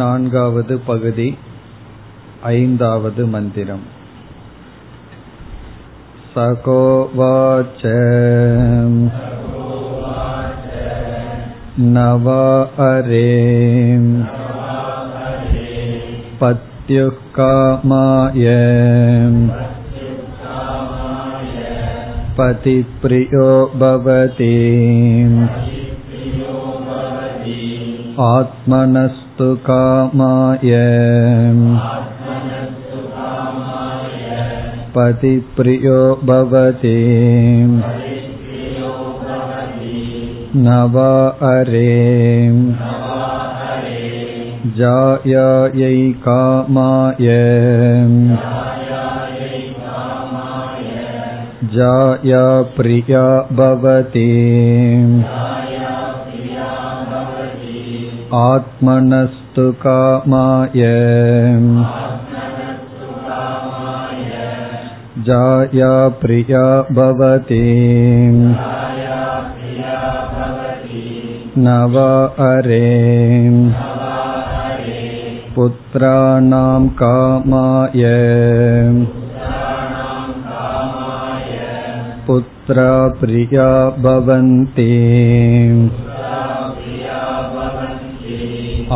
नान्गावद् 0.00 0.70
पगुदि 0.86 1.26
ऐन्दावद् 2.50 3.18
मन्दिरम् 3.32 3.82
सकोवाच 6.34 7.82
नव 11.96 12.28
अरे 12.86 13.28
पत्युः 16.40 17.20
कामाय 17.36 18.48
पतिप्रियो 22.38 23.50
भवति 23.82 24.52
आत्मनस्तु 29.36 29.48
कामाय 29.56 30.70
पतिप्रियो 34.94 35.98
भवति 36.30 36.94
न 40.64 40.78
वा 40.94 41.12
अरे 41.50 41.92
जायायै 44.78 45.94
कामाय 46.26 47.28
जाया 51.74 52.44
प्रिया 52.76 53.24
भवति 53.58 54.30
आत्मनस्तु 58.40 59.70
कामाय 59.84 60.82
जाया 65.26 65.94
प्रिया 66.20 66.64
भवति 66.98 67.64
न 71.58 71.74
वा 71.94 72.12
अरे 72.44 72.86
पुत्राणां 75.56 76.86
कामाय 77.00 78.04
पुत्रा 82.26 82.92
प्रिया 83.20 83.68
भवन्ति 84.06 84.90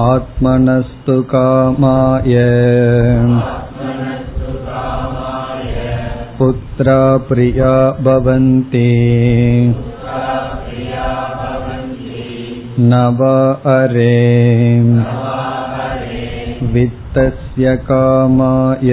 आत्मनस्तु 0.02 1.14
कामाय 1.32 2.34
पुत्रा 6.38 7.00
प्रिया 7.28 7.74
भवन्ति 8.06 8.88
न 12.80 13.00
वा 13.18 13.36
अरे 13.74 14.16
वित्तस्य 16.74 17.76
कामाय 17.90 18.92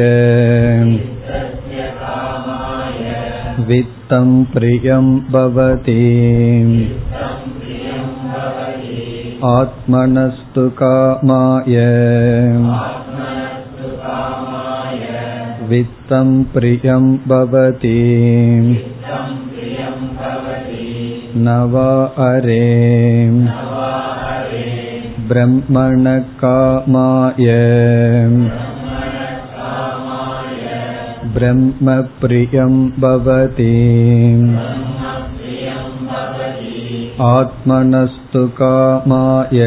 वित्तं 3.68 4.30
प्रियं 4.54 5.10
भवति 5.32 6.04
आत्मनस्तु 9.50 10.64
कामाय 10.82 11.76
वित्तं 15.70 16.30
प्रियं 16.54 17.06
भवति 17.28 18.00
न 21.46 21.56
वा 21.74 21.90
अरे 22.26 22.60
ब्रह्मणकामाय 25.30 26.34
ब्रह्मप्रियं 31.36 32.74
भवति 33.04 33.72
आत्मनस्तु 37.26 38.48
कामाय 38.60 39.60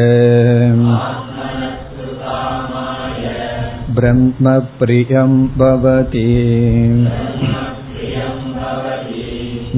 ब्रह्मप्रियं 3.97 5.31
भवति 5.57 6.25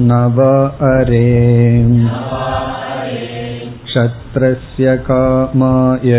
न 0.08 0.18
वा 0.36 0.52
अरे 0.88 1.28
क्षत्रस्य 3.84 4.96
कामाय 5.08 6.12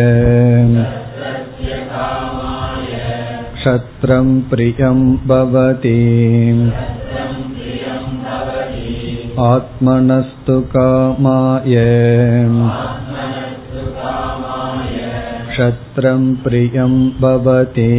क्षत्रं 3.55 4.29
प्रियं 4.51 4.99
भवति 5.27 5.99
आत्मनस्तु 9.47 10.59
कामाय 10.75 11.75
क्षत्रं 15.51 16.23
प्रियं 16.43 16.93
भवति 17.21 17.89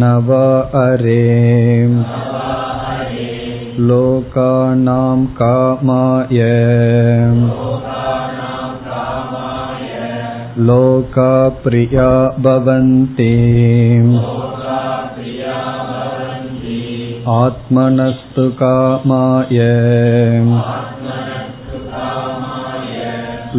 न 0.00 0.12
वा 0.28 0.46
अरे 0.84 1.24
लोकानां 3.88 5.18
कामाय 5.40 6.40
लोका 10.68 11.32
प्रिया 11.64 12.08
भवन्ति 12.46 13.34
आत्मनस्तु 17.34 18.48
कामाय 18.60 19.58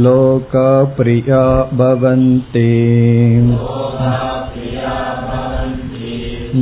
लोका 0.06 0.70
प्रिया 0.98 1.42
भवन्ति 1.82 2.70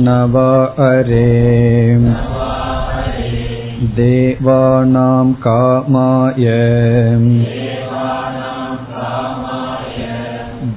न 0.04 0.14
वा 0.34 0.50
अरे 0.86 1.26
देवानां 3.98 5.26
कामाय 5.46 6.46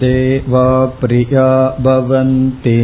देवा 0.03 0.69
प्रिया 1.01 1.49
भवन्ति 1.87 2.79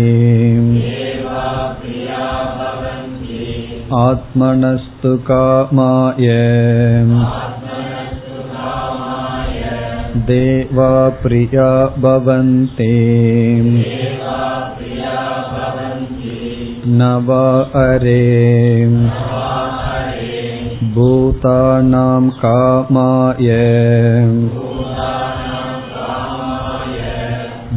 आत्मनस्तु 3.99 5.09
कामाय 5.29 6.27
देवा 10.29 10.91
प्रिया 11.23 11.67
भवन्ति 12.03 12.87
न 16.99 17.11
वा 17.27 17.43
अरे 17.83 18.23
भूतानां 20.95 22.23
कामाय 22.43 23.51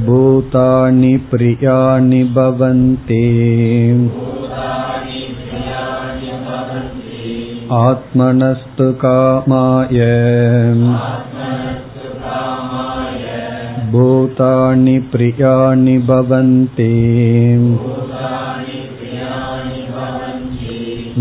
भूतानि 0.07 1.17
प्रियाणि 1.31 2.23
भवन्ति 2.39 3.25
आत्मनस्तु 7.79 8.91
कामाय 9.03 9.99
भूतानि 13.93 14.99
प्रियाणि 15.13 15.97
भवन्ति 16.11 16.91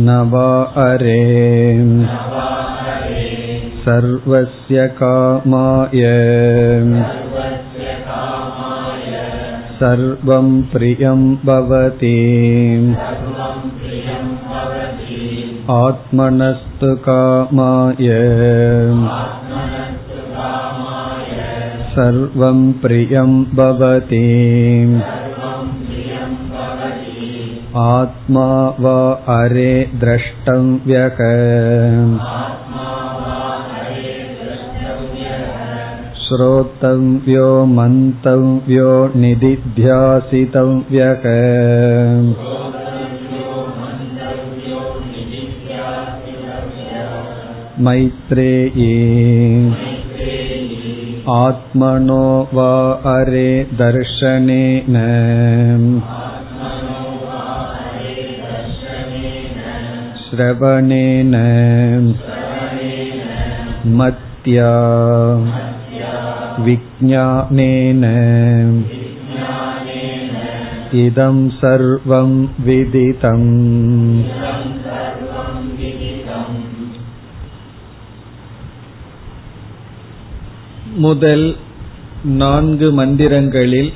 न 0.08 0.18
वा 0.32 0.50
अरे 0.86 1.22
सर्वस्य 3.86 4.88
कामाय 5.02 6.04
सर्वं 9.80 10.48
प्रियं 10.72 11.22
भवति 11.46 12.18
आत्मनस्तु 15.76 16.96
कामाय 17.08 18.10
सर्वं 21.94 22.60
प्रियं 22.82 23.32
भवति 23.56 24.28
आत्मा 27.78 28.46
वा 28.84 29.00
अरे 29.36 29.72
द्रष्टव्यक 30.02 31.20
श्रोतव्यो 36.22 37.46
मन्तव्यो 37.76 38.90
निदिध्यासितव्यक 39.22 41.24
मैत्रेयी 47.86 48.94
आत्मनो 51.34 52.24
वा 52.54 52.72
अरे 53.10 53.50
दर्शनेन 53.82 54.96
श्रवणेन 60.24 61.36
मत्या 64.00 64.74
विज्ञानेन 66.66 68.04
इदं 71.06 71.48
सर्वं 71.60 72.32
विदितम् 72.66 73.50
முதல் 80.95 81.57
நான்கு 82.25 82.93
மந்திரங்களில் 82.93 83.93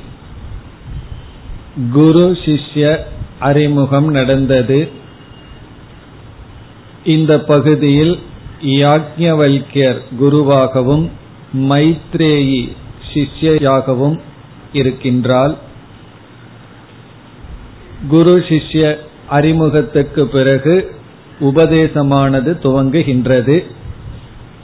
குரு 1.91 2.37
சிஷ்ய 2.45 2.99
அறிமுகம் 3.39 4.07
நடந்தது. 4.09 4.89
இந்த 7.05 7.39
பகுதியில் 7.39 8.19
யாக்ஞவல்யர் 8.61 10.01
குருவாகவும் 10.19 11.09
மைத்ரேயி 11.53 12.71
சிஷ்யாகவும் 13.13 14.19
இருக்கின்றால் 14.73 15.57
குரு 18.09 18.39
சிஷ்ய 18.39 18.97
அறிமுகத்துக்கு 19.29 20.25
பிறகு 20.25 20.95
உபதேசமானது 21.39 22.51
துவங்குகின்றது. 22.63 23.65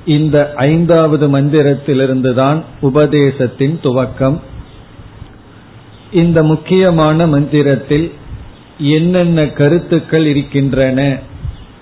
இந்த 0.06 0.54
ஐந்தாவது 0.56 1.40
மந்திரத்திலிருந்துதான் 1.40 2.63
உபதேசத்தின் 2.81 3.80
துவக்கம். 3.84 4.40
இந்த 6.12 6.44
முக்கியமான 6.44 7.28
மந்திரத்தில் 7.28 8.13
என்னென்ன 8.80 9.48
கருத்துக்கள் 9.48 10.25
இருக்கின்றன 10.25 11.18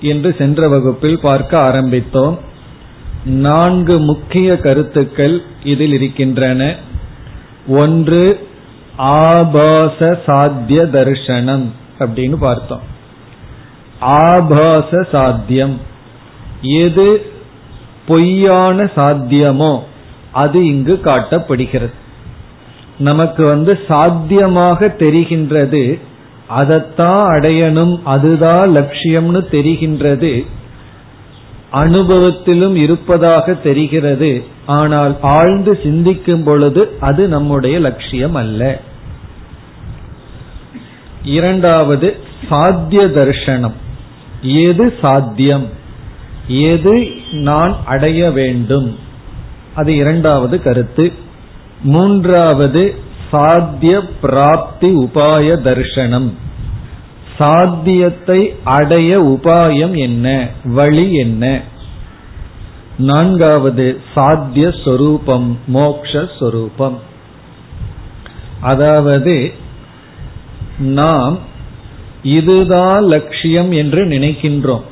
என்று 0.02 0.36
சென்ற 0.38 0.70
வகுப்பில் 0.70 1.20
பார்க்க 1.20 1.60
ஆரம்பித்தோம். 1.60 2.38
நான்கு 3.26 4.00
முக்கிய 4.00 4.58
கருத்துக்கள் 4.58 5.42
இதில் 5.64 5.94
இருக்கின்றன. 5.94 6.76
ஒன்று 7.68 8.48
ஆபாச 8.98 10.22
சாத்திய 10.26 10.84
தர்சனம் 10.84 11.66
அப்படின்னு 12.00 12.36
பார்த்தோம். 12.36 12.82
ஆபாச 14.00 15.08
சாத்தியம். 15.12 15.80
எது 16.62 17.32
பொய்யான 18.08 18.84
சாத்தியமோ? 18.84 19.80
அது 20.32 20.66
இங்கு 20.66 21.00
காட்டப்படுகிறது. 21.04 21.94
நமக்கு 22.98 23.46
வந்து 23.46 23.80
சாத்தியமாக 23.88 24.96
தெரிகின்றது 25.00 26.00
அதைத்தான் 26.48 27.40
அடையணும் 27.40 28.00
அதுதான் 28.04 28.76
லட்சியம்னு 28.76 29.42
தெரிகின்றது 29.52 30.46
அனுபவத்திலும் 31.74 32.76
இருப்பதாக 32.76 33.54
தெரிகிறது 33.54 34.46
ஆனால் 34.66 35.18
ஆழ்ந்து 35.22 35.80
சிந்திக்கும் 35.84 36.44
பொழுது 36.44 36.98
அது 37.00 37.28
நம்முடைய 37.28 37.80
லட்சியம் 37.80 38.36
அல்ல 38.36 38.80
இரண்டாவது 41.24 42.18
சாத்திய 42.50 43.08
தர்ஷனம் 43.08 43.74
எது 44.42 44.94
சாத்தியம்? 45.02 45.82
எது 46.48 47.10
நான் 47.32 47.78
அடைய 47.86 48.32
வேண்டும்? 48.32 48.98
அது 49.76 49.96
இரண்டாவது 49.96 50.62
கருத்து. 50.62 51.12
மூன்றாவது 51.84 52.96
சாத்திய 53.32 54.10
பிராப்தி 54.22 54.96
உபாய 54.96 55.56
தர்ஷனம் 55.58 56.32
சாத்தியத்தை 57.38 58.56
அடைய 58.64 59.22
உபாயம் 59.22 59.98
என்ன? 59.98 60.48
வழி 60.66 61.14
என்ன? 61.14 61.62
நான்காவது 62.98 64.02
சாத்திய 64.16 64.74
சொரூபம் 64.86 65.60
மோக்ஷரூபம் 65.74 66.98
அதாவது 68.62 69.54
நாம் 70.80 71.38
இதுதான் 72.24 73.04
லட்சியம் 73.04 73.72
என்று 73.72 74.06
நினைக்கின்றோம். 74.06 74.84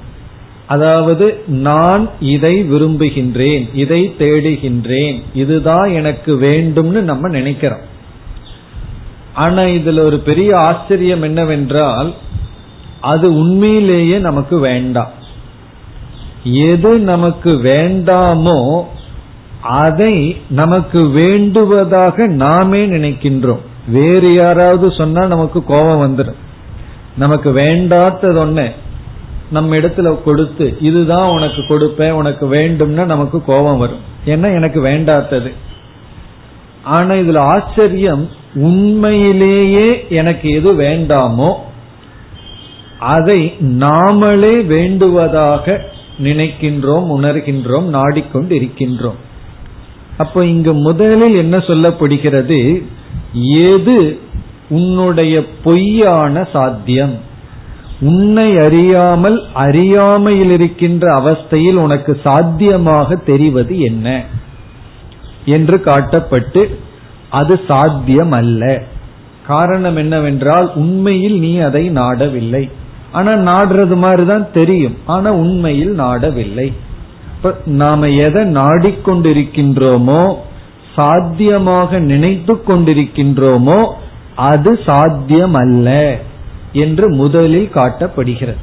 அதாவது 0.74 1.26
நான் 1.66 2.04
இதை 2.20 2.54
விரும்புகின்றேன் 2.72 3.64
இதை 3.84 4.02
தேடுகின்றேன் 4.20 5.18
இதுதான் 5.34 5.90
எனக்கு 6.00 6.32
வேண்டும்னு 6.42 7.02
நம்ம 7.10 7.30
நினைக்கிறோம். 7.30 7.86
ஆனா 9.34 9.62
இதுல 9.78 10.00
ஒரு 10.00 10.18
பெரிய 10.20 10.50
ஆச்சரியம் 10.60 11.22
என்னவென்றால் 11.22 12.10
அது 13.12 13.28
உண்மையிலேயே 13.36 14.18
நமக்கு 14.28 14.56
வேண்டாம் 14.60 15.14
எது 16.44 16.92
நமக்கு 17.12 17.52
வேண்டாமோ 17.70 18.60
அதை 19.80 20.16
நமக்கு 20.50 21.00
வேண்டுவதாக 21.20 22.28
நாமே 22.44 22.82
நினைக்கின்றோம். 22.86 23.66
வேறு 23.88 24.30
யாராவது 24.34 24.88
சொன்னா 24.92 25.24
நமக்கு 25.26 25.60
கோபம் 25.64 26.04
வந்துடும். 26.04 26.40
நமக்கு 27.18 27.50
வேண்டாத்தது 27.54 28.40
ஒண்ணு 28.46 28.68
நம்ம 29.52 29.76
இடத்துல 29.76 30.24
கொடுத்து 30.24 30.78
இதுதான் 30.82 31.30
உனக்கு 31.30 31.62
கொடுப்பேன் 31.62 32.12
உனக்கு 32.12 32.46
வேண்டும்னா 32.54 33.06
நமக்கு 33.06 33.44
கோபம் 33.44 33.78
வரும். 33.78 34.04
ஏன்னா 34.26 34.56
எனக்கு 34.56 34.84
வேண்டாத்தது. 34.86 35.52
ஆனா 36.84 37.14
இதுல 37.14 37.38
ஆச்சரியம் 37.38 38.30
உண்மையிலேயே 38.54 40.06
எனக்கு 40.10 40.50
எது 40.50 40.74
வேண்டாமோ 40.74 41.54
அதை 43.00 43.54
நாமளே 43.60 44.56
வேண்டுவதாக 44.74 45.78
நினைக்கின்றோம் 46.24 47.06
உணர்கின்றோம் 47.18 47.88
நாடிக்கொண்டு 47.98 48.56
இருக்கின்றோம் 48.56 49.20
அப்போ 50.18 50.46
இங்கு 50.46 50.74
முதலில் 50.74 51.36
என்ன 51.36 51.58
சொல்லப்படுகிறது? 51.58 52.84
எது 53.70 54.20
உன்னுடைய 54.70 55.46
பொய்யான 55.64 56.44
சாத்தியம்? 56.54 57.30
உன்னை 58.02 58.58
அறியாமல் 58.58 59.44
அறியாமையில் 59.54 60.52
இருக்கின்ற 60.52 61.14
அவஸ்தையில் 61.20 61.76
உனக்கு 61.76 62.20
சாத்தியமாக 62.24 63.16
தெரிவது 63.16 63.80
என்ன? 63.80 64.24
என்று 65.46 65.78
காட்டப்பட்டு 65.86 66.76
அது 67.30 67.60
சாத்தியம் 67.68 68.32
அல்ல 68.32 68.84
காரணம் 69.48 69.96
என்னவென்றால் 69.96 70.72
உண்மையில் 70.76 71.40
நீ 71.40 71.58
அதை 71.58 71.90
நாடவில்லை. 71.90 72.70
ஆனா 73.12 73.32
நாடுறது 73.32 73.96
மாதிரிதான் 73.96 74.52
தெரியும். 74.52 74.98
ஆனா 75.06 75.32
உண்மையில் 75.32 76.00
நாடவில்லை. 76.00 76.74
நாம 77.66 78.10
எதை 78.10 78.44
நாடிக்கொண்டிருக்கின்றோமோ 78.54 80.36
சாத்தியமாக 80.96 82.00
நினைத்து 82.00 82.54
கொண்டிருக்கின்றோமோ 82.68 83.94
அது 84.36 84.80
சாத்தியம் 84.86 85.54
அல்ல 85.54 86.18
என்று 86.74 87.10
முதலில் 87.10 87.70
காட்டப்படுகிறது. 87.70 88.58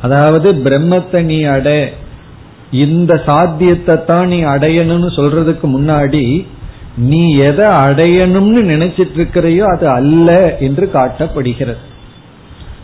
அதாவது 0.00 0.52
பிரம்மத்தை 0.52 1.22
நீ 1.22 1.42
அட 1.42 1.92
இந்த 2.70 3.22
சாத்தியத்தை 3.26 4.04
தான் 4.04 4.28
நீ 4.28 4.42
அடையணும்னு 4.42 5.06
சொல்றதுக்கு 5.16 5.62
முன்னாடி 5.62 6.46
நீ 6.96 7.36
எதை 7.36 7.66
அடையணும்னு 7.66 8.62
நினைச்சிட்டு 8.62 9.16
இருக்கிறையோ 9.16 9.60
அது 9.60 9.88
அல்ல 9.88 10.56
என்று 10.58 10.90
காட்டப்படுகிறது. 10.92 11.78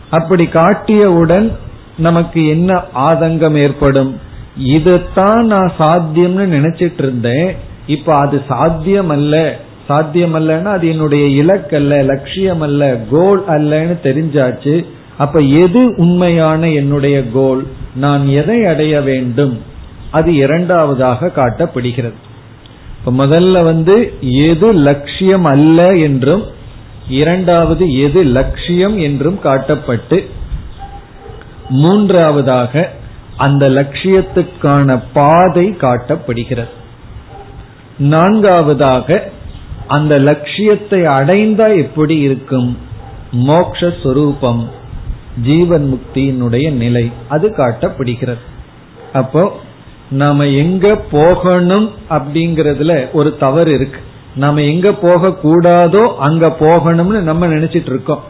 அப்படி 0.09 0.45
காட்டியவுடன் 0.45 1.51
நமக்கு 1.97 2.47
என்ன 2.47 2.83
ஆதங்கம் 2.95 3.57
ஏற்படும்? 3.57 4.19
இதுதான் 4.55 5.45
நான் 5.45 5.71
சாத்தியம்னு 5.77 6.45
நினைச்சிட்டு 6.45 6.97
இருந்தேன் 6.97 7.55
இப்ப 7.87 8.15
அது 8.15 8.43
சாத்தியம் 8.47 9.09
அல்ல 9.09 9.59
சாத்தியம் 9.89 10.35
அல்லன்னா 10.35 10.69
அது 10.71 10.85
என்னுடைய 10.87 11.25
இலக்கல்ல 11.43 12.03
லட்சியம் 12.03 12.61
அல்ல 12.61 12.97
கோல் 13.11 13.41
அல்லன்னு 13.47 13.95
தெரிஞ்சாச்சு. 14.03 14.85
அப்ப 15.17 15.39
எது 15.39 15.81
உண்மையான 15.97 16.69
என்னுடைய 16.69 17.17
கோல் 17.29 17.61
நான் 17.95 18.23
எதை 18.27 18.65
அடைய 18.65 19.01
வேண்டும்? 19.01 19.55
அது 20.11 20.29
இரண்டாவதாக 20.35 21.31
காட்டப்படுகிறது. 21.35 22.19
இப்ப 22.99 23.25
முதல்ல 23.25 23.63
வந்து 23.63 23.95
எது 24.47 24.73
லட்சியம் 24.73 25.43
அல்ல 25.45 25.95
என்றும் 25.97 26.43
இரண்டாவது 27.09 27.85
எது 28.01 28.23
லட்சியம் 28.23 28.97
என்றும் 28.99 29.39
காட்டப்பட்டு 29.43 30.19
மூன்றாவதாக 31.69 32.89
அந்த 33.37 33.63
லட்சியத்துக்கான 33.69 34.99
பாதை 35.13 35.65
காட்டப்படுகிறது. 35.81 36.73
நான்காவதாக 37.97 39.07
அந்த 39.89 40.13
லட்சியத்தை 40.19 40.99
அடைந்தா 41.05 41.67
எப்படி 41.77 42.15
இருக்கும்? 42.19 42.77
மோக்ஷரூபம் 43.47 44.61
ஜீவன் 45.43 45.85
முக்தியினுடைய 45.91 46.71
நிலை 46.71 47.11
அது 47.27 47.47
காட்டப்படுகிறது. 47.57 48.43
அப்போ 49.13 49.43
நாம 50.11 50.47
எங்க 50.47 50.95
போகணும் 51.11 51.87
அப்படிங்கறதுல 52.09 52.93
ஒரு 53.11 53.37
தவறு 53.37 53.73
இருக்கு. 53.73 53.99
நாம 54.35 54.61
எங்க 54.61 54.93
போக 54.93 55.31
கூடாதோ 55.43 56.03
அங்க 56.17 56.47
போகணும்னு 56.59 57.19
நம்ம 57.21 57.47
நினைச்சிட்டு 57.47 57.91
இருக்கோம். 57.93 58.23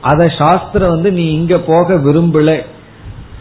அத 0.00 0.28
சாஸ்திரம் 0.38 0.90
வந்து 0.90 1.12
நீ 1.12 1.26
இங்க 1.32 1.58
போக 1.58 1.94
விரும்பல. 1.94 2.50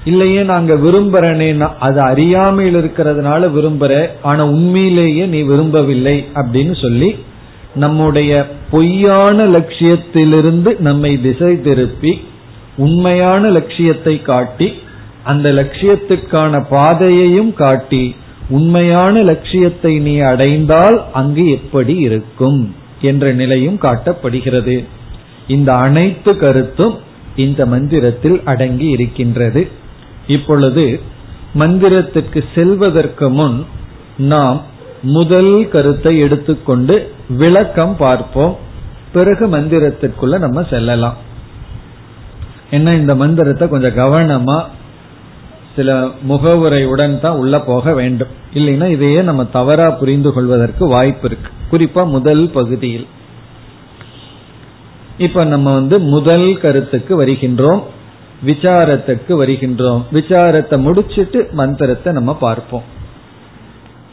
இல்லையே 0.06 0.42
நாங்க 0.44 0.74
விரும்புறேன்னா 0.74 1.68
அது 1.80 2.00
அறியாமையில் 2.02 2.76
இருக்கிறதுனால 2.76 3.48
விரும்புற 3.52 3.94
ஆனா 4.22 4.44
உண்மையிலேயே 4.46 5.26
நீ 5.26 5.42
விரும்பவில்லை 5.42 6.26
அப்படின்னு 6.34 6.82
சொல்லி 6.82 7.10
நம்முடைய 7.76 8.32
பொய்யான 8.72 9.46
லட்சியத்திலிருந்து 9.46 10.78
நம்மை 10.80 11.22
திசை 11.22 11.62
திருப்பி 11.62 12.22
உண்மையான 12.76 13.50
லட்சியத்தை 13.50 14.22
காட்டி 14.22 14.74
அந்த 15.24 15.50
லட்சியத்துக்கான 15.50 16.64
பாதையையும் 16.70 17.54
காட்டி 17.54 18.16
உண்மையான 18.50 19.22
லட்சியத்தை 19.24 20.00
நீ 20.00 20.18
அடைந்தால் 20.18 20.98
அங்கு 21.14 21.46
எப்படி 21.50 21.96
இருக்கும் 21.96 22.60
என்ற 23.02 23.32
நிலையும் 23.32 23.80
காட்டப்படுகிறது. 23.82 24.84
இந்த 25.48 25.74
அனைத்து 25.76 26.38
கருத்தும் 26.38 26.96
இந்த 27.36 27.66
மந்திரத்தில் 27.66 28.42
அடங்கி 28.44 28.88
இருக்கின்றது. 28.88 29.68
இப்பொழுது 30.28 31.00
மந்திரத்திற்கு 31.60 32.44
செல்வதற்கு 32.56 33.30
முன் 33.30 33.66
நாம் 34.18 34.62
முதல் 35.06 35.70
கருத்தை 35.70 36.20
எடுத்துக்கொண்டு 36.20 37.12
விளக்கம் 37.30 37.98
பார்ப்போம். 37.98 38.58
பிறகு 39.14 39.48
மந்திரத்திற்குள்ள 39.48 40.40
நம்ம 40.40 40.64
செல்லலாம். 40.64 41.18
என்ன 42.72 42.96
இந்த 42.96 43.16
மந்திரத்தை 43.16 43.70
கொஞ்சம் 43.70 43.98
கவனமா 43.98 44.64
சில 45.76 46.10
முகவுரையுடன் 46.30 47.20
தான் 47.20 47.36
உள்ள 47.36 47.60
போக 47.60 47.94
வேண்டும். 47.94 48.28
இல்லைன்னா 48.54 48.92
இதையே 48.92 49.18
நம்ம 49.18 49.46
தவறா 49.46 49.90
புரிந்து 49.90 50.34
கொள்வதற்கு 50.34 50.88
வாய்ப்பு 50.88 51.30
இருக்கு. 51.30 51.52
குறிப்பா 51.72 52.08
முதல் 52.08 52.50
பகுதியில். 52.50 53.08
இப்ப 55.18 55.44
நம்ம 55.44 55.74
வந்து 55.74 56.00
முதல் 56.00 56.60
கருத்துக்கு 56.60 57.26
வருகின்றோம். 57.26 57.84
விசாரத்துக்கு 58.46 59.30
வருகின்றோம். 59.30 60.04
விசாரத்தை 60.14 60.78
முடிச்சிட்டு 60.78 61.50
மந்திரத்தை 61.52 62.14
நம்ம 62.14 62.36
பார்ப்போம். 62.36 62.94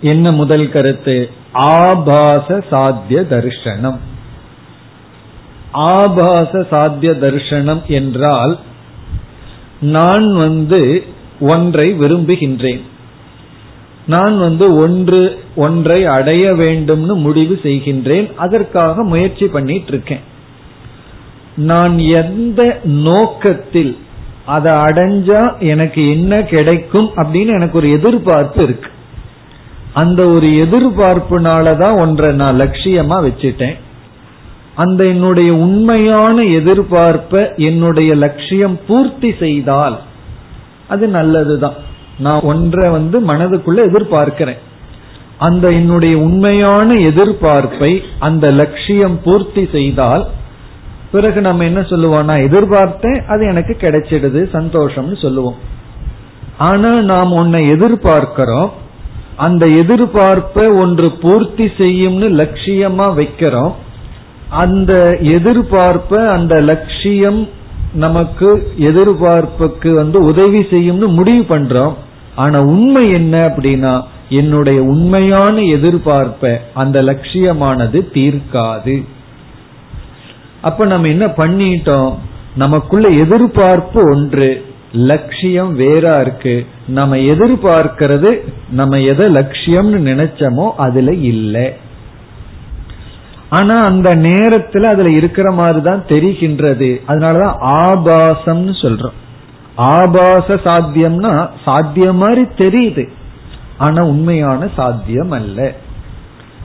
என்ன 0.03 0.33
முதல் 0.33 0.71
கருத்து? 0.71 1.17
ஆபாச 1.53 2.65
சாத்திய 2.71 3.21
தர்ஷனம் 3.31 3.99
ஆபாச 5.73 6.67
சாத்திய 6.71 7.13
தர்ஷனம் 7.13 7.83
என்றால் 7.87 8.55
நான் 9.81 10.27
வந்து 10.37 11.05
ஒன்றை 11.41 11.87
விரும்புகின்றேன். 11.95 12.83
நான் 14.07 14.39
வந்து 14.39 14.67
ஒன்று 14.77 15.21
ஒன்றை 15.57 16.05
அடைய 16.07 16.53
வேண்டும்னு 16.53 17.15
முடிவு 17.15 17.61
செய்கின்றேன். 17.63 18.35
அதற்காக 18.37 19.05
முயற்சி 19.05 19.47
பண்ணிட்டு 19.47 19.89
இருக்கேன் 19.89 20.25
நான் 21.57 21.99
எந்த 21.99 22.81
நோக்கத்தில் 22.85 23.99
அதை 24.47 24.73
அடைஞ்சா 24.73 25.43
எனக்கு 25.59 26.11
என்ன 26.11 26.43
கிடைக்கும் 26.43 27.11
அப்படின்னு 27.17 27.53
எனக்கு 27.59 27.79
ஒரு 27.79 27.91
எதிர்பார்ப்பு 27.91 28.63
இருக்கு. 28.63 28.91
அந்த 29.95 30.27
ஒரு 30.27 30.47
எதிர்பார்ப்புனாலதான் 30.47 31.99
ஒன்றை 31.99 32.35
நான் 32.35 32.61
லட்சியமா 32.61 33.17
வச்சுட்டேன். 33.27 33.75
அந்த 34.75 35.05
என்னுடைய 35.05 35.55
உண்மையான 35.55 36.43
எதிர்பார்ப்ப 36.43 37.57
என்னுடைய 37.57 38.15
லட்சியம் 38.15 38.79
பூர்த்தி 38.87 39.35
செய்தால் 39.39 40.01
அது 40.89 41.07
நல்லதுதான். 41.07 41.75
நான் 42.19 42.41
ஒன்றை 42.41 42.91
வந்து 42.91 43.21
மனதுக்குள்ள 43.21 43.81
எதிர்பார்க்கிறேன். 43.91 44.59
அந்த 45.39 45.71
என்னுடைய 45.71 46.19
உண்மையான 46.19 46.95
எதிர்பார்ப்பை 46.95 48.01
அந்த 48.19 48.51
லட்சியம் 48.53 49.23
பூர்த்தி 49.23 49.69
செய்தால் 49.73 50.27
பிறகு 51.13 51.41
நம்ம 51.41 51.65
என்ன 51.65 51.83
சொல்லுவோம்? 51.83 52.25
நான் 52.25 52.37
எதிர்பார்த்தேன் 52.37 53.27
அது 53.27 53.47
எனக்கு 53.47 53.77
கிடைச்சிடுது 53.81 54.57
சந்தோஷம்னு 54.57 55.23
சொல்லுவோம். 55.23 55.57
ஆனா 56.59 56.91
நாம் 56.91 57.33
உன்னை 57.33 57.73
எதிர்பார்க்கிறோம் 57.73 58.71
அந்த 59.37 59.67
எதிர்பார்ப்பை 59.67 60.79
ஒன்று 60.79 61.11
பூர்த்தி 61.11 61.65
செய்யும்னு 61.65 62.29
லட்சியமா 62.41 63.07
வைக்கிறோம். 63.19 63.73
அந்த 64.49 65.19
எதிர்பார்ப்ப 65.21 66.27
அந்த 66.27 66.61
லட்சியம் 66.61 67.49
நமக்கு 67.95 68.73
எதிர்பார்ப்புக்கு 68.79 69.95
வந்து 69.95 70.25
உதவி 70.25 70.59
செய்யும்னு 70.61 71.07
முடிவு 71.07 71.59
பண்றோம். 71.59 71.95
ஆனா 72.37 72.61
உண்மை 72.61 73.11
என்ன 73.11 73.47
அப்படின்னா 73.47 74.03
என்னுடைய 74.29 74.83
உண்மையான 74.83 75.61
எதிர்பார்ப்ப 75.61 76.57
அந்த 76.75 77.03
லட்சியமானது 77.03 78.07
தீர்க்காது. 78.15 79.05
அப்ப 80.63 80.85
நம்ம 80.85 81.09
என்ன 81.09 81.27
பண்ணிட்டோம்? 81.27 82.15
நமக்குள்ள 82.57 83.09
எதிர்பார்ப்பு 83.09 84.03
ஒன்று 84.11 84.65
லட்சியம் 84.93 85.79
வேறா 85.79 86.21
இருக்கு. 86.21 86.67
நம்ம 86.87 87.17
எதிர்பார்க்கிறது 87.17 88.39
நம்ம 88.71 89.01
எதை 89.01 89.35
லட்சியம்னு 89.35 90.01
நினைச்சோமோ 90.09 90.71
அதுல 90.77 91.13
இல்லை. 91.13 91.73
ஆனா 93.49 93.79
அந்த 93.79 94.17
நேரத்துல 94.17 94.83
அதுல 94.83 95.11
இருக்கிற 95.11 95.53
மாதிரி 95.53 95.81
தான் 95.81 96.05
தெரிகின்றது. 96.09 97.01
அதனாலதான் 97.09 97.57
ஆபாசம்னு 97.61 98.75
சொல்றோம். 98.83 99.19
ஆபாச 99.75 100.55
சாத்தியம்னா 100.55 101.51
சாத்தியம் 101.65 102.17
மாதிரி 102.17 102.43
தெரியுது. 102.43 103.09
ஆனா 103.79 104.05
உண்மையான 104.05 104.69
சாத்தியம் 104.77 105.31
அல்ல. 105.31 105.75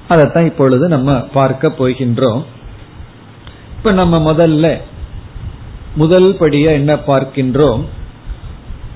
அதத்தான் 0.10 0.46
இப்பொழுது 0.46 0.88
நம்ம 0.88 1.20
பார்க்க 1.20 1.68
போகின்றோம். 1.68 2.44
இப்ப 3.78 3.92
நம்ம 3.92 4.34
முதல்ல 4.34 4.78
முதல் 5.96 6.34
படியா 6.40 6.72
என்ன 6.72 6.96
பார்க்கின்றோம்? 6.96 7.86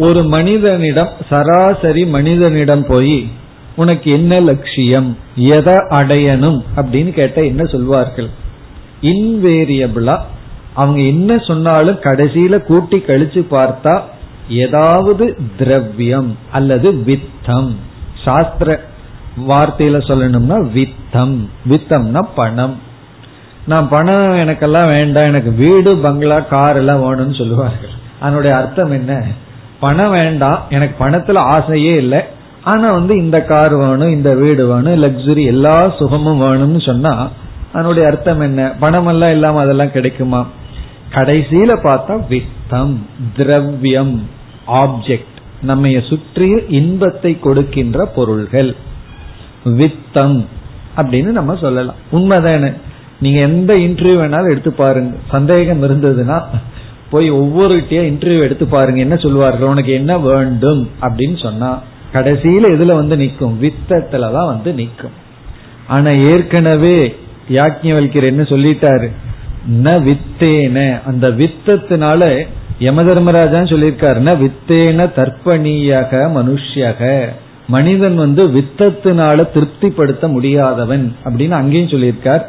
ஒரு 0.01 0.23
மனிதனிடம் 0.23 1.09
சராசரி 1.29 2.05
மனிதனிடம் 2.05 2.85
போய் 2.85 3.29
உனக்கு 3.75 4.11
என்ன 4.11 4.39
லட்சியம்? 4.39 5.17
எதை 5.35 5.73
அடையணும்? 5.73 6.63
அப்படின்னு 6.75 7.09
கேட்ட 7.09 7.43
என்ன 7.43 7.63
சொல்வார்கள்? 7.63 8.29
இன்வேரியபிளா 9.01 10.19
அவங்க 10.73 10.99
என்ன 10.99 11.37
சொன்னாலும் 11.37 11.99
கடைசியில 11.99 12.59
கூட்டி 12.59 12.97
கழிச்சு 12.97 13.45
பார்த்தா 13.51 14.01
ஏதாவது 14.49 15.37
திரவியம் 15.57 16.37
அல்லது 16.51 16.91
வித்தம். 16.91 17.75
சாஸ்திர 18.25 18.83
வார்த்தையில 19.47 19.99
சொல்லணும்னா 20.07 20.57
வித்தம். 20.75 21.37
வித்தம்னா 21.69 22.27
பணம். 22.35 22.75
நான் 23.67 23.89
பணம் 23.89 24.31
எனக்கெல்லாம் 24.31 24.91
வேண்டாம். 24.91 25.25
எனக்கு 25.25 25.51
வீடு 25.51 25.97
பங்களா 25.97 26.39
கார் 26.39 26.75
எல்லாம் 26.75 27.01
வேணும்னு 27.01 27.37
சொல்லுவார்கள். 27.37 27.93
அதனுடைய 28.19 28.55
அர்த்தம் 28.57 28.91
என்ன? 28.91 29.25
பணம் 29.81 30.11
வேண்டாம். 30.11 30.63
எனக்கு 30.69 31.05
பணத்துல 31.05 31.37
ஆசையே 31.37 31.95
இல்லை. 31.95 32.19
ஆனா 32.63 32.91
வந்து 32.91 33.17
இந்த 33.17 33.43
கார் 33.43 33.75
வேணும் 33.75 34.11
இந்த 34.11 34.35
வீடு 34.35 34.67
வேணும் 34.67 35.03
லக்ஸுரி 35.03 35.45
எல்லா 35.45 35.89
சுகமும் 35.89 36.41
வேணும்னு 36.41 36.85
சொன்னா 36.85 37.29
அதனுடைய 37.73 38.07
அர்த்தம் 38.07 38.39
என்ன? 38.39 38.71
பணம் 38.79 39.07
எல்லாம் 39.07 39.31
இல்லாம 39.31 39.59
அதெல்லாம் 39.59 39.91
கிடைக்குமா? 39.91 40.47
கடைசியில 41.11 41.75
பார்த்தா 41.83 42.21
வித்தம் 42.29 42.95
திரவியம் 43.37 44.29
ஆப்ஜெக்ட் 44.67 45.37
நம்ம 45.61 45.87
சுற்றி 46.09 46.51
இன்பத்தை 46.67 47.39
கொடுக்கின்ற 47.39 48.05
பொருள்கள். 48.05 48.75
வித்தம் 49.65 50.45
அப்படின்னு 50.97 51.31
நம்ம 51.39 51.55
சொல்லலாம். 51.55 51.95
உண்மைதானே? 52.11 52.73
நீங்க 53.19 53.39
எந்த 53.39 53.73
இன்டர்வியூ 53.75 54.19
வேணாலும் 54.23 54.51
எடுத்து 54.51 54.73
பாருங்க. 54.73 55.17
சந்தேகம் 55.31 55.83
இருந்ததுன்னா 55.83 56.41
போய் 57.11 57.31
ஒவ்வொருட்டியா 57.31 58.03
இன்டர்வியூ 58.11 58.39
எடுத்து 58.39 58.65
பாருங்க 58.65 58.99
என்ன 58.99 59.15
சொல்லுவார்கள் 59.15 59.67
உனக்கு 59.67 59.91
என்ன 59.91 60.17
வேண்டும் 60.17 60.89
அப்படின்னு 61.01 61.41
சொன்னா 61.41 61.81
கடைசியில 62.13 62.69
இதுல 62.75 62.93
வந்து 62.93 63.17
நிற்கும் 63.17 63.59
வித்தத்துலதான் 63.61 64.45
வந்து 64.45 64.73
நிற்கும் 64.73 65.19
ஆனா 65.87 66.09
ஏற்கனவே 66.09 67.15
யாக்ஞவல்கர் 67.51 68.23
என்ன 68.23 68.41
சொல்லிட்டாரு? 68.41 69.11
ந 69.83 70.01
வித்தேன. 70.07 71.01
அந்த 71.05 71.29
வித்தத்தினால 71.29 72.47
யம 72.79 73.03
தர்மராஜான்னு 73.03 73.71
சொல்லியிருக்காரு 73.73 74.19
ந 74.19 74.35
வித்தேன 74.43 75.09
தர்ப்பணியக 75.15 76.21
மனுஷ்யக. 76.37 77.25
மனிதன் 77.67 78.15
வந்து 78.15 78.47
வித்தத்தினால 78.47 79.51
திருப்திப்படுத்த 79.51 80.27
முடியாதவன் 80.27 81.15
அப்படின்னு 81.25 81.49
அங்கேயும் 81.49 81.87
சொல்லியிருக்கார். 81.87 82.41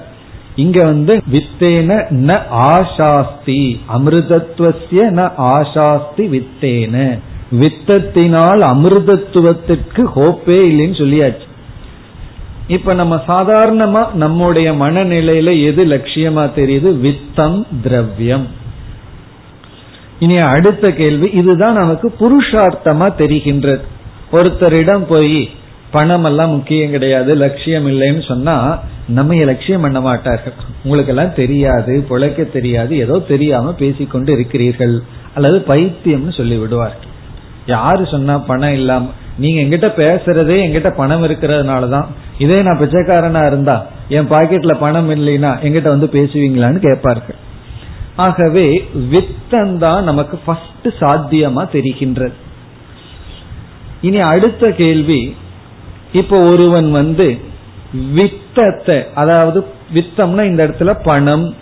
இங்க 0.57 0.85
வந்து 0.85 1.23
வித்தேன 1.33 1.91
ந 2.11 2.41
ஆசாஸ்தி 2.53 3.81
அமிர்தத்துவசிய 3.99 5.03
ந 5.11 5.31
ஆசாஸ்தி 5.39 6.17
வித்தேன. 6.17 7.19
வித்தத்தினால் 7.53 8.61
அமிர்தத்துவத்திற்கு 8.73 10.03
ஹோப்பே 10.17 10.59
இல்லைன்னு 10.71 10.99
சொல்லியாச்சு. 11.03 11.47
இப்ப 12.69 12.95
நம்ம 12.95 13.23
சாதாரணமா 13.29 14.13
நம்முடைய 14.13 14.73
மனநிலையில 14.73 15.65
எது 15.65 15.85
லட்சியமா 15.85 16.45
தெரியுது? 16.57 16.93
வித்தம் 17.07 17.65
திரவியம். 17.83 18.47
இனி 20.19 20.37
அடுத்த 20.37 20.93
கேள்வி 20.93 21.31
இதுதான் 21.33 21.75
நமக்கு 21.75 22.15
புருஷார்த்தமா 22.21 23.09
தெரிகின்றது. 23.19 23.81
ஒருத்தரிடம் 24.33 25.05
போய் 25.09 25.51
பணம் 25.91 26.25
எல்லாம் 26.25 26.51
முக்கியம் 26.51 26.91
கிடையாது 26.91 27.35
லட்சியம் 27.35 27.87
இல்லைன்னு 27.87 28.27
சொன்னா 28.29 28.79
நம்ம 29.09 29.35
லட்சியம் 29.35 29.81
பண்ண 29.81 30.01
மாட்டார்கள். 30.01 30.55
உங்களுக்கு 30.83 31.13
எல்லாம் 31.13 31.35
தெரியாது 31.35 32.05
பிழைக்க 32.09 32.43
தெரியாது 32.43 32.99
ஏதோ 32.99 33.19
தெரியாம 33.19 33.73
பேசிக்கொண்டு 33.73 34.33
இருக்கிறீர்கள். 34.33 35.03
அல்லது 35.35 35.65
பைத்தியம்னு 35.69 36.37
சொல்லி 36.37 36.57
விடுவார்கள் 36.57 37.11
யாரு 37.67 38.07
சொன்னா 38.07 38.39
பணம் 38.39 38.73
இல்லாம 38.73 39.09
நீங்க 39.39 39.61
எங்கிட்ட 39.61 39.89
பேசுறதே 39.97 40.57
எங்கிட்ட 40.65 40.91
பணம் 40.97 41.25
இருக்கிறதுனாலதான். 41.25 42.07
இதே 42.39 42.63
நான் 42.63 42.79
பிச்சைக்காரனா 42.79 43.47
இருந்தா 43.47 43.87
என் 44.09 44.29
பாக்கெட்ல 44.29 44.75
பணம் 44.79 45.11
இல்லைன்னா 45.11 45.51
எங்கிட்ட 45.63 45.89
வந்து 45.89 46.09
பேசுவீங்களான்னு 46.13 46.79
கேட்பார்கள். 46.79 47.39
ஆகவே 48.17 48.67
வித்தம் 48.95 49.77
தான் 49.77 50.05
நமக்கு 50.05 50.39
ஃபர்ஸ்ட் 50.45 50.89
சாத்தியமா 51.01 51.63
தெரிகின்றது. 51.73 52.35
இனி 54.01 54.21
அடுத்த 54.21 54.71
கேள்வி 54.71 55.37
இப்போ 56.13 56.39
ஒருவன் 56.39 56.91
வந்து 56.91 57.39
வித்தத்தை 57.93 59.05
அதாவது 59.15 59.61
வித்தம்னா 59.95 60.43
இந்த 60.51 60.67
இடத்துல 60.67 60.93
பணம் 61.05 61.55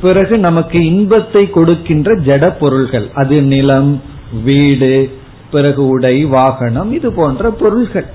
பிறகு 0.00 0.38
நமக்கு 0.38 0.84
இன்பத்தை 0.84 1.50
கொடுக்கின்ற 1.50 2.14
ஜட 2.28 2.44
பொருள்கள். 2.58 3.06
அது 3.14 3.42
நிலம் 3.42 4.02
வீடு 4.44 5.18
பிறகு 5.50 5.82
உடை 5.86 6.24
வாகனம் 6.24 6.92
இது 6.92 7.12
போன்ற 7.12 7.50
பொருள்கள். 7.50 8.08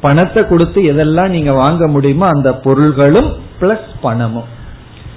பணத்தை 0.00 0.42
கொடுத்து 0.46 0.80
எதெல்லாம் 0.82 1.28
நீங்க 1.28 1.52
வாங்க 1.52 1.86
முடியுமோ 1.86 2.26
அந்த 2.26 2.50
பொருள்களும் 2.66 3.30
பிளஸ் 3.60 3.90
பணமும். 4.00 4.48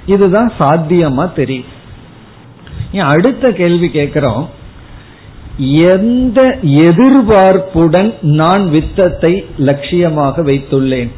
இதுதான் 0.05 0.51
சாத்தியமா 0.59 1.25
தெரியும் 1.33 1.71
அடுத்த 3.13 3.51
கேள்வி 3.51 3.89
கேட்கிறோம். 3.89 4.43
எந்த 5.93 6.39
எதிர்பார்ப்புடன் 6.61 8.09
நான் 8.21 8.69
வித்தத்தை 8.69 9.45
லட்சியமாக 9.57 10.43
வைத்துள்ளேன்? 10.49 11.11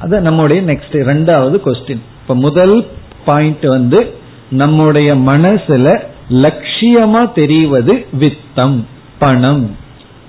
அது 0.00 0.20
நம்முடைய 0.20 0.62
நெக்ஸ்ட் 0.62 0.96
இரண்டாவது 1.00 1.60
கொஸ்டின் 1.64 2.02
இப்ப 2.22 2.34
முதல் 2.34 2.86
பாயிண்ட் 3.24 3.64
வந்து 3.64 4.14
நம்முடைய 4.50 5.14
மனசுல 5.14 6.00
லட்சியமா 6.30 7.32
தெரிவது 7.32 8.06
வித்தம் 8.20 8.84
பணம். 9.18 9.76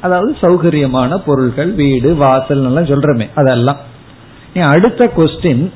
அதாவது 0.02 0.36
சௌகரியமான 0.42 1.18
பொருள்கள் 1.26 1.72
வீடு 1.72 2.16
வாசல் 2.16 2.66
எல்லாம் 2.66 2.86
சொல்றமே 2.86 3.28
அதெல்லாம். 3.36 3.78
அடுத்த 4.54 5.12
கொஸ்டின் 5.18 5.70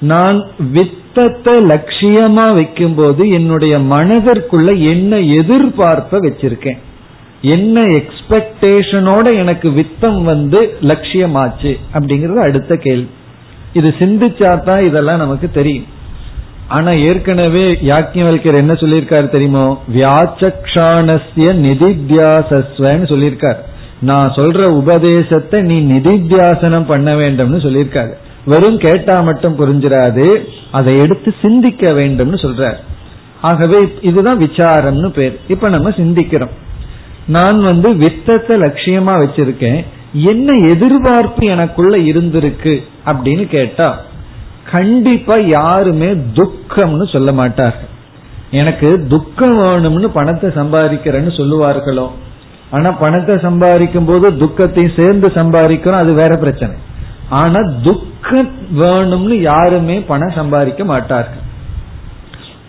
நான் 0.00 0.38
வித்தத்தை 0.72 1.54
லட்சியமா 1.64 2.54
வைக்கும் 2.54 2.94
போது 2.94 3.28
என்னுடைய 3.28 3.78
மனதிற்குள்ள 3.78 4.68
என்ன 4.90 5.16
எதிர்பார்ப்ப 5.16 6.18
வச்சிருக்கேன்? 6.26 6.78
என்ன 7.40 7.80
எக்ஸ்பெக்டேஷனோட 7.80 9.26
எனக்கு 9.36 9.68
வித்தம் 9.70 10.22
வந்து 10.22 10.76
லட்சியமாச்சு? 10.82 11.72
அப்படிங்கறது 11.94 12.42
அடுத்த 12.48 12.76
கேள்வி. 12.76 13.08
இது 13.72 13.94
சிந்திச்சா 13.98 14.62
தான் 14.62 14.84
இதெல்லாம் 14.84 15.18
நமக்கு 15.18 15.50
தெரியும். 15.50 15.86
ஆனா 16.68 16.90
ஏற்கனவே 16.90 17.72
யாக்கியவல்யர் 17.72 18.56
என்ன 18.56 18.72
சொல்லியிருக்காரு 18.72 19.28
தெரியுமோ? 19.28 19.82
வியாச்சக்ஷானசிய 19.94 21.48
நிதித்தியாசஸ்வன்னு 21.66 23.06
சொல்லியிருக்கார். 23.12 23.56
நான் 24.00 24.30
சொல்ற 24.30 24.66
உபதேசத்தை 24.66 25.62
நீ 25.62 25.80
நிதித்தியாசனம் 25.80 26.86
பண்ண 26.86 27.14
வேண்டும்னு 27.14 27.58
சொல்லியிருக்காரு. 27.66 28.12
வெறும் 28.44 28.78
கேட்டா 28.78 29.20
மட்டும் 29.20 29.58
புரிஞ்சிடாது 29.58 30.44
அதை 30.70 30.96
எடுத்து 30.98 31.34
சிந்திக்க 31.42 31.92
வேண்டும்னு 31.92 32.38
சொல்றார். 32.44 32.76
ஆகவே 33.40 33.92
இதுதான் 34.00 34.38
விசாரம்னு 34.38 35.08
பேர். 35.08 35.40
இப்ப 35.48 35.68
நம்ம 35.68 35.90
சிந்திக்கிறோம். 35.90 36.54
நான் 37.26 37.60
வந்து 37.60 37.90
வித்தத்தை 37.94 38.60
லட்சியமா 38.60 39.14
வச்சிருக்கேன். 39.24 39.84
என்ன 40.12 40.68
எதிர்பார்ப்பு 40.68 41.46
எனக்குள்ள 41.46 41.96
இருந்திருக்கு 41.96 42.82
அப்படின்னு 43.06 43.48
கேட்டா 43.48 44.00
கண்டிப்பா 44.70 45.36
யாருமே 45.36 46.06
துக்கம்னு 46.06 47.12
சொல்ல 47.12 47.32
மாட்டார்கள். 47.32 47.88
எனக்கு 48.50 49.06
துக்கம் 49.08 49.58
வேணும்னு 49.58 50.04
பணத்தை 50.04 50.50
சம்பாதிக்கிறேன்னு 50.50 51.32
சொல்லுவார்களோ? 51.36 52.08
ஆனா 52.70 52.90
பணத்தை 52.90 53.36
சம்பாதிக்கும் 53.36 54.04
போது 54.04 54.36
துக்கத்தையும் 54.36 54.96
சேர்ந்து 54.96 55.28
சம்பாதிக்கிறோம் 55.28 56.02
அது 56.02 56.12
வேற 56.12 56.36
பிரச்சனை. 56.36 56.74
ஆனா 57.28 57.60
துக்கம் 57.82 58.50
வேணும்னு 58.78 59.40
யாருமே 59.40 60.00
பணம் 60.00 60.32
சம்பாதிக்க 60.34 60.84
மாட்டார்கள். 60.84 61.46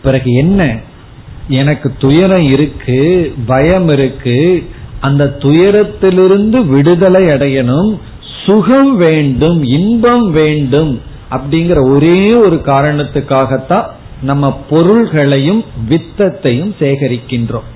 பிறகு 0.02 0.32
என்ன? 0.32 0.80
எனக்கு 1.48 1.94
துயரம் 1.98 2.50
இருக்கு 2.50 3.34
பயம் 3.46 3.90
இருக்கு 3.90 4.70
அந்த 5.02 5.36
துயரத்திலிருந்து 5.40 6.66
விடுதலை 6.66 7.22
அடையணும். 7.22 8.00
சுகம் 8.46 8.98
வேண்டும் 8.98 9.64
இன்பம் 9.64 10.32
வேண்டும் 10.32 11.02
அப்படிங்கிற 11.32 11.92
ஒரே 11.92 12.34
ஒரு 12.34 12.56
காரணத்துக்காகத்தான் 12.56 13.86
நம்ம 14.22 14.62
பொருள்களையும் 14.70 15.64
வித்தத்தையும் 15.90 16.74
சேகரிக்கின்றோம். 16.80 17.68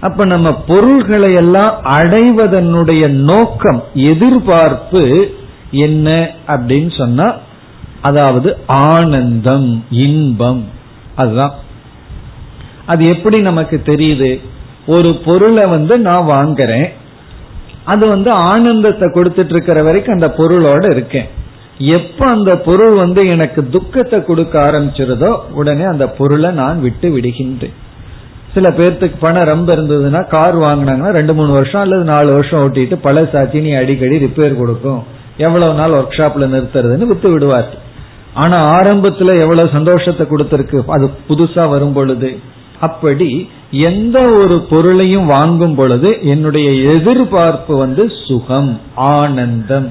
அப்ப 0.00 0.24
நம்ம 0.24 0.54
பொருள்களை 0.54 1.34
எல்லாம் 1.34 1.80
அடைவதனுடைய 1.84 3.08
நோக்கம் 3.08 3.84
எதிர்பார்ப்பு 3.94 5.30
என்ன 5.70 6.30
அப்படின்னு 6.46 6.96
சொன்னா 6.96 7.34
அதாவது 8.00 8.58
ஆனந்தம் 8.66 9.84
இன்பம். 9.90 10.64
அதுதான். 11.16 11.54
அது 12.86 13.08
எப்படி 13.08 13.40
நமக்கு 13.40 13.82
தெரியுது? 13.84 14.40
ஒரு 14.86 15.10
பொருளை 15.14 15.66
வந்து 15.66 15.98
நான் 15.98 16.28
வாங்குறேன். 16.28 16.88
அது 17.84 18.04
வந்து 18.06 18.30
ஆனந்தத்தை 18.30 19.08
கொடுத்துட்டு 19.08 19.48
இருக்கிற 19.48 19.82
வரைக்கும் 19.82 20.14
அந்த 20.14 20.28
பொருளோட 20.38 20.90
இருக்கேன். 20.90 21.28
எப்ப 21.78 22.26
அந்த 22.26 22.56
பொருள் 22.56 22.94
வந்து 22.94 23.20
எனக்கு 23.26 23.68
துக்கத்தை 23.68 24.24
கொடுக்க 24.24 24.54
ஆரம்பிச்சிருதோ 24.62 25.30
உடனே 25.50 25.82
அந்த 25.82 26.06
பொருளை 26.08 26.50
நான் 26.50 26.80
விட்டு 26.80 27.08
விடுகின்றேன். 27.16 27.76
சில 28.54 28.68
பேர்த்துக்கு 28.68 29.16
பணம் 29.20 29.50
ரொம்ப 29.52 29.74
இருந்ததுன்னா 29.74 30.20
கார் 30.28 30.56
வாங்கினாங்கன்னா 30.58 31.12
ரெண்டு 31.12 31.34
மூணு 31.34 31.52
வருஷம் 31.52 31.80
அல்லது 31.80 32.04
நாலு 32.04 32.32
வருஷம் 32.32 32.62
ஓட்டிட்டு 32.64 32.96
பழசாச்சி 33.04 33.60
நீ 33.60 33.72
அடிக்கடி 33.72 34.16
ரிப்பேர் 34.16 34.56
கொடுக்கும். 34.56 35.02
எவ்வளவு 35.36 35.74
நாள் 35.74 35.90
ஒர்க் 35.90 36.18
ஷாப்ல 36.18 36.48
நிறுத்துறதுன்னு 36.54 37.06
வித்து 37.06 37.30
விடுவார். 37.30 37.70
ஆனா 38.34 38.58
ஆரம்பத்துல 38.78 39.38
எவ்வளவு 39.40 39.68
சந்தோஷத்தை 39.68 40.26
கொடுத்திருக்கு 40.26 40.84
அது 40.86 41.10
புதுசா 41.28 41.68
வரும் 41.68 41.92
பொழுது 41.92 42.38
அப்படி 42.80 43.50
எந்த 43.72 44.20
ஒரு 44.20 44.66
பொருளையும் 44.70 45.26
வாங்கும் 45.26 45.74
பொழுது 45.74 46.18
என்னுடைய 46.22 46.70
எதிர்பார்ப்பு 46.70 47.76
வந்து 47.76 48.12
சுகம் 48.28 48.80
ஆனந்தம். 48.94 49.90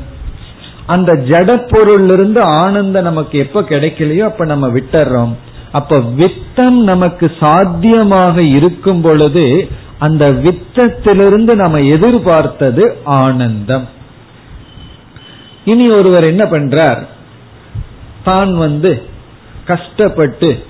அந்த 0.86 1.14
ஜட 1.14 2.40
ஆனந்தம் 2.40 3.04
நமக்கு 3.04 3.40
எப்ப 3.40 3.62
கிடைக்கலையோ 3.62 4.20
அப்ப 4.20 4.46
நம்ம 4.46 4.68
விட்டுறோம். 4.68 5.34
அப்ப 5.72 5.98
வித்தம் 5.98 6.84
நமக்கு 6.84 7.32
சாத்தியமாக 7.40 8.42
இருக்கும் 8.42 9.02
பொழுது 9.02 9.68
அந்த 10.00 10.32
வித்தத்திலிருந்து 10.32 11.56
நம்ம 11.56 11.80
எதிர்பார்த்தது 11.80 12.98
ஆனந்தம். 13.04 13.88
இனி 15.66 15.92
ஒருவர் 15.92 16.24
என்ன 16.24 16.44
பண்றார்? 16.44 17.06
தான் 18.24 18.58
வந்து 18.58 19.04
கஷ்டப்பட்டு 19.66 20.64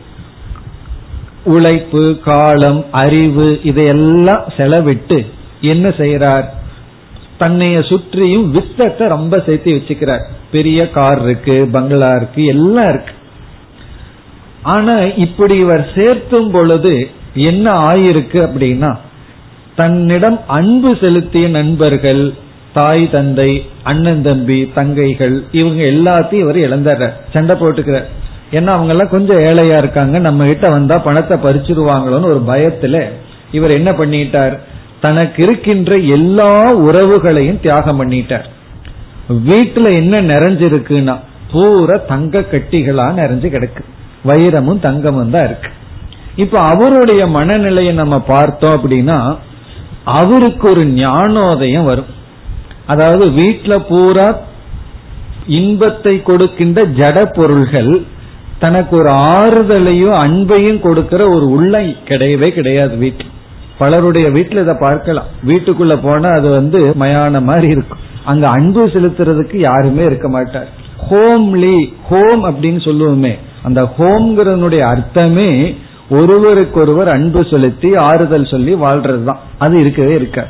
உழைப்பு 1.43 2.19
காலம் 2.19 2.85
அறிவு 2.91 3.59
இதையெல்லாம் 3.63 4.43
செலவிட்டு 4.57 5.25
என்ன 5.61 5.89
செய்யறார் 5.89 6.45
தன்னைய 7.39 7.77
சுற்றியும் 7.87 8.49
வித்தத்தை 8.51 9.07
ரொம்ப 9.07 9.43
சேர்த்து 9.45 9.71
வச்சுக்கிறார். 9.73 10.21
பெரிய 10.51 10.89
கார் 10.89 11.21
இருக்கு 11.23 11.67
பங்களா 11.71 12.15
இருக்கு 12.15 12.45
எல்லாம் 12.45 12.89
இருக்கு. 12.89 13.13
ஆனா 14.61 14.95
இப்படி 14.95 15.55
இவர் 15.55 15.91
சேர்த்தும் 15.95 16.51
பொழுது 16.51 17.09
என்ன 17.33 17.73
ஆயிருக்கு 17.73 18.39
அப்படின்னா 18.47 18.97
தன்னிடம் 19.75 20.39
அன்பு 20.47 20.97
செலுத்திய 21.01 21.47
நண்பர்கள் 21.47 22.33
தாய் 22.73 23.09
தந்தை 23.11 23.65
அண்ணன் 23.83 24.21
தம்பி 24.21 24.71
தங்கைகள் 24.75 25.43
இவங்க 25.51 25.83
எல்லாத்தையும் 25.83 26.43
இவர் 26.45 26.57
இழந்தார் 26.57 27.13
சண்டை 27.33 27.55
போட்டுக்கிறார். 27.59 28.07
ஏன்னா 28.51 28.71
அவங்க 28.75 28.91
எல்லாம் 28.93 29.13
கொஞ்சம் 29.15 29.41
ஏழையா 29.49 29.77
இருக்காங்க. 29.77 30.19
நம்ம 30.19 30.45
கிட்ட 30.45 30.69
வந்தா 30.69 30.95
பணத்தை 30.97 31.37
பறிச்சிருவாங்களோன்னு 31.37 32.31
ஒரு 32.33 32.41
பயத்துல 32.51 32.97
இவர் 33.51 33.71
என்ன 33.71 33.91
பண்ணிட்டார்? 33.91 34.55
தனக்கு 34.99 35.39
இருக்கின்ற 35.43 35.91
எல்லா 36.15 36.49
உறவுகளையும் 36.87 37.59
தியாகம் 37.59 37.99
பண்ணிட்டார். 38.01 38.47
வீட்டுல 39.49 39.87
என்ன 39.95 40.21
நிறைஞ்சிருக்குன்னா 40.33 41.15
பூரா 41.51 41.95
தங்க 42.07 42.39
கட்டிகளா 42.51 43.05
நிறைஞ்சு 43.21 43.47
கிடக்கு. 43.55 43.83
வைரமும் 44.29 44.79
தங்கமும் 44.79 45.29
தான் 45.29 45.45
இருக்கு. 45.45 45.69
இப்ப 46.35 46.55
அவருடைய 46.59 47.21
மனநிலையை 47.27 47.93
நம்ம 47.93 48.15
பார்த்தோம் 48.19 48.75
அப்படின்னா 48.77 49.17
அவருக்கு 50.19 50.65
ஒரு 50.69 50.83
ஞானோதயம் 50.85 51.89
வரும். 51.91 52.11
அதாவது 52.85 53.25
வீட்டுல 53.31 53.73
பூரா 53.89 54.27
இன்பத்தை 55.59 56.13
கொடுக்கின்ற 56.21 56.81
ஜட 56.99 57.17
பொருள்கள் 57.37 57.91
தனக்கு 58.61 58.97
ஒரு 58.97 59.09
ஆறுதலையும் 59.09 60.17
அன்பையும் 60.23 60.79
கொடுக்கிற 60.79 61.29
ஒரு 61.29 61.49
உள்ளம் 61.49 61.95
கிடையவே 62.05 62.49
கிடையாது 62.49 62.95
வீட்டில். 62.95 63.29
பலருடைய 63.77 64.29
வீட்டில் 64.29 64.61
இதை 64.61 64.75
பார்க்கலாம். 64.79 65.25
வீட்டுக்குள்ள 65.47 65.99
போனா 66.03 66.29
அது 66.29 66.49
வந்து 66.49 66.79
மயான 66.99 67.41
மாதிரி 67.43 67.67
இருக்கும். 67.67 67.97
அங்க 68.25 68.47
அன்பு 68.47 68.87
செலுத்துறதுக்கு 68.87 69.57
யாருமே 69.57 70.05
இருக்க 70.05 70.29
மாட்டார். 70.29 70.67
ஹோம்லி 71.09 71.93
ஹோம் 72.09 72.43
அப்படின்னு 72.45 72.81
சொல்லுவோமே. 72.87 73.37
அந்த 73.63 73.89
ஹோம்ங்கிறனுடைய 73.97 74.79
அர்த்தமே 74.79 75.75
ஒருவருக்கொருவர் 76.09 77.07
அன்பு 77.07 77.45
செலுத்தி 77.49 77.95
ஆறுதல் 77.95 78.45
சொல்லி 78.45 78.73
வாழ்றதுதான். 78.73 79.41
அது 79.57 79.79
இருக்கவே 79.79 80.13
இருக்க 80.13 80.47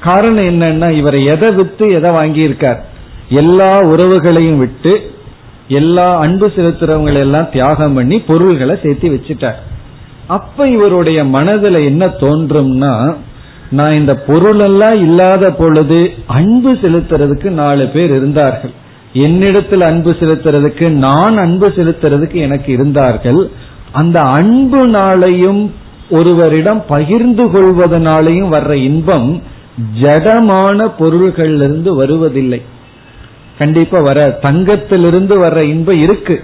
காரணம் 0.00 0.44
என்னன்னா 0.44 0.90
இவரை 0.90 1.24
எதை 1.24 1.50
வித்து 1.50 1.90
எதை 1.90 2.10
வாங்கியிருக்கார்? 2.10 2.78
எல்லா 3.28 3.78
உறவுகளையும் 3.78 4.58
விட்டு 4.58 5.12
எல்லா 5.78 6.06
அன்பு 6.18 6.46
செலுத்துறவங்களை 6.56 7.20
எல்லாம் 7.26 7.50
தியாகம் 7.52 7.94
பண்ணி 7.94 8.18
பொருள்களை 8.20 8.74
சேர்த்து 8.82 9.08
வச்சுட்டார். 9.08 9.58
அப்ப 10.26 10.68
இவருடைய 10.68 11.24
மனதுல 11.24 11.84
என்ன 11.84 12.06
தோன்றும்னா 12.20 12.92
நான் 13.70 13.92
இந்த 13.92 14.12
பொருள் 14.14 14.58
எல்லாம் 14.58 14.94
இல்லாத 14.94 15.50
பொழுது 15.52 15.98
அன்பு 16.26 16.72
செலுத்துறதுக்கு 16.72 17.50
நாலு 17.50 17.86
பேர் 17.86 18.10
இருந்தார்கள். 18.10 18.72
என்னிடத்தில் 19.12 19.84
அன்பு 19.90 20.10
செலுத்துறதுக்கு 20.20 20.88
நான் 20.88 21.36
அன்பு 21.36 21.68
செலுத்துறதுக்கு 21.68 22.38
எனக்கு 22.46 22.72
இருந்தார்கள். 22.72 23.40
அந்த 23.92 24.20
அன்பு 24.38 24.80
நாளையும் 24.88 25.62
ஒருவரிடம் 26.10 26.82
பகிர்ந்து 26.88 27.44
கொள்வதனாலையும் 27.44 28.52
வர்ற 28.56 28.72
இன்பம் 28.72 29.30
ஜடமான 30.02 30.88
பொருள்களிலிருந்து 30.98 31.90
வருவதில்லை. 31.96 32.60
கண்டிப்பா 33.60 33.98
வர 34.08 34.20
தங்கத்திலிருந்து 34.44 35.34
வர்ற 35.44 35.60
இன்பம் 35.74 36.02
இருக்கு. 36.06 36.36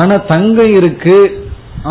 ஆனா 0.00 0.14
தங்கம் 0.32 0.72
இருக்கு. 0.78 1.18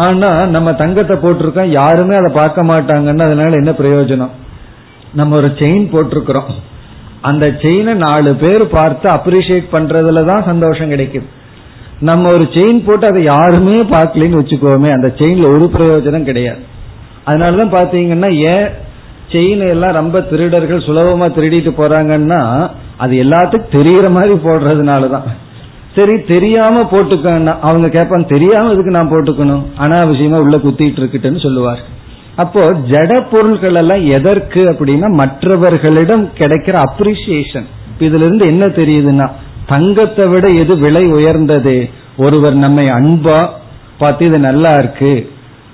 ஆனா 0.05 0.29
நம்ம 0.55 0.69
தங்கத்தை 0.81 1.15
போட்டிருக்கோம். 1.17 1.73
யாருமே 1.79 2.15
அதை 2.21 2.29
பார்க்க 2.33 2.69
மாட்டாங்கன்னு 2.71 3.27
அதனால 3.27 3.59
என்ன 3.61 3.71
பிரயோஜனம்? 3.79 4.33
நம்ம 5.19 5.35
ஒரு 5.35 5.49
செயின் 5.59 5.85
போட்டிருக்கிறோம். 5.93 6.51
அந்த 7.29 7.45
செயினை 7.61 7.93
நாலு 8.05 8.31
பேர் 8.43 8.63
பார்த்து 8.77 9.07
அப்ரிசியேட் 9.09 9.67
பண்றதுல 9.75 10.21
தான் 10.29 10.47
சந்தோஷம் 10.49 10.91
கிடைக்குது 10.93 11.27
நம்ம 12.09 12.31
ஒரு 12.35 12.45
செயின் 12.53 12.79
போட்டு 12.85 13.05
அதை 13.09 13.21
யாருமே 13.23 13.75
பார்க்கலன்னு 13.91 14.39
வச்சுக்கோமே 14.39 14.89
அந்த 14.95 15.09
செயின்ல 15.19 15.45
ஒரு 15.55 15.65
பிரயோஜனம் 15.75 16.29
கிடையாது. 16.29 16.63
அதனாலதான் 17.27 17.75
பாத்தீங்கன்னா 17.75 18.29
ஏன் 18.53 18.65
செயின் 19.31 19.69
எல்லாம் 19.69 19.91
ரொம்ப 19.91 20.21
திருடர்கள் 20.21 20.79
சுலபமா 20.79 21.27
திருடிட்டு 21.35 21.71
போறாங்கன்னா 21.77 22.69
அது 22.97 23.23
எல்லாத்துக்கும் 23.23 23.73
தெரியற 23.77 24.11
மாதிரி 24.11 24.33
போடுறதுனாலதான். 24.33 25.27
சரி 25.95 26.21
தெரியாம 26.21 26.83
போட்டுக்கன்னா 26.91 27.59
அவங்க 27.59 27.87
கேட்பாங்க 27.87 28.25
தெரியாம 28.25 28.71
இதுக்கு 28.71 28.91
நான் 28.91 29.11
போட்டுக்கணும்? 29.11 29.63
அனாவசியமா 29.79 30.35
உள்ள 30.35 30.57
குத்திட்டு 30.57 30.97
இருக்குன்னு 30.97 31.39
சொல்லுவார். 31.39 31.79
அப்போ 32.35 32.73
ஜட 32.73 33.27
பொருள்கள் 33.31 33.75
எல்லாம் 33.75 34.05
எதற்கு 34.05 34.61
அப்படின்னா 34.63 35.09
மற்றவர்களிடம் 35.11 36.29
கிடைக்கிற 36.37 36.83
அப்ரிசியேஷன் 36.83 37.65
இதுல 37.99 38.25
இருந்து 38.27 38.45
என்ன 38.45 38.65
தெரியுதுன்னா 38.65 39.29
தங்கத்தை 39.65 40.25
விட 40.25 40.47
எது 40.47 40.77
விலை 40.77 41.05
உயர்ந்தது? 41.05 41.89
ஒருவர் 42.17 42.53
நம்மை 42.53 42.89
அன்பா 42.89 43.49
பார்த்து 43.97 44.25
இது 44.25 44.39
நல்லா 44.39 44.73
இருக்கு 44.73 45.29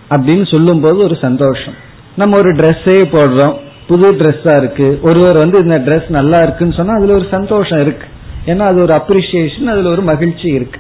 அப்படின்னு 0.10 0.56
சொல்லும் 0.56 0.82
போது 0.82 0.98
ஒரு 0.98 1.16
சந்தோஷம். 1.22 1.74
நம்ம 2.20 2.38
ஒரு 2.42 2.52
ட்ரெஸ்ஸே 2.60 3.00
போடுறோம். 3.16 3.56
புது 3.90 4.08
ட்ரெஸ்ஸா 4.20 4.54
இருக்கு. 4.62 4.88
ஒருவர் 5.10 5.38
வந்து 5.44 5.58
இந்த 5.66 5.78
ட்ரெஸ் 5.86 6.08
நல்லா 6.18 6.40
இருக்குன்னு 6.46 6.78
சொன்னா 6.80 6.98
அதுல 6.98 7.16
ஒரு 7.20 7.28
சந்தோஷம் 7.32 7.82
இருக்கு. 7.86 8.08
ஏன்னா 8.52 8.66
அது 8.72 8.80
ஒரு 8.86 8.94
அப்ரிசியேஷன் 9.00 9.72
அதுல 9.74 9.92
ஒரு 9.96 10.04
மகிழ்ச்சி 10.10 10.48
இருக்கு. 10.58 10.80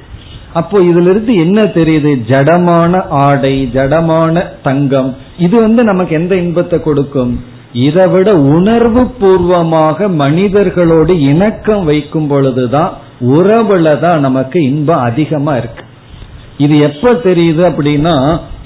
அப்போ 0.60 0.78
இதுல 0.90 1.10
இருந்து 1.14 1.34
என்ன 1.46 1.60
தெரியுது? 1.78 2.12
ஜடமான 2.32 3.02
ஆடை 3.24 3.56
ஜடமான 3.74 4.44
தங்கம். 4.68 5.12
இது 5.46 5.56
வந்து 5.66 5.82
நமக்கு 5.84 6.14
எந்த 6.16 6.36
இன்பத்தை 6.44 6.78
கொடுக்கும்? 6.82 7.34
இதை 7.88 8.06
விட 8.08 8.30
உணர்வு 8.56 9.02
பூர்வமாக 9.20 10.08
மனிதர்களோடு 10.22 11.14
இணக்கம் 11.32 11.84
வைக்கும் 11.90 12.28
பொழுதுதான் 12.28 12.94
உறவுல 13.36 13.90
தான் 14.06 14.26
நமக்கு 14.28 14.60
இன்பம் 14.72 15.06
அதிகமா 15.10 15.54
இருக்கு. 15.62 15.84
இது 16.66 16.78
எப்ப 16.88 17.12
தெரியுது 17.28 17.64
அப்படின்னா 17.72 18.16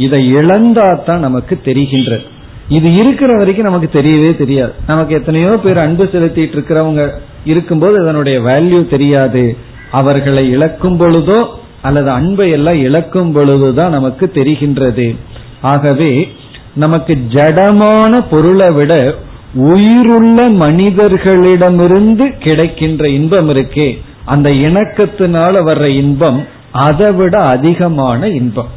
இதை 0.06 0.20
இழந்தா 0.34 0.88
தான் 1.10 1.26
நமக்கு 1.28 1.56
தெரிகின்றது. 1.66 2.26
இது 2.70 2.94
இருக்கிற 2.94 3.38
வரைக்கும் 3.38 3.66
நமக்கு 3.66 4.02
தெரியவே 4.02 4.38
தெரியாது. 4.38 4.74
நமக்கு 4.88 5.14
எத்தனையோ 5.14 5.48
பேர் 5.48 5.78
அன்பு 5.78 6.04
செலுத்திட்டு 6.04 6.56
இருக்கிறவங்க 6.56 7.10
இருக்கும்போது 7.46 8.02
அதனுடைய 8.02 8.40
வேல்யூ 8.40 8.90
தெரியாது. 8.90 9.58
அவர்களை 9.92 10.50
இழக்கும் 10.50 11.00
பொழுதோ 11.00 11.46
அல்லது 11.82 12.10
அன்பை 12.10 12.50
எல்லாம் 12.50 12.80
இழக்கும் 12.80 13.32
பொழுதுதான் 13.32 13.92
நமக்கு 13.92 14.32
தெரிகின்றது. 14.34 15.16
ஆகவே 15.62 16.32
நமக்கு 16.74 17.18
ஜடமான 17.30 18.26
பொருளை 18.30 18.72
விட 18.72 19.16
உயிருள்ள 19.54 20.50
மனிதர்களிடமிருந்து 20.50 22.38
கிடைக்கின்ற 22.40 23.10
இன்பம் 23.10 23.50
இருக்கே. 23.50 23.98
அந்த 24.26 24.50
இணக்கத்தினால 24.54 25.54
வர்ற 25.70 25.84
இன்பம் 25.84 26.46
அதை 26.72 27.12
விட 27.12 27.40
அதிகமான 27.40 28.28
இன்பம். 28.28 28.68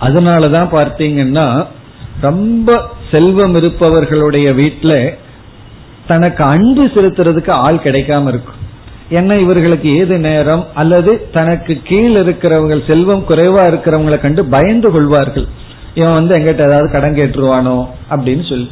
அதனாலதான் 0.00 0.68
பார்த்தீங்கன்னா 0.72 1.66
ரொம்ப 2.20 2.88
செல்வம் 3.10 3.54
இருப்பவர்களுடைய 3.54 4.52
வீட்டில் 4.52 5.14
தனக்கு 6.06 6.44
அன்பு 6.44 6.84
செலுத்துறதுக்கு 6.84 7.50
ஆள் 7.50 7.80
கிடைக்காம 7.84 8.28
இருக்கும். 8.28 8.62
ஏன்னா 9.10 9.40
இவர்களுக்கு 9.40 9.96
ஏது 9.96 10.18
நேரம்? 10.18 10.66
அல்லது 10.74 11.28
தனக்கு 11.32 11.80
கீழ் 11.84 12.16
இருக்கிறவங்க 12.16 12.90
செல்வம் 12.90 13.24
குறைவா 13.28 13.60
இருக்கிறவங்களை 13.66 14.20
கண்டு 14.20 14.44
பயந்து 14.44 14.90
கொள்வார்கள். 14.90 15.46
இவன் 15.94 16.12
வந்து 16.12 16.36
எங்கிட்ட 16.36 16.66
ஏதாவது 16.66 16.90
கடன் 16.90 17.14
கேட்டுருவானோ? 17.14 17.86
அப்படின்னு 18.10 18.48
சொல்லி. 18.48 18.70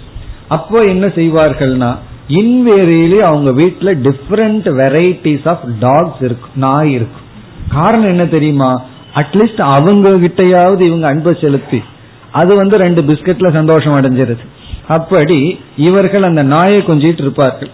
அப்போ 0.49 0.81
என்ன 0.81 1.07
செய்வார்கள்னா 1.07 1.97
இன்வேரியலி 2.29 3.17
அவங்க 3.17 3.51
வீட்டுல 3.51 4.11
டிஃப்ரெண்ட் 4.11 4.71
வெரைட்டிஸ் 4.81 5.49
ஆஃப் 5.49 5.61
டாக்ஸ் 5.81 6.23
இருக்கும் 6.23 6.51
நாய் 6.55 6.93
இருக்கும். 6.93 7.23
காரணம் 7.69 8.09
என்ன 8.09 8.27
தெரியுமா? 8.27 8.83
அட்லீஸ்ட் 9.15 9.61
அவங்க 9.61 10.09
கிட்டையாவது 10.09 10.81
இவங்க 10.81 11.07
அன்பை 11.07 11.37
செலுத்தி 11.41 11.83
அது 12.33 12.57
வந்து 12.57 12.77
ரெண்டு 12.77 13.03
பிஸ்கட்ல 13.03 13.53
சந்தோஷம் 13.53 14.01
அடைஞ்சிருது. 14.01 14.39
அப்படி 14.89 15.59
இவர்கள் 15.77 16.23
அந்த 16.23 16.43
நாயை 16.43 16.81
கொஞ்சிட்டு 16.81 17.21
இருப்பார்கள். 17.21 17.71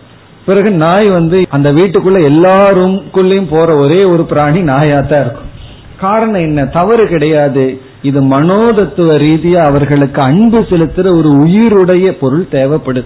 பிறகு 0.47 0.71
நாய் 0.71 1.07
வந்து 1.11 1.47
அந்த 1.49 1.73
வீட்டுக்குள்ள 1.73 2.23
எல்லா 2.23 2.71
ரூம்குள்ளயும் 2.71 3.47
போற 3.51 3.79
ஒரே 3.79 4.05
ஒரு 4.05 4.25
பிராணி 4.25 4.61
நாயாத்தான் 4.61 5.21
இருக்கும். 5.21 5.47
காரணம் 6.01 6.40
என்ன? 6.40 6.66
தவறு 6.66 7.09
கிடையாது. 7.09 7.81
இது 8.03 8.23
மனோதத்துவ 8.23 9.16
ரீதியா 9.16 9.57
அவர்களுக்கு 9.57 10.23
அன்பு 10.23 10.61
செலுத்துற 10.61 11.16
ஒரு 11.16 11.31
உயிருடைய 11.31 12.11
பொருள் 12.11 12.47
தேவைப்படுது. 12.53 13.05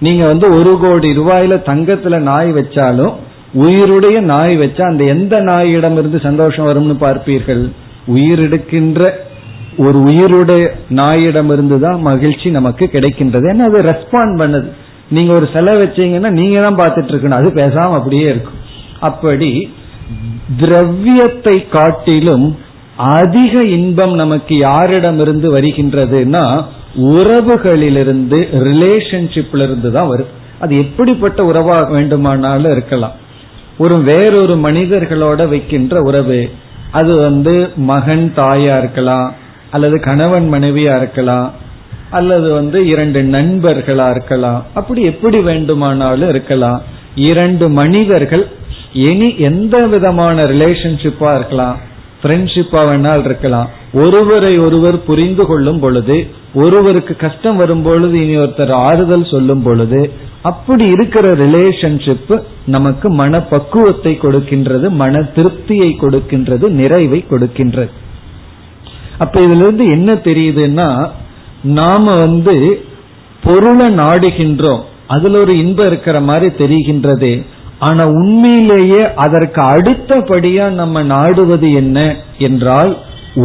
நீங்க 0.00 0.26
வந்து 0.26 0.54
ஒரு 0.54 0.78
கோடி 0.80 1.16
ரூபாயில 1.18 1.54
தங்கத்துல 1.66 2.18
நாய் 2.18 2.52
வச்சாலும் 2.52 3.14
உயிருடைய 3.54 4.20
நாய் 4.20 4.58
வச்சா 4.58 4.82
அந்த 4.82 5.04
எந்த 5.04 5.40
நாயிடம் 5.40 5.98
இருந்து 5.98 6.20
சந்தோஷம் 6.20 6.66
வரும்னு 6.66 7.02
பார்ப்பீர்கள்? 7.02 7.70
உயிர் 8.06 8.38
எடுக்கின்ற 8.38 9.30
ஒரு 9.76 9.98
உயிருடைய 9.98 10.70
நாயிடம் 10.88 11.50
இருந்துதான் 11.50 12.00
மகிழ்ச்சி 12.00 12.50
நமக்கு 12.50 12.90
கிடைக்கின்றது. 12.92 13.46
ஏன்னா 13.52 13.58
அது 13.58 13.82
ரெஸ்பாண்ட் 13.82 14.34
பண்ணுது? 14.42 14.68
நீங்க 15.08 15.32
ஒரு 15.32 15.48
செலவு 15.52 15.84
வச்சீங்கன்னா 15.84 16.30
நீங்க 16.30 16.60
தான் 16.60 16.78
பார்த்துட்டு 16.80 17.12
இருக்கணும் 17.12 17.40
அது 17.40 17.48
பேசாம 17.48 17.96
அப்படியே 17.98 18.28
இருக்கும். 18.28 18.60
அப்படி 19.00 19.72
திரவியத்தை 20.58 21.68
காட்டிலும் 21.68 22.56
அதிக 22.96 23.64
இன்பம் 23.64 24.14
நமக்கு 24.14 24.54
யாரிடமிருந்து 24.56 25.48
வருகின்றதுன்னா 25.56 26.64
உறவுகளிலிருந்து 26.94 28.38
ரிலேஷன்ஷிப்ல 28.52 29.62
இருந்து 29.62 29.92
தான் 29.92 30.08
வரும். 30.08 30.26
அது 30.60 30.76
எப்படிப்பட்ட 30.76 31.44
உறவாக 31.44 31.84
வேண்டுமானாலும் 31.84 32.72
இருக்கலாம். 32.72 33.12
ஒரு 33.78 33.96
வேறொரு 33.98 34.56
மனிதர்களோட 34.56 35.48
வைக்கின்ற 35.48 36.00
உறவு 36.00 36.50
அது 36.90 37.16
வந்து 37.16 37.68
மகன் 37.76 38.32
தாயா 38.36 38.78
இருக்கலாம் 38.78 39.34
அல்லது 39.74 39.96
கணவன் 40.08 40.46
மனைவியா 40.54 40.94
இருக்கலாம் 41.00 41.48
அல்லது 42.18 42.48
வந்து 42.58 42.78
இரண்டு 42.92 43.20
நண்பர்களா 43.34 44.06
இருக்கலாம் 44.14 44.60
அப்படி 44.78 45.02
எப்படி 45.12 45.38
வேண்டுமானாலும் 45.42 46.32
இருக்கலாம். 46.34 46.80
இரண்டு 47.28 47.66
மனிதர்கள் 47.78 48.44
இனி 49.08 49.28
எந்த 49.48 49.76
விதமான 49.94 50.36
ரிலேஷன்ஷிப்பா 50.52 51.30
இருக்கலாம் 51.38 51.76
ஃப்ரெண்ட்ஷிப்பா 52.22 52.80
வேணால் 52.88 53.24
இருக்கலாம். 53.28 53.68
ஒருவரை 54.02 54.52
ஒருவர் 54.58 54.98
புரிந்து 55.06 55.44
கொள்ளும் 55.46 55.80
பொழுது 55.84 56.16
ஒருவருக்கு 56.54 57.14
கஷ்டம் 57.16 57.56
வரும் 57.56 57.82
பொழுது 57.82 58.16
இனி 58.24 58.36
ஒருத்தர் 58.42 58.72
ஆறுதல் 58.88 59.26
சொல்லும் 59.32 59.62
பொழுது 59.62 60.00
அப்படி 60.50 60.84
இருக்கிற 60.96 61.26
ரிலேஷன்ஷிப் 61.42 62.32
நமக்கு 62.66 63.08
மன 63.22 63.40
பக்குவத்தை 63.54 64.12
கொடுக்கின்றது 64.22 64.88
மன 65.02 65.24
திருப்தியை 65.36 65.90
கொடுக்கின்றது 66.04 66.68
நிறைவை 66.80 67.20
கொடுக்கின்றது. 67.30 67.92
அப்ப 69.22 69.40
இதுல 69.40 69.64
இருந்து 69.64 69.84
என்ன 69.96 70.10
தெரியுதுன்னா 70.28 70.88
நாம 71.78 72.14
வந்து 72.24 72.56
பொருளை 73.44 73.88
நாடுகின்றோம். 73.94 74.82
அதுல 75.06 75.38
ஒரு 75.38 75.52
இன்பம் 75.62 75.86
இருக்கிற 75.86 76.16
மாதிரி 76.28 76.48
தெரிகின்றது. 76.58 77.32
ஆனா 77.86 78.02
உண்மையிலேயே 78.18 79.02
அதற்கு 79.24 79.60
அடுத்தபடியா 79.74 80.66
நம்ம 80.80 81.02
நாடுவது 81.14 81.68
என்ன 81.80 81.98
என்றால் 82.38 82.92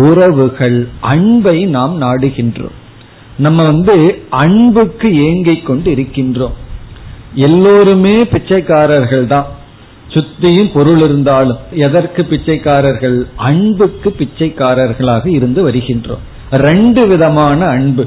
உறவுகள் 0.04 0.78
அன்பை 1.12 1.58
நாம் 1.76 1.94
நாடுகின்றோம். 2.02 2.76
நம்ம 3.38 3.60
வந்து 3.64 3.96
அன்புக்கு 4.44 5.10
ஏங்கிக் 5.26 5.66
கொண்டு 5.66 5.90
இருக்கின்றோம் 5.92 6.56
எல்லோருமே 7.46 8.16
பிச்சைக்காரர்கள் 8.32 9.26
தான் 9.34 9.48
சுத்தியும் 10.08 10.74
பொருள் 10.74 11.00
இருந்தாலும் 11.00 11.58
எதற்கு 11.72 12.24
பிச்சைக்காரர்கள்? 12.24 13.28
அன்புக்கு 13.36 14.16
பிச்சைக்காரர்களாக 14.18 15.28
இருந்து 15.28 15.70
வருகின்றோம். 15.70 16.24
ரெண்டு 16.52 17.08
விதமான 17.08 17.66
அன்பு. 17.66 18.06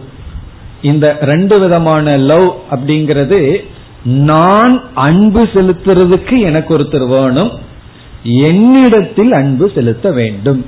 இந்த 0.82 1.18
ரெண்டு 1.20 1.60
விதமான 1.60 2.16
லவ் 2.16 2.54
அப்படிங்கிறது 2.70 3.64
நான் 4.04 4.82
அன்பு 4.94 5.44
செலுத்துறதுக்கு 5.44 6.38
எனக்கு 6.38 6.76
ஒருத்தர் 6.76 7.06
வேணும். 7.06 7.50
என்னிடத்தில் 8.22 9.32
அன்பு 9.32 9.70
செலுத்த 9.74 10.10
வேண்டும். 10.10 10.66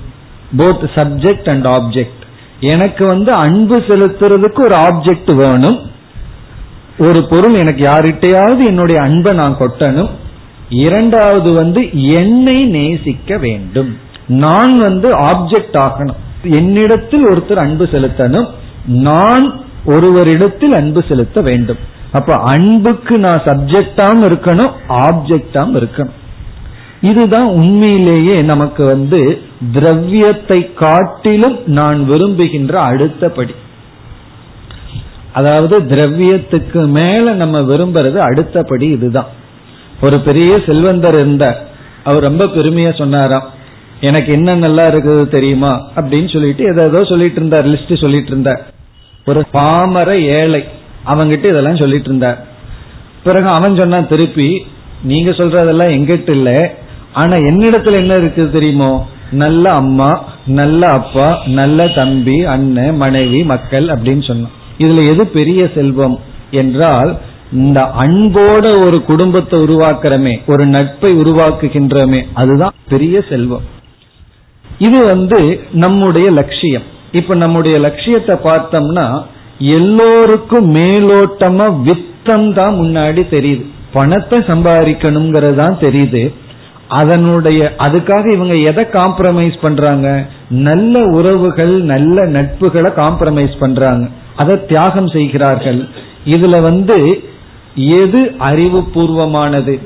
போத் 0.57 0.91
சப்ஜெக்ட் 0.95 1.51
அண்ட் 1.51 1.67
ஆப்ஜெக்ட் 1.67 2.21
எனக்கு 2.61 3.07
வந்து 3.07 3.33
அன்பு 3.33 3.79
செலுத்துறதுக்கு 3.79 4.61
ஒரு 4.61 4.75
ஆப்ஜெக்ட் 4.75 5.35
வேணும். 5.35 5.79
ஒரு 6.99 7.27
பொருள் 7.31 7.55
எனக்கு 7.55 7.91
யார்கிட்டையாவது 7.91 8.67
என்னுடைய 8.67 9.01
அன்பை 9.01 9.33
நான் 9.33 9.57
கொட்டணும். 9.59 10.11
இரண்டாவது 10.69 11.53
வந்து 11.53 12.09
என்னை 12.09 12.65
நேசிக்க 12.65 13.39
வேண்டும். 13.39 13.99
நான் 14.27 14.79
வந்து 14.79 15.11
ஆப்ஜெக்ட் 15.11 15.73
ஆகணும். 15.73 16.51
என்னிடத்தில் 16.53 17.27
ஒருத்தர் 17.27 17.57
அன்பு 17.57 17.85
செலுத்தணும். 17.85 18.49
நான் 18.87 19.61
ஒருவரிடத்தில் 19.87 20.75
அன்பு 20.75 21.05
செலுத்த 21.09 21.41
வேண்டும். 21.41 21.79
அப்ப 22.13 22.35
அன்புக்கு 22.35 23.19
நான் 23.19 23.43
சப்ஜெக்டாம் 23.43 24.23
இருக்கணும் 24.23 24.73
ஆப்ஜெக்டாம் 24.89 25.83
இருக்கணும். 25.83 26.11
இதுதான் 27.01 27.45
உண்மையிலேயே 27.45 28.37
நமக்கு 28.37 28.85
வந்து 28.85 29.41
திரவியத்தை 29.73 30.75
காட்டிலும் 30.75 31.59
நான் 31.67 32.05
விரும்புகின்ற 32.05 32.81
அடுத்த 32.81 33.29
படி. 33.29 33.55
அதாவது 35.33 35.81
திரவியத்துக்கு 35.81 36.87
மேல 36.87 37.33
நம்ம 37.33 37.61
விரும்புறது 37.61 38.17
அடுத்தபடி 38.17 38.87
இதுதான். 38.87 39.41
ஒரு 40.03 40.21
பெரிய 40.21 40.61
செல்வந்தர் 40.67 41.15
இருந்தார். 41.15 41.59
அவர் 42.05 42.23
ரொம்ப 42.23 42.45
பெருமையா 42.45 42.99
சொன்னாராம். 42.99 43.51
எனக்கு 44.01 44.33
என்ன 44.33 44.55
நல்லா 44.55 44.85
இருக்குது 44.87 45.29
தெரியுமா? 45.29 45.73
அப்படின்னு 45.97 46.33
சொல்லிட்டு 46.33 46.65
ஏதோ 46.65 47.05
சொல்லிட்டு 47.05 47.37
இருந்தார் 47.37 47.69
லிஸ்ட் 47.69 48.01
சொல்லிட்டு 48.01 48.31
இருந்தார். 48.31 48.63
ஒரு 49.27 49.45
பாமர 49.53 50.19
ஏழை 50.19 50.65
அவங்கிட்ட 51.07 51.45
இதெல்லாம் 51.45 51.77
சொல்லிட்டு 51.77 52.09
இருந்தார். 52.09 52.47
பிறகு 53.25 53.49
அவன் 53.49 53.79
சொன்னான் 53.79 54.09
திருப்பி 54.09 54.67
நீங்க 55.03 55.31
சொல்றதெல்லாம் 55.31 55.95
எங்கிட்ட 55.97 56.31
இல்ல. 56.31 56.75
ஆனா 57.13 57.37
என்னிடத்துல 57.37 57.93
என்ன 57.93 58.15
இருக்குது 58.15 58.51
தெரியுமோ? 58.51 59.07
நல்ல 59.31 59.71
அம்மா 59.71 60.25
நல்ல 60.47 60.89
அப்பா 60.89 61.43
நல்ல 61.47 61.89
தம்பி 61.89 62.45
அண்ணன் 62.45 62.97
மனைவி 62.97 63.45
மக்கள் 63.45 63.87
அப்படின்னு 63.87 64.27
சொன்னான். 64.27 64.51
இதுல 64.79 65.07
எது 65.13 65.27
பெரிய 65.27 65.71
செல்வம் 65.75 66.21
என்றால் 66.51 67.19
இந்த 67.53 67.81
அன்போட 68.01 68.65
ஒரு 68.87 69.05
குடும்பத்தை 69.05 69.61
உருவாக்குறமே 69.61 70.35
ஒரு 70.47 70.67
நட்பை 70.67 71.11
உருவாக்குகின்றமே 71.11 72.21
அதுதான் 72.35 72.75
பெரிய 72.89 73.25
செல்வம். 73.29 73.67
இது 74.79 75.05
வந்து 75.07 75.61
நம்முடைய 75.73 76.31
லட்சியம். 76.31 76.83
இப்ப 77.13 77.35
நம்முடைய 77.35 77.79
லட்சியத்தை 77.79 78.37
பார்த்தோம்னா 78.45 79.07
எல்லோருக்கும் 79.59 80.75
மேலோட்டமா 80.77 81.67
வித்தம் 81.83 82.53
தான் 82.53 82.75
முன்னாடி 82.75 83.23
தெரியுது. 83.31 83.65
பணத்தை 83.93 84.39
சம்பாதிக்கணுங்கிறது 84.39 85.55
தான் 85.55 85.77
தெரியுது. 85.81 86.23
அதனுடைய 86.89 87.73
அதுக்காக 87.79 88.33
இவங்க 88.33 88.55
எதை 88.71 88.85
காம்ப்ரமைஸ் 88.93 89.59
பண்றாங்க? 89.61 90.27
நல்ல 90.49 91.05
உறவுகள் 91.05 91.75
நல்ல 91.83 92.25
நட்புகளை 92.27 92.91
காம்ப்ரமைஸ் 92.97 93.55
பண்றாங்க. 93.59 94.09
அதை 94.37 94.67
தியாகம் 94.67 95.09
செய்கிறார்கள். 95.09 95.89
இதுல 96.27 96.63
வந்து 96.63 97.31
எது 97.75 98.33
அறிவுபூர்வமானது? 98.39 99.81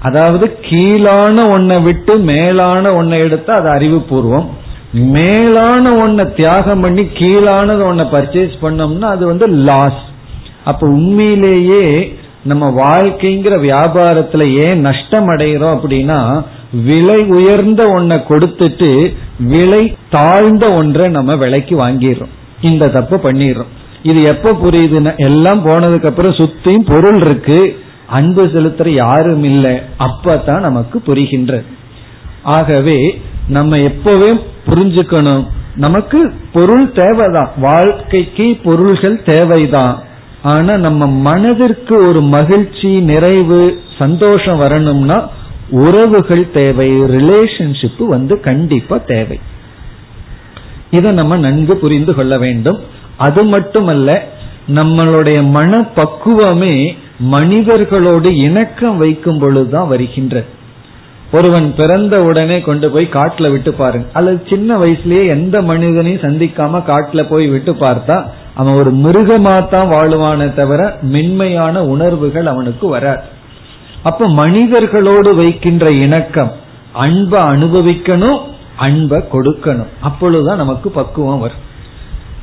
அதாவது 0.00 0.58
கீழான 0.60 1.48
ஒன்னை 1.48 1.82
விட்டு 1.82 2.18
மேலான 2.18 3.02
ஒன்னை 3.02 3.18
எடுத்தா 3.18 3.52
அது 3.52 3.68
அறிவுபூர்வம். 3.70 4.46
மேலான 4.92 5.94
ஒன்றை 5.94 6.32
தியாகம் 6.32 6.80
பண்ணி 6.80 7.02
கீழானது 7.02 7.82
ஒன்றை 7.82 8.06
பர்ச்சேஸ் 8.06 8.52
பண்ணோம்னா 8.62 9.00
அது 9.00 9.26
வந்து 9.26 9.46
லாஸ் 9.46 10.02
அப்ப 10.64 10.86
உண்மையிலேயே 10.86 12.16
நம்ம 12.44 12.70
வாழ்க்கைங்கிற 12.70 13.54
வியாபாரத்துல 13.60 14.56
ஏன் 14.56 14.80
நஷ்டம் 14.80 15.28
அடைகிறோம் 15.28 15.78
அப்படின்னா 15.78 16.44
விலை 16.84 17.24
உயர்ந்த 17.24 17.88
ஒன்றை 17.88 18.22
கொடுத்துட்டு 18.28 19.14
விலை 19.38 19.96
தாழ்ந்த 20.10 20.74
ஒன்றை 20.74 21.08
நம்ம 21.08 21.36
விலைக்கு 21.36 21.88
வாங்கிடுறோம். 21.88 22.34
இந்த 22.60 22.88
தப்பு 22.88 23.16
பண்ணிடுறோம். 23.16 23.72
இது 24.02 24.22
எப்ப 24.22 24.52
புரியுதுன்னா 24.52 25.16
எல்லாம் 25.16 25.66
போனதுக்கு 25.66 26.06
அப்புறம் 26.06 26.32
சுத்தியும் 26.32 26.92
பொருள் 26.92 27.20
இருக்கு. 27.20 27.78
அன்பு 28.06 28.44
செலுத்துற 28.44 28.88
யாரும் 28.88 29.44
இல்லை. 29.44 29.80
அப்பதான் 29.98 30.60
நமக்கு 30.60 31.02
புரிகின்றது 31.06 31.64
ஆகவே 32.42 33.20
நம்ம 33.48 33.76
எப்பவே 33.76 34.40
புரிஞ்சுக்கணும். 34.66 35.46
நமக்கு 35.76 36.34
பொருள் 36.52 36.92
தேவைதான். 36.92 37.50
வாழ்க்கைக்கு 37.56 38.58
பொருள்கள் 38.64 39.22
தேவைதான். 39.22 40.02
ஆனா 40.42 40.76
நம்ம 40.76 41.06
மனதிற்கு 41.06 42.08
ஒரு 42.08 42.20
மகிழ்ச்சி 42.20 43.00
நிறைவு 43.00 43.80
சந்தோஷம் 43.98 44.58
வரணும்னா 44.58 45.28
உறவுகள் 45.70 46.50
தேவை 46.50 47.02
ரிலேஷன்ஷிப் 47.02 48.06
வந்து 48.06 48.40
கண்டிப்பா 48.40 48.96
தேவை. 48.96 49.40
இதை 50.90 51.12
நம்ம 51.12 51.36
நன்கு 51.36 51.76
புரிந்து 51.76 52.14
கொள்ள 52.14 52.38
வேண்டும். 52.38 52.80
அது 53.24 53.42
மட்டுமல்ல 53.44 54.10
நம்மளுடைய 54.76 55.38
மன 55.50 55.78
பக்குவமே 55.96 56.74
மனிதர்களோடு 57.32 58.28
இணக்கம் 58.46 58.96
வைக்கும் 58.96 59.38
பொழுதுதான் 59.38 59.88
வருகின்றது 59.88 60.50
ஒருவன் 61.32 61.68
பிறந்த 61.76 62.14
உடனே 62.22 62.56
கொண்டு 62.60 62.86
போய் 62.90 63.06
காட்டுல 63.12 63.50
விட்டு 63.50 63.70
பாருங்க 63.72 64.06
அல்லது 64.12 64.38
சின்ன 64.48 64.76
வயசுலயே 64.76 65.22
எந்த 65.26 65.56
மனிதனையும் 65.62 66.24
சந்திக்காம 66.24 66.80
காட்டுல 66.90 67.22
போய் 67.28 67.46
விட்டு 67.48 67.72
பார்த்தா 67.74 68.16
அவன் 68.54 68.78
ஒரு 68.80 68.90
மிருகமா 69.04 69.54
தான் 69.68 69.90
வாழுவானே 69.92 70.48
தவிர 70.54 70.80
மென்மையான 71.14 71.84
உணர்வுகள் 71.92 72.46
அவனுக்கு 72.46 72.86
வராது. 72.88 73.24
அப்ப 74.02 74.28
மனிதர்களோடு 74.40 75.30
வைக்கின்ற 75.34 75.86
இணக்கம் 76.04 76.52
அன்பை 77.04 77.40
அனுபவிக்கணும் 77.42 78.40
அன்பை 78.76 79.18
கொடுக்கணும். 79.32 79.92
அப்பொழுதுதான் 80.00 80.62
நமக்கு 80.64 80.90
பக்குவம் 80.90 81.42
வரும். 81.44 81.62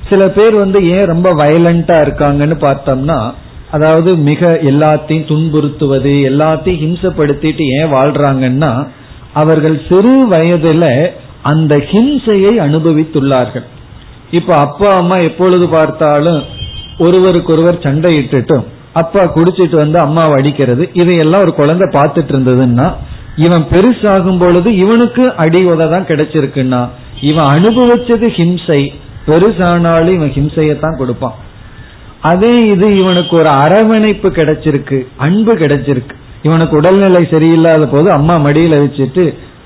சில 0.08 0.28
பேர் 0.28 0.56
வந்து 0.56 0.88
ஏன் 0.88 1.06
ரொம்ப 1.06 1.34
வயலண்டா 1.34 1.98
இருக்காங்கன்னு 2.06 2.58
பார்த்தோம்னா 2.62 3.32
அதாவது 3.72 4.16
மிக 4.16 4.60
எல்லாத்தையும் 4.64 5.28
துன்புறுத்துவது 5.28 6.14
எல்லாத்தையும் 6.30 6.82
ஹிம்சப்படுத்திட்டு 6.84 7.66
ஏன் 7.80 7.92
வாழ்றாங்கன்னா 7.92 8.88
அவர்கள் 9.34 9.82
சிறு 9.90 10.28
வயதுல 10.30 11.12
அந்த 11.42 11.78
ஹிம்சையை 11.78 12.54
அனுபவித்துள்ளார்கள். 12.60 13.64
இப்ப 14.32 14.56
அப்பா 14.56 14.88
அம்மா 14.92 15.18
எப்பொழுது 15.18 15.68
பார்த்தாலும் 15.68 16.44
ஒருவருக்கொருவர் 16.98 17.84
சண்டையிட்டுட்டும் 17.84 18.66
அப்பா 18.94 19.22
குடிச்சிட்டு 19.36 19.76
வந்து 19.76 20.00
அம்மாவை 20.00 20.32
அடிக்கிறது 20.32 20.90
இதையெல்லாம் 20.94 21.42
ஒரு 21.42 21.54
குழந்தை 21.54 21.88
பார்த்துட்டு 21.88 22.34
இருந்ததுன்னா 22.34 22.94
இவன் 23.36 23.66
பெருசாகும் 23.72 24.40
பொழுது 24.40 24.76
இவனுக்கு 24.76 25.36
அடி 25.36 25.66
உததான் 25.66 26.10
கிடைச்சிருக்குன்னா 26.10 26.88
இவன் 27.22 27.46
அனுபவிச்சது 27.46 28.28
ஹிம்சை 28.28 28.94
பெருசானாலும் 29.30 30.16
இவன் 30.18 30.34
ஹிம்சையத்தான் 30.38 31.00
கொடுப்பான். 31.02 31.38
அதே 32.32 32.54
இது 32.72 32.88
இவனுக்கு 33.02 33.34
ஒரு 33.42 33.52
அரவணைப்பு 33.64 34.30
கிடைச்சிருக்கு 34.40 34.98
அன்பு 35.26 35.54
கிடைச்சிருக்கு. 35.62 36.16
இவனுக்கு 36.48 36.74
உடல்நிலை 36.80 37.22
சரியில்லாத 37.32 37.86
போது 37.94 38.08
அம்மா 38.18 38.36
மடியில 38.44 38.76
வச்சுட்டு 38.84 39.24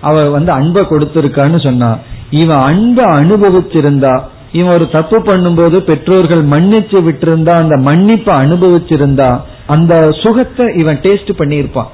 அவ 0.07 0.23
வந்து 0.35 0.51
அன்பை 0.59 0.81
கொடுத்திருக்கான்னு 0.91 1.59
சொன்னா 1.65 1.89
இவன் 2.41 2.61
அன்பை 2.69 3.03
அனுபவிச்சிருந்தா 3.19 4.13
இவன் 4.57 4.73
ஒரு 4.77 4.85
தப்பு 4.95 5.17
பண்ணும்போது 5.27 5.77
பெற்றோர்கள் 5.89 6.41
மன்னிச்சு 6.53 6.99
விட்டிருந்தா 7.07 7.53
அந்த 7.63 7.75
மன்னிப்பை 7.89 8.33
அனுபவிச்சிருந்தா 8.43 9.29
அந்த 9.73 9.93
சுகத்தை 10.21 10.65
இவன் 10.81 10.99
டேஸ்ட் 11.05 11.31
பண்ணியிருப்பான். 11.39 11.91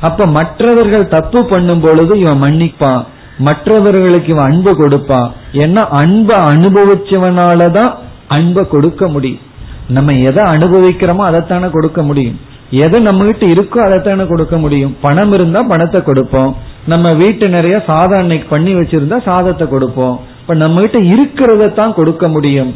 அப்ப 0.00 0.26
மற்றவர்கள் 0.38 1.12
தப்பு 1.16 1.40
பண்ணும் 1.44 1.80
பொழுது 1.80 2.14
இவன் 2.20 2.42
மன்னிப்பான். 2.44 3.02
மற்றவர்களுக்கு 3.38 4.32
இவன் 4.32 4.52
அன்பு 4.52 4.76
கொடுப்பான் 4.76 5.32
ஏன்னா 5.52 5.88
அன்பை 5.88 6.36
அனுபவிச்சவனாலதான் 6.36 7.92
அன்பை 8.28 8.68
கொடுக்க 8.68 9.08
முடியும். 9.08 9.40
நம்ம 9.88 10.12
எதை 10.12 10.44
அனுபவிக்கிறோமோ 10.44 11.22
அதைத்தானே 11.30 11.70
கொடுக்க 11.70 12.02
முடியும். 12.02 12.38
எதை 12.70 13.00
நம்ம 13.00 13.24
கிட்ட 13.24 13.46
இருக்கோ 13.46 13.78
அதைத்தானே 13.86 14.26
கொடுக்க 14.26 14.56
முடியும். 14.58 14.96
பணம் 15.00 15.32
இருந்தா 15.32 15.62
பணத்தை 15.62 16.02
கொடுப்போம். 16.02 16.56
நம்ம 16.86 17.12
வீட்டு 17.12 17.48
நிறைய 17.48 17.82
சாதம் 17.86 18.18
அன்னைக்கு 18.18 18.48
பண்ணி 18.48 18.74
வச்சிருந்தா 18.74 19.22
சாதத்தை 19.24 19.68
கொடுப்போம். 19.68 20.20
இப்ப 20.40 20.54
நம்ம 20.54 20.80
கிட்ட 20.80 20.98
இருக்கிறத 20.98 21.74
தான் 21.74 21.94
கொடுக்க 21.94 22.28
முடியும். 22.28 22.74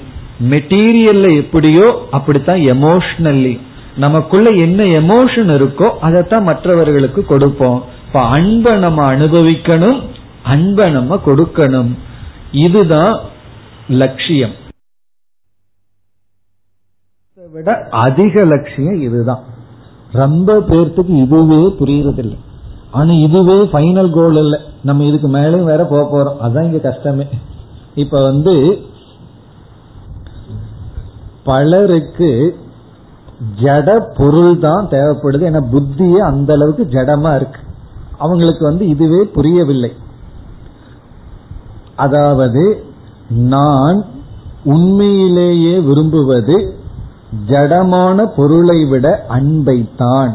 மெட்டீரியல்ல 0.51 1.37
எப்படியோ 1.37 2.07
அப்படித்தான் 2.11 2.59
எமோஷனல்லி 2.59 3.61
நமக்குள்ள 3.97 4.51
என்ன 4.51 4.83
எமோஷன் 4.85 5.51
இருக்கோ 5.59 5.91
அதைத்தான் 6.01 6.43
மற்றவர்களுக்கு 6.43 7.25
கொடுப்போம். 7.25 7.85
இப்ப 8.07 8.21
அன்பை 8.21 8.75
நம்ம 8.77 9.15
அனுபவிக்கணும். 9.15 10.01
அன்பை 10.47 10.93
நம்ம 10.93 11.17
கொடுக்கணும். 11.17 11.99
இதுதான் 12.53 13.21
லட்சியம். 13.89 14.55
விட 17.53 17.87
அதிக 17.91 18.45
லட்சியம் 18.45 19.01
இதுதான். 19.01 19.43
ரொம்ப 20.13 20.59
பேர்த்துக்கு 20.61 21.23
இதுவே 21.23 21.63
புரியறதில்லை. 21.81 22.39
ஆனா 22.91 23.13
இதுவே 23.13 23.53
ஃபைனல் 23.53 24.11
கோல் 24.11 24.37
இல்லை. 24.37 24.61
நம்ம 24.83 25.05
இதுக்கு 25.05 25.29
மேலேயும் 25.29 25.65
வேற 25.65 25.85
போக 25.85 26.03
போறோம். 26.03 26.45
அதான் 26.45 26.63
இங்க 26.63 26.91
கஷ்டமே. 26.91 27.27
இப்ப 27.95 28.23
வந்து 28.23 28.83
பலருக்கு 31.45 32.59
ஜட 33.63 34.15
பொருள் 34.17 34.59
தான் 34.59 34.89
தேவைப்படுது. 34.89 35.45
ஏன்னா 35.49 35.61
புத்தியே 35.73 36.19
அந்த 36.19 36.55
அளவுக்கு 36.55 36.85
ஜடமா 36.85 37.37
இருக்கு. 37.37 37.61
அவங்களுக்கு 38.19 38.65
வந்து 38.65 38.89
இதுவே 38.89 39.25
புரியவில்லை. 39.25 40.05
அதாவது 41.97 42.85
நான் 43.29 44.05
உண்மையிலேயே 44.65 45.79
விரும்புவது 45.79 46.75
ஜடமான 47.49 48.27
பொருளை 48.37 48.85
விட 48.85 49.27
அன்பைத்தான். 49.29 50.33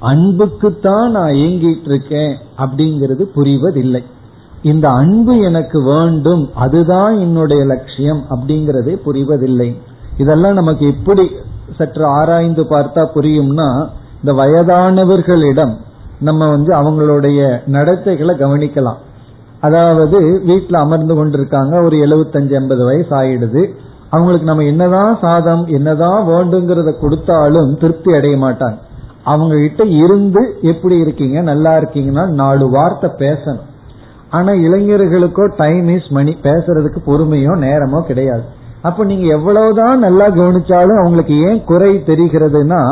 அன்புக்குத்தான் 0.00 1.10
நான் 1.10 1.30
இயங்கிட்டு 1.30 1.84
இருக்கேன் 1.84 2.36
அப்படிங்கிறது 2.58 3.24
புரிவதில்லை. 3.36 4.04
இந்த 4.62 4.90
அன்பு 4.90 5.38
எனக்கு 5.38 5.82
வேண்டும் 5.82 6.50
அதுதான் 6.54 7.18
என்னுடைய 7.18 7.64
லட்சியம் 7.64 8.22
அப்படிங்கறதே 8.30 8.98
புரிவதில்லை. 9.06 9.76
இதெல்லாம் 10.18 10.54
நமக்கு 10.54 10.86
எப்படி 10.86 11.30
சற்று 11.76 12.04
ஆராய்ந்து 12.04 12.62
பார்த்தா 12.62 13.06
புரியும்னா 13.14 13.88
இந்த 14.22 14.32
வயதானவர்களிடம் 14.32 15.74
நம்ம 16.20 16.48
வந்து 16.48 16.74
அவங்களுடைய 16.74 17.60
நடத்தைகளை 17.66 18.34
கவனிக்கலாம். 18.36 19.06
அதாவது 19.66 20.18
வீட்டில் 20.48 20.82
அமர்ந்து 20.84 21.14
கொண்டிருக்காங்க 21.18 21.74
ஒரு 21.86 21.96
எழுபத்தஞ்சு 22.06 22.54
எண்பது 22.58 22.82
வயசு 22.88 23.12
ஆயிடுது. 23.20 23.62
அவங்களுக்கு 24.14 24.46
நம்ம 24.50 24.66
என்னதான் 24.72 25.14
சாதம் 25.22 25.64
என்னதான் 25.78 26.20
வேண்டுங்கிறத 26.28 26.90
கொடுத்தாலும் 27.00 27.72
திருப்தி 27.80 28.10
அடைய 28.18 28.36
மாட்டாங்க. 28.44 28.78
அவங்க 29.32 29.54
கிட்ட 29.64 29.82
இருந்து 30.04 30.42
எப்படி 30.72 30.96
இருக்கீங்க 31.04 31.38
நல்லா 31.50 31.72
இருக்கீங்கன்னா 31.80 32.24
நாலு 32.42 32.66
வார்த்தை 32.76 33.10
பேசணும். 33.24 33.66
ஆனா 34.36 34.52
இளைஞர்களுக்கோ 34.66 35.44
டைம் 35.62 35.86
இஸ் 35.96 36.08
மணி 36.18 36.32
பேசுறதுக்கு 36.46 37.00
பொறுமையோ 37.10 37.52
நேரமோ 37.66 38.00
கிடையாது. 38.08 38.44
அப்ப 38.88 39.04
நீங்க 39.10 39.26
எவ்வளவுதான் 39.36 40.04
நல்லா 40.06 40.26
கவனிச்சாலும் 40.38 41.00
அவங்களுக்கு 41.02 41.36
ஏன் 41.48 41.62
குறை 41.70 41.92
தெரிகிறதுனா 42.10 42.82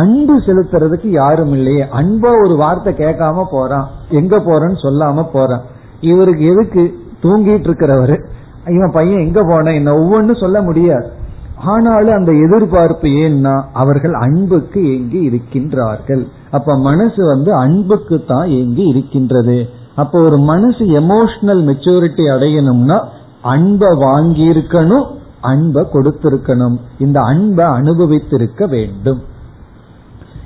அன்பு 0.00 0.34
செலுத்துறதுக்கு 0.46 1.08
யாரும் 1.20 1.54
இல்லையே. 1.58 1.84
அன்பா 2.00 2.30
ஒரு 2.44 2.54
வார்த்தை 2.62 2.92
கேட்காம 2.94 3.44
போறான் 3.50 3.86
எங்க 4.20 4.36
போறேன்னு 4.48 4.78
சொல்லாம 4.86 5.24
போறான். 5.32 5.64
இவருக்கு 6.00 6.44
எதுக்கு 6.44 6.98
தூங்கிட்டு 7.22 7.68
இருக்கிறவரு? 7.68 8.24
இவன் 8.70 8.90
பையன் 8.92 9.20
எங்க 9.20 9.42
போன? 9.42 9.72
என்ன 9.72 9.92
ஒவ்வொன்னு 9.92 10.40
சொல்ல 10.40 10.62
முடியாது. 10.62 11.10
ஆனாலும் 11.56 12.14
அந்த 12.14 12.32
எதிர்பார்ப்பு 12.32 13.08
ஏன்னா 13.08 13.62
அவர்கள் 13.72 14.12
அன்புக்கு 14.12 14.92
ஏங்கி 14.92 15.30
இருக்கின்றார்கள். 15.30 16.26
அப்ப 16.50 16.78
மனசு 16.78 17.26
வந்து 17.26 17.54
அன்புக்கு 17.54 18.24
தான் 18.24 18.48
ஏங்கி 18.48 18.86
இருக்கின்றது. 18.86 19.68
அப்ப 19.94 20.22
ஒரு 20.22 20.38
மனசு 20.38 20.84
எமோஷனல் 20.84 21.62
மெச்சூரிட்டி 21.64 22.24
அடையணும்னா 22.30 23.04
அன்பை 23.42 23.88
வாங்கி 23.96 24.48
இருக்கணும் 24.48 25.06
அன்பை 25.40 25.86
கொடுத்திருக்கணும். 25.92 26.78
இந்த 26.98 27.20
அன்பை 27.20 27.64
அனுபவித்திருக்க 27.64 28.68
வேண்டும். 28.68 29.22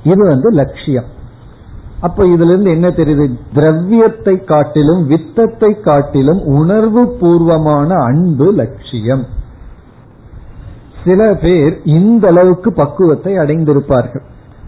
இது 0.05 0.27
வந்து 0.27 0.51
லட்சியம். 0.51 1.19
அப்ப 2.01 2.25
இதுல 2.25 2.53
இருந்து 2.53 2.71
என்ன 2.71 2.89
தெரியுது? 2.89 3.25
திரவியத்தை 3.55 4.45
காட்டிலும் 4.45 5.03
வித்தத்தை 5.07 5.81
காட்டிலும் 5.81 6.41
உணர்வு 6.59 7.03
பூர்வமான 7.21 7.89
அன்பு 7.95 8.53
லட்சியம். 8.53 9.25
சில 11.05 11.35
பேர் 11.35 11.75
இந்த 11.85 12.29
அளவுக்கு 12.29 12.73
பக்குவத்தை 12.73 13.33
அடைந்திருப்பார்கள். 13.39 14.25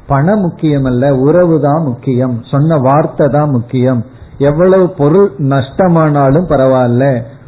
பணம் 0.07 0.40
முக்கியம் 0.40 0.85
அல்ல 0.85 1.14
உறவு 1.16 1.61
தான் 1.61 1.83
முக்கியம். 1.83 2.35
சொன்ன 2.51 2.77
வார்த்தை 2.77 3.27
தான் 3.29 3.51
முக்கியம். 3.51 4.01
எவ்வளவு 4.38 4.88
பொருள் 4.90 5.31
நஷ்டமானாலும் 5.38 6.51
பரவாயில்ல. 6.53 7.05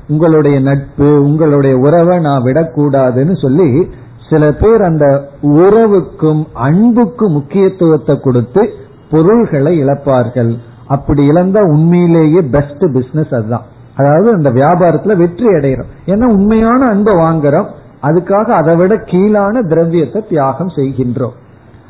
உங்களுடைய 0.08 0.60
நட்பு 0.60 1.22
உங்களுடைய 1.22 1.76
உறவை 1.76 2.18
நான் 2.18 2.42
விடக்கூடாதுன்னு 2.42 3.34
சொல்லி 3.42 3.68
சில 4.30 4.52
பேர் 4.52 4.82
அந்த 4.82 5.06
உறவுக்கும் 5.42 6.42
அன்புக்கும் 6.52 7.32
முக்கியத்துவத்தை 7.32 8.20
கொடுத்து 8.20 8.62
பொருள்களை 9.10 9.84
இழப்பார்கள். 9.84 10.56
அப்படி 10.86 11.22
இழந்தா 11.28 11.60
உண்மையிலேயே 11.60 12.40
பெஸ்ட் 12.40 12.84
பிசினஸ் 12.92 13.32
அதுதான். 13.34 13.64
அதாவது 13.96 14.32
அந்த 14.32 14.50
வியாபாரத்துல 14.50 15.16
வெற்றி 15.16 15.46
அடைகிறோம். 15.46 15.90
ஏன்னா 16.06 16.24
உண்மையான 16.24 16.86
அன்பை 16.86 17.20
வாங்குறோம். 17.20 17.66
அதுக்காக 18.02 18.44
அதை 18.44 18.76
விட 18.76 18.96
கீழான 18.96 19.60
திரவியத்தை 19.60 20.24
தியாகம் 20.28 20.72
செய்கின்றோம். 20.76 21.36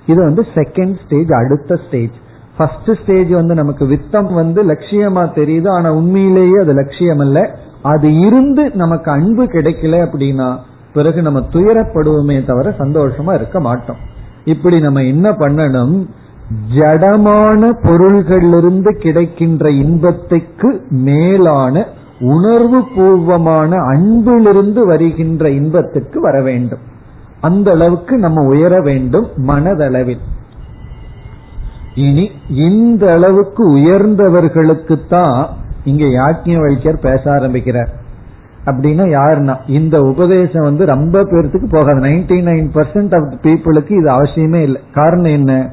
இது 0.07 0.25
வந்து 0.25 0.47
செகண்ட் 0.55 0.95
ஸ்டேஜ் 1.05 1.31
அடுத்த 1.33 1.79
ஸ்டேஜ் 1.87 2.17
ஃபர்ஸ்ட் 2.57 2.91
ஸ்டேஜ் 3.03 3.31
வந்து 3.31 3.55
நமக்கு 3.55 3.85
வித்தம் 3.85 4.33
வந்து 4.33 4.65
லட்சியமா 4.65 5.23
தெரியுது. 5.39 5.69
ஆனா 5.69 5.93
உண்மையிலேயே 5.93 6.59
அது 6.61 6.73
லட்சியம் 6.73 7.19
அல்ல 7.19 7.59
அது 7.83 8.21
இருந்து 8.21 8.71
நமக்கு 8.75 9.11
அன்பு 9.11 9.45
கிடைக்கல 9.45 9.95
அப்படின்னா 10.05 10.57
பிறகு 10.93 11.23
நம்ம 11.23 11.41
துயரப்படுவோமே 11.41 12.47
தவிர 12.47 12.75
சந்தோஷமா 12.79 13.35
இருக்க 13.35 13.61
மாட்டோம். 13.61 13.97
இப்படி 14.45 14.81
நம்ம 14.81 15.03
என்ன 15.03 15.31
பண்ணணும்? 15.31 16.07
ஜடமான 16.77 17.71
பொருள்களிலிருந்து 17.83 18.99
கிடைக்கின்ற 18.99 19.71
இன்பத்துக்கு 19.71 20.85
மேலான 20.91 21.87
உணர்வு 22.21 22.85
பூர்வமான 22.97 23.77
அன்பிலிருந்து 23.77 24.87
வருகின்ற 24.87 25.51
இன்பத்துக்கு 25.51 26.21
வர 26.21 26.43
வேண்டும். 26.43 26.79
அந்த 27.41 27.71
அளவுக்கு 27.71 28.19
நம்ம 28.19 28.47
உயர 28.47 28.81
வேண்டும் 28.81 29.27
மனதளவில். 29.47 30.21
இனி 31.95 32.31
இந்த 32.51 33.13
அளவுக்கு 33.13 33.71
உயர்ந்தவர்களுக்கு 33.71 34.99
தான் 35.09 35.49
இங்க 35.85 36.05
யாக்கிய 36.05 36.61
வைக்கர் 36.61 36.99
பேச 36.99 37.33
ஆரம்பிக்கிறார். 37.33 37.89
அப்படின்னா 38.67 39.07
யாருன்னா 39.21 39.57
இந்த 39.67 40.01
உபதேசம் 40.01 40.65
வந்து 40.65 40.87
ரொம்ப 40.87 41.23
பேர்த்துக்கு 41.23 41.69
போகாது. 41.71 42.01
நைன்டி 42.01 42.45
நைன் 42.45 42.71
பர்சன்ட் 42.75 43.15
ஆஃப் 43.17 43.39
பீப்புளுக்கு 43.43 43.91
இது 43.91 44.11
அவசியமே 44.11 44.63
இல்லை. 44.63 44.81
காரணம் 44.93 45.33
என்ன? 45.33 45.71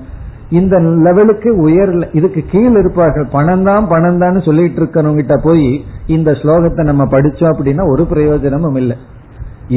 இந்த 0.59 0.75
லெவலுக்கு 1.05 1.49
உயர்ல 1.65 2.05
இதுக்கு 2.19 2.41
கீழே 2.51 2.77
இருப்பார்கள். 2.81 3.27
பணம் 3.35 3.65
தான் 3.69 3.85
பணம் 3.93 4.21
தான் 4.23 4.45
சொல்லிட்டு 4.47 4.79
இருக்கிறவங்கிட்ட 4.81 5.35
போய் 5.47 5.67
இந்த 6.15 6.31
ஸ்லோகத்தை 6.41 6.83
நம்ம 6.89 7.03
படிச்சோம் 7.13 7.53
அப்படின்னா 7.53 7.83
ஒரு 7.93 8.05
பிரயோஜனமும் 8.13 8.79
இல்லை. 8.81 8.97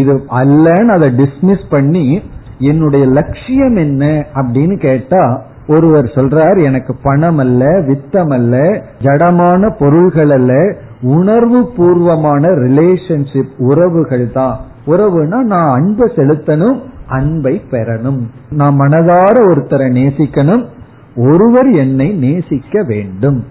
இது 0.00 0.14
அல்லன்னு 0.42 0.94
அதை 0.96 1.08
டிஸ்மிஸ் 1.22 1.66
பண்ணி 1.74 2.06
என்னுடைய 2.70 3.04
லட்சியம் 3.18 3.76
என்ன 3.86 4.04
அப்படின்னு 4.40 4.76
கேட்டா 4.86 5.22
ஒருவர் 5.74 6.06
சொல்றார் 6.14 6.58
எனக்கு 6.68 6.92
பணம் 7.02 7.38
அல்ல 7.44 7.64
வித்தம் 7.88 8.32
அல்ல 8.38 8.56
ஜடமான 9.04 9.70
பொருள்கள் 9.78 10.32
அல்ல 10.38 10.52
உணர்வு 11.16 11.60
பூர்வமான 11.76 12.50
ரிலேஷன்ஷிப் 12.64 13.54
உறவுகள் 13.68 14.26
தான். 14.38 14.56
உறவுனா 14.92 15.38
நான் 15.52 15.70
அன்பை 15.76 16.06
செலுத்தணும் 16.18 16.78
அன்பை 17.08 17.62
பெறணும். 17.70 18.20
நான் 18.50 18.78
மனதார 18.78 19.32
ஒருத்தரை 19.32 19.88
நேசிக்கணும். 19.92 20.66
ஒருவர் 21.16 21.70
என்னை 21.70 22.12
நேசிக்க 22.12 22.82
வேண்டும். 22.82 23.44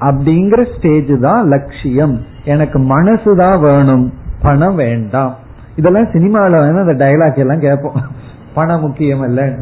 அப்படிங்கிற 0.00 0.76
ஸ்டேஜ் 0.76 1.20
தான் 1.20 1.48
லட்சியம். 1.48 2.20
எனக்கு 2.44 2.78
மனசு 2.78 3.36
தான் 3.36 3.60
வேணும். 3.60 4.12
பணம் 4.42 4.74
வேண்டாம். 4.74 5.36
இதெல்லாம் 5.76 6.08
சினிமாவில் 6.12 6.58
வந்து 6.58 6.80
அந்த 6.80 7.04
டைலாக் 7.04 7.38
எல்லாம் 7.38 7.60
கேட்போம். 7.60 8.02
பணம் 8.54 8.80
முக்கியம் 8.80 9.20
அல்ல 9.20 9.54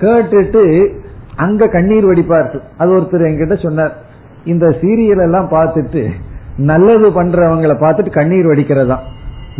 கேட்டுட்டு 0.00 0.92
அங்க 1.36 1.66
கண்ணீர் 1.66 2.06
வடிப்பார்கள். 2.06 2.62
அது 2.78 3.00
ஒருத்தர் 3.00 3.30
என்கிட்ட 3.30 3.62
சொன்னார். 3.62 3.96
இந்த 4.44 4.66
சீரியல் 4.66 5.22
எல்லாம் 5.22 5.48
பார்த்துட்டு 5.50 6.10
நல்லது 6.56 7.22
பண்றவங்களை 7.22 7.74
பார்த்துட்டு 7.74 8.10
கண்ணீர் 8.10 8.46
வடிக்கிறதா? 8.46 8.96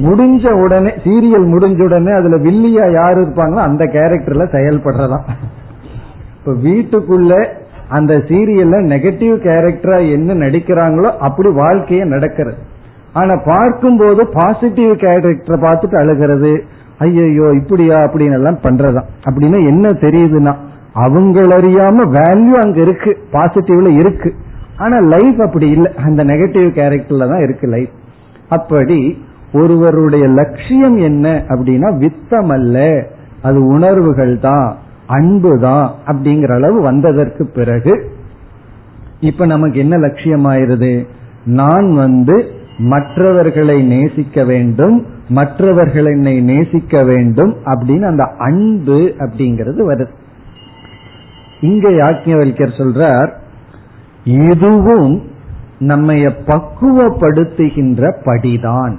முடிஞ்ச 0.04 0.44
உடனே 0.62 0.90
சீரியல் 1.04 1.46
முடிஞ்ச 1.52 1.80
உடனே 1.86 2.12
அதுல 2.16 2.38
வில்லியா 2.46 2.86
யாரு 2.96 3.18
இருப்பாங்களோ 3.24 3.60
அந்த 3.68 3.84
கேரக்டர்ல 3.94 4.44
செயல்படுறதா 4.54 5.18
இப்ப 6.38 6.54
வீட்டுக்குள்ள 6.66 7.34
அந்த 7.96 8.12
சீரியல்ல 8.28 8.76
நெகட்டிவ் 8.92 9.34
கேரக்டரா 9.46 9.98
என்ன 10.16 10.36
நடிக்கிறாங்களோ 10.44 11.10
அப்படி 11.26 11.48
வாழ்க்கைய 11.62 12.04
நடக்கிறது. 12.14 12.58
ஆனா 13.20 13.34
பார்க்கும்போது 13.52 14.22
பாசிட்டிவ் 14.38 14.92
கேரக்டரை 15.04 15.58
பார்த்துட்டு 15.66 15.96
அழுகிறது. 16.00 16.52
ஐயோ 17.04 17.46
இப்படியா 17.60 17.98
அப்படின்னு 18.06 18.38
எல்லாம் 18.40 18.58
பண்றதா 18.66 19.02
அப்படின்னு 19.28 19.58
என்ன 19.72 19.86
தெரியுதுன்னா 20.04 20.54
அவங்கள 21.04 21.50
அறியாம 21.60 22.06
வேல்யூ 22.18 22.56
அங்க 22.64 22.78
இருக்கு 22.86 23.10
பாசிட்டிவ்ல 23.36 23.90
இருக்கு. 24.00 24.30
ஆனா 24.84 24.96
லைஃப் 25.14 25.40
அப்படி 25.46 25.66
இல்லை. 25.76 25.90
அந்த 26.06 26.20
நெகட்டிவ் 26.32 26.68
கேரக்டர்ல 26.78 27.28
தான் 27.32 27.44
இருக்கு 27.46 27.66
லைஃப் 27.76 27.94
அப்படி 28.56 28.98
ஒருவருடைய 29.56 30.24
லட்சியம் 30.40 30.96
என்ன 31.08 31.26
அப்படின்னா 31.48 31.88
வித்தம் 32.02 32.50
அல்ல 32.56 32.76
அது 33.42 33.58
உணர்வுகள் 33.66 34.34
தான் 34.38 34.68
அன்பு 35.06 35.52
தான் 35.60 35.86
அப்படிங்கிற 36.06 36.52
அளவு 36.54 36.78
வந்ததற்கு 36.80 37.44
பிறகு 37.54 37.94
இப்ப 39.20 39.46
நமக்கு 39.46 39.78
என்ன 39.78 39.96
லட்சியம் 39.96 40.46
ஆயிருது 40.46 40.94
நான் 41.44 41.88
வந்து 41.94 42.36
மற்றவர்களை 42.78 43.76
நேசிக்க 43.82 44.44
வேண்டும் 44.44 44.96
மற்றவர்கள் 45.28 46.08
என்னை 46.10 46.34
நேசிக்க 46.40 47.02
வேண்டும் 47.04 47.52
அப்படின்னு 47.64 48.06
அந்த 48.06 48.24
அன்பு 48.38 48.98
அப்படிங்கிறது 49.18 49.80
வருது. 49.90 50.12
இங்க 51.60 51.88
யாக்கியவல்யர் 52.02 52.78
சொல்றார் 52.80 53.30
இதுவும் 54.50 55.14
நம்மைய 55.80 56.26
பக்குவப்படுத்துகின்ற 56.46 58.02
படிதான். 58.24 58.94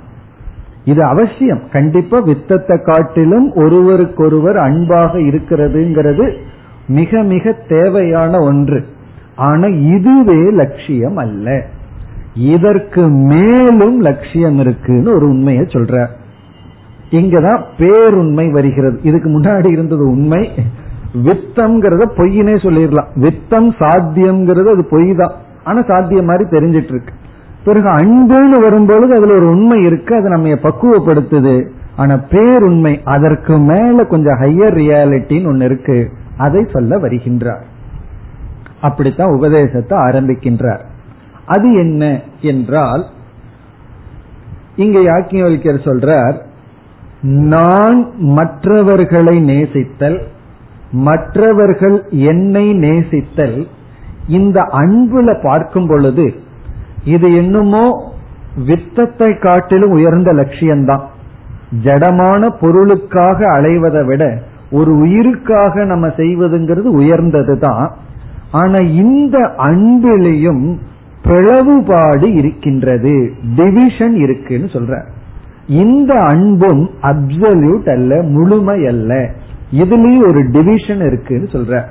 இது 0.87 1.03
அவசியம். 1.03 1.61
கண்டிப்பா 1.71 2.19
வித்தத்தை 2.19 2.81
காட்டிலும் 2.83 3.51
ஒருவருக்கொருவர் 3.55 4.57
அன்பாக 4.57 5.17
இருக்கிறதுங்கிறது 5.17 6.37
மிக 6.87 7.23
மிக 7.23 7.51
தேவையான 7.51 8.39
ஒன்று. 8.39 8.85
ஆனா 9.35 9.65
இதுவே 9.67 10.51
லட்சியம் 10.51 11.17
அல்ல. 11.17 11.65
இதற்கு 12.33 13.07
மேலும் 13.07 14.01
லட்சியம் 14.01 14.59
இருக்குன்னு 14.59 15.15
ஒரு 15.15 15.29
உண்மையை 15.29 15.63
சொல்ற. 15.63 16.07
இங்கதான் 17.11 17.63
பேருண்மை 17.77 18.51
வருகிறது. 18.51 18.99
இதுக்கு 19.03 19.29
முன்னாடி 19.29 19.71
இருந்தது 19.71 20.09
உண்மை. 20.09 20.49
வித்தம்ங்கிறத 21.25 22.07
பொய்னே 22.17 22.55
சொல்லிடலாம். 22.65 23.11
வித்தம் 23.15 23.69
சாத்தியம்ங்கிறது 23.79 24.71
அது 24.73 24.87
பொய் 24.89 25.15
தான் 25.17 25.31
ஆனா 25.63 25.81
சாத்தியம் 25.81 26.25
மாதிரி 26.25 26.49
தெரிஞ்சிட்டு 26.49 26.91
இருக்கு. 26.93 27.13
பிறகு 27.67 27.89
அன்புன்னு 27.89 28.61
வரும்பொழுது 28.61 29.13
அதுல 29.15 29.35
ஒரு 29.35 29.47
உண்மை 29.49 29.83
இருக்கு 29.83 30.13
அது 30.15 30.29
நம்ம 30.29 30.47
பக்குவப்படுத்துது. 30.47 31.55
ஆனா 31.95 32.13
பேருண்மை 32.13 32.93
அதற்கு 33.03 33.57
மேல 33.57 34.05
கொஞ்சம் 34.05 34.39
ஹையர் 34.41 34.77
ரியாலிட்டின்னு 34.81 35.47
ஒன்னு 35.47 35.65
இருக்கு. 35.65 35.97
அதை 36.37 36.65
சொல்ல 36.71 36.97
வருகின்றார். 36.97 37.65
அப்படித்தான் 38.81 39.35
உபதேசத்தை 39.35 39.97
ஆரம்பிக்கின்றார். 39.97 40.83
அது 41.45 41.67
என்ன 41.73 42.19
என்றால் 42.41 43.03
இங்க 44.75 44.99
யாக்கியவல்யர் 44.99 45.85
சொல்றார் 45.85 46.37
நான் 47.21 47.99
மற்றவர்களை 48.17 49.35
நேசித்தல் 49.43 50.17
மற்றவர்கள் 50.91 51.97
என்னை 52.09 52.65
நேசித்தல் 52.71 53.67
இந்த 54.27 54.61
அன்புல 54.61 55.43
பார்க்கும் 55.43 55.87
பொழுது 55.87 56.25
இது 57.03 57.35
என்னமோ 57.35 58.15
வித்தத்தை 58.65 59.39
காட்டிலும் 59.39 59.91
உயர்ந்த 59.91 60.33
லட்சியம்தான். 60.33 61.01
ஜடமான 61.83 62.49
பொருளுக்காக 62.61 63.61
அலைவதை 63.61 64.05
விட 64.05 64.41
ஒரு 64.71 64.97
உயிருக்காக 64.97 65.85
நம்ம 65.85 66.07
செய்வதுங்கிறது 66.07 66.85
உயர்ந்தது 66.85 67.59
தான் 67.59 67.95
ஆனா 68.51 68.77
இந்த 68.77 69.37
அன்பிலையும் 69.57 70.77
பிளவுபாடு 71.23 72.33
இருக்கின்றது. 72.33 73.33
டிவிஷன் 73.55 74.15
இருக்குன்னு 74.15 74.65
சொல்ற. 74.65 75.03
இந்த 75.67 76.19
அன்பும் 76.19 76.89
அப்சல்யூட் 77.01 77.89
அல்ல 77.89 78.21
முழுமை 78.21 78.87
அல்ல. 78.87 79.29
இதுலயும் 79.71 80.27
ஒரு 80.27 80.49
டிவிஷன் 80.51 81.01
இருக்குன்னு 81.05 81.47
சொல்ற. 81.47 81.83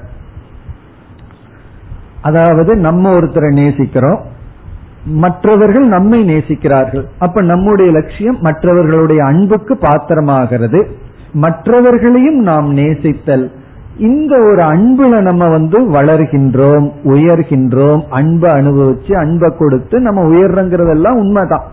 அதாவது 2.22 2.76
நம்ம 2.76 3.18
ஒருத்தரை 3.18 3.52
நேசிக்கிறோம். 3.52 4.34
மற்றவர்கள் 5.06 5.86
நம்மை 5.86 6.34
நேசிக்கிறார்கள். 6.34 7.04
அப்ப 7.18 7.42
நம்முடைய 7.42 7.90
லட்சியம் 7.90 8.36
மற்றவர்களுடைய 8.40 9.24
அன்புக்கு 9.24 9.74
பாத்திரமாகிறது. 9.74 10.86
மற்றவர்களையும் 11.32 12.38
நாம் 12.38 12.76
நேசித்தல். 12.76 13.50
இந்த 13.98 14.38
ஒரு 14.38 14.56
அன்புல 14.56 15.20
நம்ம 15.20 15.48
வந்து 15.48 15.90
வளர்கின்றோம் 15.90 16.90
உயர்கின்றோம் 17.04 18.02
அன்பை 18.10 18.52
அனுபவிச்சு 18.52 19.16
அன்பை 19.16 19.52
கொடுத்து 19.58 20.00
நம்ம 20.00 20.22
உயர்றங்கிறதெல்லாம் 20.22 21.16
உண்மைதான். 21.16 21.64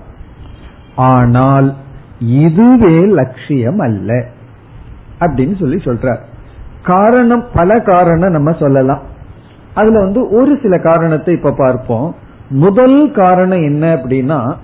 ஆனால் 0.95 1.73
இதுவே 2.19 2.99
லட்சியம் 2.99 3.77
அல்ல. 3.77 4.25
அப்படின்னு 5.19 5.59
சொல்லி 5.59 5.75
சொல்றார். 5.75 6.19
காரணம் 6.83 7.45
பல 7.53 7.79
காரணம் 7.79 8.31
நம்ம 8.31 8.51
சொல்லலாம். 8.51 9.01
அதுல 9.73 9.99
வந்து 9.99 10.29
ஒரு 10.29 10.59
சில 10.61 10.79
காரணத்தை 10.79 11.33
இப்ப 11.33 11.53
பார்ப்போம். 11.57 12.15
முதல் 12.49 13.11
காரணம் 13.11 13.61
என்ன 13.61 13.95
அப்படின்னா 13.95 14.55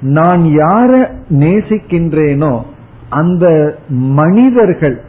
நான் 0.00 0.42
யார 0.42 1.08
நேசிக்கின்றேனோ 1.30 2.60
அந்த 3.08 3.76
மனிதர்கள் 3.88 5.02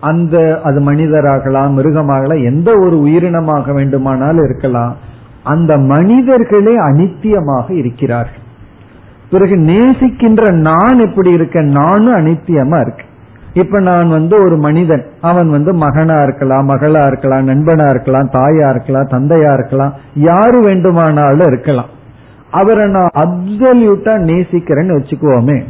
அந்த 0.00 0.60
அது 0.64 0.92
மனிதராகலாம் 0.92 1.76
மிருகமாகலாம் 1.78 2.44
எந்த 2.44 2.78
ஒரு 2.78 2.96
உயிரினமாக 2.96 3.74
வேண்டுமானாலும் 3.74 4.44
இருக்கலாம் 4.44 4.96
அந்த 5.42 5.78
மனிதர்களே 5.78 6.78
அனித்தியமாக 6.78 7.70
இருக்கிறார்கள். 7.70 8.40
பிறகு 9.30 9.56
நேசிக்கின்ற 9.56 10.52
நான் 10.52 10.98
எப்படி 10.98 11.30
இருக்க 11.30 11.60
நானும் 11.60 12.14
அனித்தியமா 12.14 12.80
இருக்கு 12.80 13.04
இப்ப 13.54 13.80
நான் 13.80 14.08
வந்து 14.08 14.44
ஒரு 14.44 14.56
மனிதன். 14.56 15.04
அவன் 15.20 15.50
வந்து 15.50 15.72
மகனா 15.72 16.22
இருக்கலாம் 16.22 16.68
மகளா 16.68 17.06
இருக்கலாம் 17.06 17.48
நண்பனா 17.48 17.88
இருக்கலாம் 17.88 18.30
தாயா 18.32 18.70
இருக்கலாம் 18.70 19.06
தந்தையா 19.06 19.52
இருக்கலாம் 19.52 19.92
யாரு 20.14 20.60
வேண்டுமானாலும் 20.60 21.46
இருக்கலாம். 21.46 21.90
அவரை 22.50 22.88
நான் 22.88 23.10
அப்சல்யூட்டா 23.14 24.14
நேசிக்கிறேன்னு 24.20 24.96
வச்சுக்குவோமே. 24.98 25.64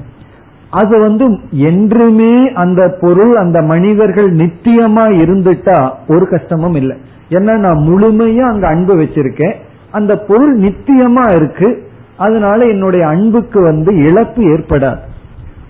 அது 0.70 1.01
வந்து 1.01 1.39
என்றுமே 1.51 2.53
அந்த 2.53 2.99
பொருள் 3.01 3.37
அந்த 3.37 3.62
மனிதர்கள் 3.62 4.37
நித்தியமா 4.37 5.05
இருந்துட்டா 5.22 5.93
ஒரு 6.09 6.28
கஷ்டமும் 6.28 6.74
இல்லை. 6.74 6.97
ஏன்னா 7.28 7.57
நான் 7.57 7.78
முழுமையா 7.78 8.41
அங்க 8.41 8.66
அன்பு 8.66 8.95
வச்சிருக்கேன். 8.97 9.55
அந்த 9.91 10.16
பொருள் 10.16 10.59
நித்தியமா 10.59 11.35
இருக்கு. 11.35 11.91
அதனால 12.16 12.64
என்னுடைய 12.64 13.07
அன்புக்கு 13.07 13.62
வந்து 13.62 13.97
இழப்பு 13.97 14.43
ஏற்படாது. 14.43 14.99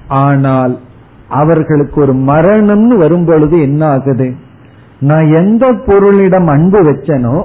ஆனால் 0.08 0.78
அவர்களுக்கு 1.32 2.00
ஒரு 2.00 2.14
மரணம்னு 2.14 2.96
வரும்பொழுது 2.96 3.60
என்ன 3.60 3.86
ஆகுது 3.86 4.34
நான் 5.00 5.34
எந்த 5.34 5.72
பொருளிடம் 5.86 6.46
அன்பு 6.46 6.80
வச்சனோ 6.82 7.42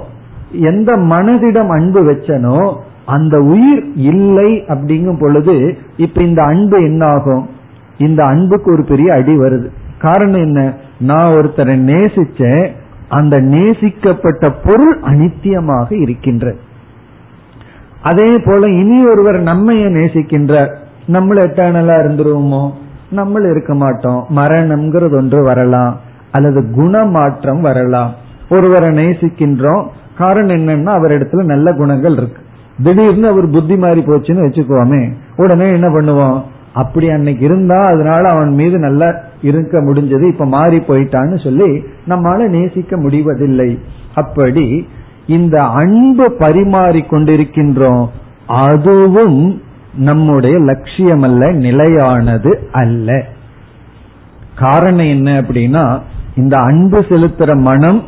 எந்த 0.52 0.92
மனதிடம் 0.92 1.68
அன்பு 1.68 2.00
வச்சனோ 2.12 2.76
அந்த 3.06 3.38
உயிர் 3.38 3.84
இல்லை 3.94 4.64
அப்படிங்கும் 4.68 5.20
பொழுது 5.20 5.76
இப்ப 5.96 6.22
இந்த 6.22 6.42
அன்பு 6.42 6.82
என்ன 6.82 7.06
ஆகும் 7.06 7.48
இந்த 7.98 8.24
அன்புக்கு 8.24 8.72
ஒரு 8.72 8.84
பெரிய 8.84 9.14
அடி 9.14 9.38
வருது. 9.38 9.66
காரணம் 9.98 10.40
என்ன? 10.40 10.74
நான் 11.00 11.32
ஒருத்தரை 11.32 11.76
நேசிச்சேன் 11.90 12.70
அந்த 13.08 13.36
நேசிக்கப்பட்ட 13.40 14.54
பொருள் 14.64 15.00
அனித்தியமாக 15.00 16.00
இருக்கின்ற 16.00 16.54
அதே 18.02 18.38
போல 18.38 18.66
இனி 18.66 19.06
ஒருவர் 19.06 19.42
நம்மைய 19.42 19.86
நேசிக்கின்றார். 19.98 20.74
நம்மள 21.12 21.38
எட்டானலா 21.46 21.96
இருந்துருவோமோ? 22.04 22.70
நம்ம 23.10 23.50
இருக்க 23.50 23.74
மாட்டோம். 23.74 24.26
மரணம்ங்கிறது 24.36 25.16
ஒன்று 25.16 25.42
வரலாம். 25.42 26.00
அல்லது 26.32 26.70
குணமாற்றம் 26.70 27.60
வரலாம். 27.60 28.14
ஒருவரை 28.50 28.88
நேசிக்கின்றோம். 28.88 29.86
காரணம் 30.18 30.56
என்னன்னா 30.56 30.84
அவர் 30.84 31.10
இடத்துல 31.10 31.44
நல்ல 31.44 31.72
குணங்கள் 31.72 32.12
இருக்கு. 32.12 32.42
திடீர்னு 32.82 33.28
அவர் 33.28 33.50
புத்தி 33.50 33.76
மாறி 33.76 34.00
போச்சுன்னு 34.00 34.44
வச்சுக்கோமே. 34.46 35.12
உடனே 35.36 35.72
என்ன 35.72 35.88
பண்ணுவோம்? 35.88 36.42
அப்படி 36.72 37.10
அன்னைக்கு 37.10 37.44
இருந்தா 37.44 37.80
அதனால 37.80 38.28
அவன் 38.28 38.54
மீது 38.54 38.78
நல்லா 38.78 39.14
இருக்க 39.42 39.78
முடிஞ்சது. 39.78 40.28
இப்ப 40.28 40.46
மாறி 40.46 40.76
போயிட்டான்னு 40.76 41.44
சொல்லி 41.44 41.84
நம்மால 42.08 42.48
நேசிக்க 42.48 42.96
முடிவதில்லை. 42.96 43.78
அப்படி 44.14 44.88
இந்த 45.26 45.62
அன்பு 45.62 46.32
பரிமாறி 46.38 47.00
கொண்டிருக்கின்றோம் 47.00 48.06
அதுவும் 48.46 49.62
நம்முடைய 49.98 50.58
லட்சியம் 50.58 51.22
அல்ல 51.22 51.52
நிலையானது 51.52 52.68
அல்ல. 52.72 53.24
காரணம் 54.54 55.06
என்ன 55.06 55.40
அப்படின்னா 55.40 56.00
இந்த 56.36 56.56
அன்பு 56.56 57.00
செலுத்துற 57.00 57.60
மனம் 57.60 58.02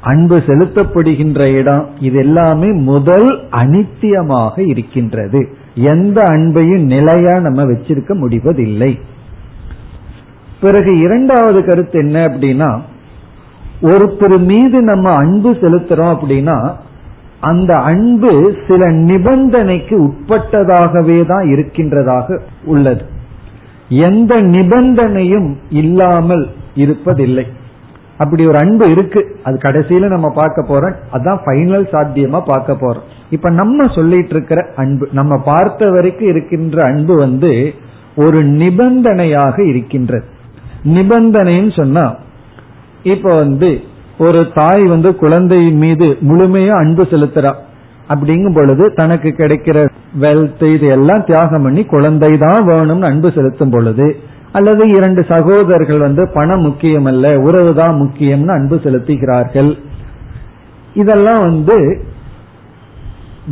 அன்பு 0.00 0.36
செலுத்தப்படுகின்ற 0.36 1.54
இடம் 1.54 1.88
இது 2.00 2.18
எல்லாமே 2.18 2.70
முதல் 2.70 3.28
அனித்தியமாக 3.50 4.68
இருக்கின்றது. 4.68 5.48
எந்த 5.74 6.22
அன்பையும் 6.22 6.84
நிலையா 6.84 7.38
நம்ம 7.38 7.64
வச்சிருக்க 7.64 8.14
முடிவதில்லை. 8.14 8.98
பிறகு 10.60 10.98
இரண்டாவது 10.98 11.64
கருத்து 11.64 11.98
என்ன 11.98 12.28
அப்படின்னா 12.28 12.80
ஒருத்தர் 13.82 14.38
மீது 14.38 14.82
நம்ம 14.82 15.10
அன்பு 15.14 15.52
செலுத்துறோம் 15.52 16.16
அப்படின்னா 16.16 16.74
அந்த 17.44 17.72
அன்பு 17.76 18.30
சில 18.68 18.86
நிபந்தனைக்கு 18.90 19.96
உட்பட்டதாகவே 20.06 21.18
தான் 21.26 21.46
இருக்கின்றதாக 21.48 22.40
உள்ளது. 22.64 23.04
எந்த 23.88 24.34
நிபந்தனையும் 24.42 25.50
இல்லாமல் 25.70 26.44
இருப்பதில்லை. 26.76 27.44
அப்படி 28.18 28.46
ஒரு 28.46 28.58
அன்பு 28.58 28.90
இருக்கு. 28.90 29.22
அது 29.42 29.58
கடைசியில 29.62 30.06
நம்ம 30.06 30.28
பார்க்க 30.34 30.64
போறோம். 30.68 31.16
அதான் 31.16 31.38
ஃபைனல் 31.44 31.86
சாத்தியமா 31.92 32.40
பார்க்க 32.44 32.72
போறோம். 32.72 33.04
இப்ப 33.30 33.50
நம்ம 33.50 33.86
சொல்லிட்டு 33.94 34.30
இருக்கிற 34.30 34.66
அன்பு 34.76 35.08
நம்ம 35.12 35.38
பார்த்த 35.44 35.90
வரைக்கும் 35.90 36.28
இருக்கின்ற 36.28 36.84
அன்பு 36.84 37.14
வந்து 37.16 37.74
ஒரு 38.16 38.44
நிபந்தனையாக 38.44 39.66
இருக்கின்றது. 39.68 40.24
நிபந்தனைன்னு 40.84 41.72
சொன்னா 41.76 42.14
இப்ப 43.02 43.34
வந்து 43.36 43.70
ஒரு 44.18 44.48
தாய் 44.54 44.82
வந்து 44.86 45.16
குழந்தை 45.16 45.72
மீது 45.72 46.06
முழுமையா 46.28 46.74
அன்பு 46.78 47.02
செலுத்துறா. 47.02 47.54
அப்படிங்கும் 48.08 48.54
பொழுது 48.54 48.92
தனக்கு 48.94 49.28
கிடைக்கிற 49.28 49.86
வெல்த் 50.20 50.74
இது 50.74 50.86
எல்லாம் 50.88 51.24
தியாகம் 51.24 51.62
பண்ணி 51.62 51.84
குழந்தை 51.84 52.38
தான் 52.38 52.66
வேணும்னு 52.68 53.00
அன்பு 53.00 53.30
செலுத்தும் 53.30 53.70
பொழுது 53.70 54.16
அல்லது 54.52 54.88
இரண்டு 54.88 55.24
சகோதரர்கள் 55.24 55.98
வந்து 55.98 56.28
பணம் 56.28 56.60
முக்கியம் 56.60 57.04
அல்ல 57.04 57.40
உறவு 57.40 57.74
தான் 57.74 57.94
முக்கியம்னு 58.02 58.52
அன்பு 58.52 58.76
செலுத்துகிறார்கள். 58.76 59.78
இதெல்லாம் 60.94 61.40
வந்து 61.40 62.06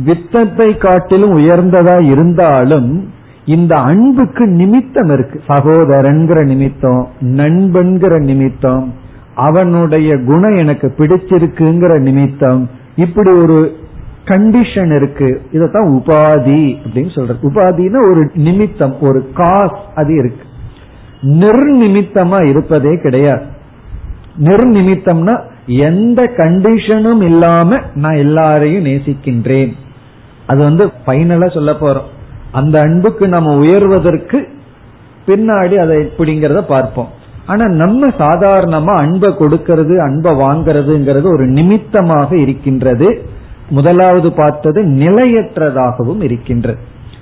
வித்தத்தை 0.05 0.77
காட்டிலும் 0.77 1.35
உயர்ந்ததா 1.37 2.11
இருந்தாலும் 2.11 3.11
இந்த 3.45 3.75
அன்புக்கு 3.75 4.47
நிமித்தம் 4.47 5.09
இருக்கு. 5.09 5.41
சகோதரன்கிற 5.47 6.45
நிமித்தம் 6.45 7.07
நண்பன்கிற 7.21 8.19
நிமித்தம் 8.19 8.93
அவனுடைய 9.35 10.17
குணம் 10.25 10.55
எனக்கு 10.55 10.93
பிடிச்சிருக்குங்கிற 10.97 11.99
நிமித்தம் 11.99 12.69
இப்படி 12.95 13.31
ஒரு 13.31 13.75
கண்டிஷன் 14.25 14.95
இருக்கு. 14.95 15.41
இதத்தான் 15.51 15.91
உபாதி 15.91 16.77
அப்படின்னு 16.85 17.13
சொல்ற 17.15 17.35
உபாதினா 17.43 18.09
ஒரு 18.11 18.31
நிமித்தம் 18.33 19.01
ஒரு 19.01 19.31
காஸ் 19.33 19.79
அது 19.95 20.15
இருக்கு. 20.15 20.45
நிர்நிமித்தமா 21.21 22.43
இருப்பதே 22.43 22.99
கிடையாது. 23.01 23.45
நிர்நிமித்தம்னா 24.39 25.41
எந்த 25.67 26.31
கண்டிஷனும் 26.37 27.23
இல்லாம 27.23 27.79
நான் 27.93 28.15
எல்லாரையும் 28.15 28.85
நேசிக்கின்றேன். 28.85 29.71
அது 30.47 30.63
வந்து 30.63 30.91
பைனலா 31.05 31.53
சொல்ல 31.53 31.71
போறோம். 31.71 32.09
அந்த 32.51 32.79
அன்புக்கு 32.79 33.27
நம்ம 33.27 33.57
உயர்வதற்கு 33.57 34.47
பின்னாடி 35.27 35.75
அதை 35.75 35.97
எப்படிங்கிறத 35.97 36.61
பார்ப்போம். 36.61 37.21
ஆனா 37.47 37.65
நம்ம 37.65 38.07
சாதாரணமா 38.07 38.95
அன்பை 38.95 39.29
கொடுக்கறது 39.29 39.97
அன்பை 39.97 40.31
வாங்கறதுங்கிறது 40.31 41.25
ஒரு 41.25 41.47
நிமித்தமாக 41.47 42.37
இருக்கின்றது. 42.37 43.25
முதலாவது 43.69 44.31
பார்த்தது 44.31 44.83
நிலையற்றதாகவும் 44.83 46.23
இருக்கின்றது. 46.23 46.77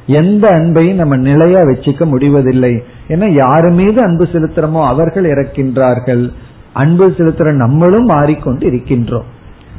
எந்த 0.06 0.50
அன்பையும் 0.50 0.94
நம்ம 0.94 1.16
நிலையா 1.16 1.60
வச்சுக்க 1.60 2.06
முடிவதில்லை. 2.06 2.84
ஏன்னா 3.08 3.32
யாரு 3.32 3.72
மீது 3.72 4.02
அன்பு 4.02 4.24
செலுத்துறோமோ 4.24 4.86
அவர்கள் 4.86 5.26
இறக்கின்றார்கள். 5.26 6.32
அன்பு 6.74 7.08
செலுத்துற 7.10 7.52
நம்மளும் 7.52 8.06
மாறிக்கொண்டு 8.06 8.70
இருக்கின்றோம். 8.70 9.28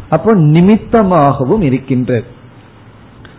அப்போ 0.08 0.34
நிமித்தமாகவும் 0.34 1.62
இருக்கின்றது. 1.62 2.24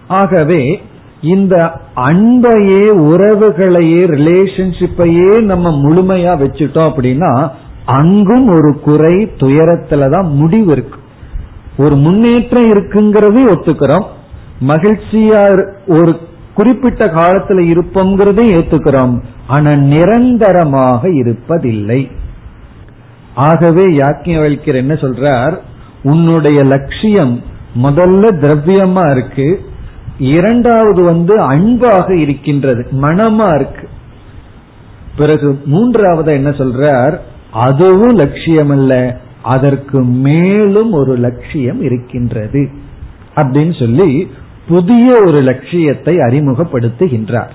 ஆகவே 0.08 0.82
இந்த 1.24 1.72
அன்பையே 1.96 2.96
உறவுகளையே 2.96 4.08
ரிலேஷன்ஷிப்பையே 4.08 5.42
நம்ம 5.42 5.70
முழுமையா 5.70 6.32
வச்சுட்டோம் 6.38 6.92
அப்படின்னா 6.92 7.50
அங்கும் 7.86 8.48
ஒரு 8.48 8.80
குறை 8.80 9.14
துயரத்துலதான் 9.14 10.30
முடிவு 10.30 10.72
இருக்கு. 10.72 11.00
ஒரு 11.78 11.96
முன்னேற்றம் 11.96 12.72
இருக்குங்கிறது 12.72 13.52
ஒத்துக்கிறோம். 13.52 14.04
மகிழ்ச்சியா 14.68 15.68
ஒரு 15.88 16.18
குறிப்பிட்ட 16.54 17.06
காலத்துல 17.06 17.62
இருப்போங்கிறதே 17.74 18.54
ஏத்துக்கிறோம். 18.54 19.24
ஆனா 19.48 19.76
நிரந்தரமாக 19.76 21.10
இருப்பதில்லை. 21.10 22.12
ஆகவே 23.36 23.86
யாக்கியவல்யர் 23.86 24.76
என்ன 24.76 24.94
சொல்றார்? 24.94 25.58
உன்னுடைய 26.04 26.64
லட்சியம் 26.64 27.42
முதல்ல 27.84 28.32
திரவியமா 28.32 29.12
இருக்கு. 29.12 29.60
இரண்டாவது 30.18 31.04
வந்து 31.04 31.42
அன்பாக 31.42 32.16
இருக்கின்றது 32.16 32.88
மனமா 33.02 33.56
இருக்கு. 33.56 33.88
பிறகு 35.18 35.62
மூன்றாவது 35.66 36.34
என்ன 36.34 36.50
சொல்றார்? 36.50 37.18
அதுவும் 37.52 38.16
லட்சியம் 38.16 38.70
அல்ல 38.70 39.18
அதற்கு 39.42 40.04
மேலும் 40.04 40.92
ஒரு 40.92 41.16
லட்சியம் 41.16 41.82
இருக்கின்றது 41.82 42.70
அப்படின்னு 43.36 43.80
சொல்லி 43.80 44.32
புதிய 44.68 45.22
ஒரு 45.26 45.42
லட்சியத்தை 45.42 46.16
அறிமுகப்படுத்துகின்றார். 46.16 47.50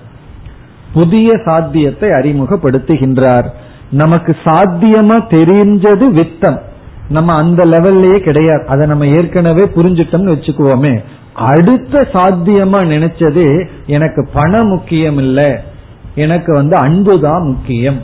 புதிய 0.92 1.32
சாத்தியத்தை 1.44 2.08
அறிமுகப்படுத்துகின்றார். 2.08 3.48
நமக்கு 3.90 4.36
சாத்தியமா 4.44 5.20
தெரிஞ்சது 5.28 6.20
வித்தம். 6.20 6.60
நம்ம 7.08 7.34
அந்த 7.34 7.64
லெவல்லயே 7.64 8.18
கிடையாது. 8.18 8.66
அதை 8.66 8.86
நம்ம 8.86 9.06
ஏற்கனவே 9.06 9.64
புரிஞ்சிட்டோம்னு 9.64 10.34
வச்சுக்குவோமே. 10.34 11.04
அடுத்த 11.38 12.08
சாத்தியமா 12.12 12.80
நினைச்சது 12.84 13.68
எனக்கு 13.86 14.28
பணம் 14.32 14.68
முக்கியம் 14.68 15.18
இல்ல 15.18 15.62
எனக்கு 16.14 16.52
வந்து 16.52 16.76
அன்பு 16.76 17.20
தான் 17.20 17.42
முக்கியம். 17.42 18.00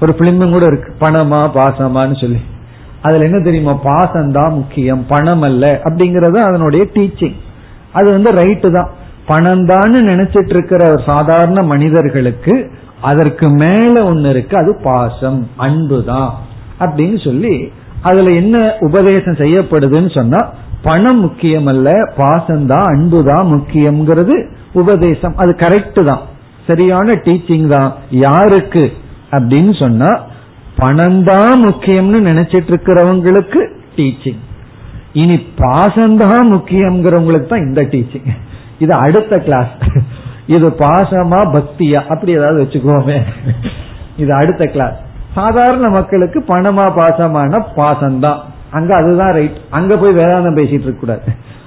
ஒரு 0.00 0.14
பிலிமும் 0.18 0.50
கூட 0.50 0.66
இருக்கு. 0.66 0.94
பணமா 1.00 1.50
பாசமான்னு 1.54 2.20
சொல்லி. 2.20 2.40
அதுல 3.02 3.24
என்ன 3.24 3.40
தெரியுமா? 3.40 3.72
பாசம் 3.72 4.32
தான் 4.32 4.52
முக்கியம். 4.52 5.06
பணம் 5.08 5.42
அல்ல. 5.42 5.80
அப்படிங்கறது 5.84 6.36
அதனுடைய 6.36 6.86
டீச்சிங் 6.94 7.34
அது 7.92 8.10
வந்து 8.10 8.32
ரைட்டு 8.32 8.70
தான். 8.70 8.88
பணம் 9.26 9.66
தான் 9.66 9.92
நினைச்சிட்டு 9.92 10.48
இருக்கிற 10.48 10.96
சாதாரண 11.06 11.62
மனிதர்களுக்கு 11.62 12.70
அதற்கு 13.00 13.48
மேல 13.48 14.04
ஒன்னு 14.04 14.28
இருக்கு. 14.28 14.56
அது 14.56 14.80
பாசம் 14.82 15.48
அன்பு 15.56 16.04
தான். 16.04 16.34
அப்படின்னு 16.80 17.24
சொல்லி 17.24 17.72
அதுல 18.02 18.30
என்ன 18.30 18.76
உபதேசம் 18.80 19.34
செய்யப்படுதுன்னு 19.34 20.14
சொன்னா 20.14 20.50
பணம் 20.82 21.20
முக்கியம் 21.20 21.66
அல்ல 21.66 21.90
பாசம்தான் 22.16 22.86
அன்பு 22.92 23.24
தான் 23.24 23.46
முக்கியம்ங்கிறது 23.46 24.36
உபதேசம். 24.72 25.34
அது 25.36 25.52
கரெக்ட் 25.52 26.04
தான். 26.04 26.22
சரியான 26.66 27.12
டீச்சிங் 27.12 27.66
தான். 27.66 27.92
யாருக்கு? 28.10 28.92
அப்படின்னு 29.30 29.78
சொன்னா 29.78 30.10
பணம் 30.76 31.24
தான் 31.24 31.60
முக்கியம்னு 31.64 32.18
நினைச்சிட்டு 32.30 32.70
இருக்கிறவங்களுக்கு 32.72 33.60
டீச்சிங் 33.96 34.40
இனி 35.12 35.46
பாசம்தான் 35.58 36.46
முக்கியம்ங்கிறவங்களுக்கு 36.54 37.46
தான் 37.46 37.66
இந்த 37.68 37.82
டீச்சிங் 37.82 38.28
இது 38.78 38.92
அடுத்த 38.94 39.38
கிளாஸ் 39.38 39.72
இது 40.46 40.68
பாசமா 40.68 41.40
பக்தியா? 41.56 42.00
அப்படி 42.06 42.32
ஏதாவது 42.32 42.62
வச்சுக்கோமே. 42.62 43.18
இது 44.16 44.34
அடுத்த 44.34 44.64
கிளாஸ் 44.66 44.96
சாதாரண 45.34 45.88
மக்களுக்கு 45.88 46.44
பணமா 46.48 46.86
பாசமான 46.96 47.66
பாசம்தான். 47.76 48.40
அங்க 48.72 48.94
அதுதான் 48.94 49.32
ரைட் 49.32 49.58
அங்க 49.70 49.96
போய் 49.96 50.14
வேதாந்தம் 50.14 50.58
பேசிட்டு 50.58 50.86
இருக்க 50.86 51.00
கூடாது. 51.00 51.22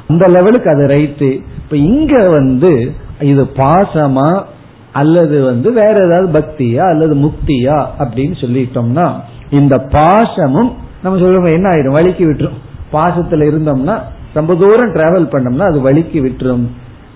அந்த 0.08 0.28
லெவலுக்கு 0.28 0.70
அது 0.70 0.86
ரைட்டு 0.86 1.30
இப்ப 1.58 1.78
இங்க 1.78 2.30
வந்து 2.30 2.92
இது 3.20 3.44
பாசமா 3.44 4.44
அல்லது 4.92 5.44
வந்து 5.44 5.74
வேற 5.74 6.06
ஏதாவது 6.06 6.28
பக்தியா 6.40 6.84
அல்லது 6.90 7.16
முக்தியா 7.16 7.78
அப்படின்னு 8.00 8.36
சொல்லிட்டோம்னா 8.42 9.08
இந்த 9.50 9.78
பாசமும் 9.78 10.72
நம்ம 11.04 11.20
சொல்லுவோம் 11.20 11.54
என்ன 11.54 11.70
ஆயிடும்? 11.70 11.98
வலிக்கு 11.98 12.26
விட்டுரும். 12.32 12.60
பாசத்துல 12.94 13.48
இருந்தோம்னா 13.52 13.96
ரொம்ப 14.34 14.56
தூரம் 14.56 14.94
டிராவல் 14.94 15.32
பண்ணோம்னா 15.32 15.66
அது 15.66 15.80
வலிக்கு 15.80 16.20
விட்டுரும். 16.24 16.66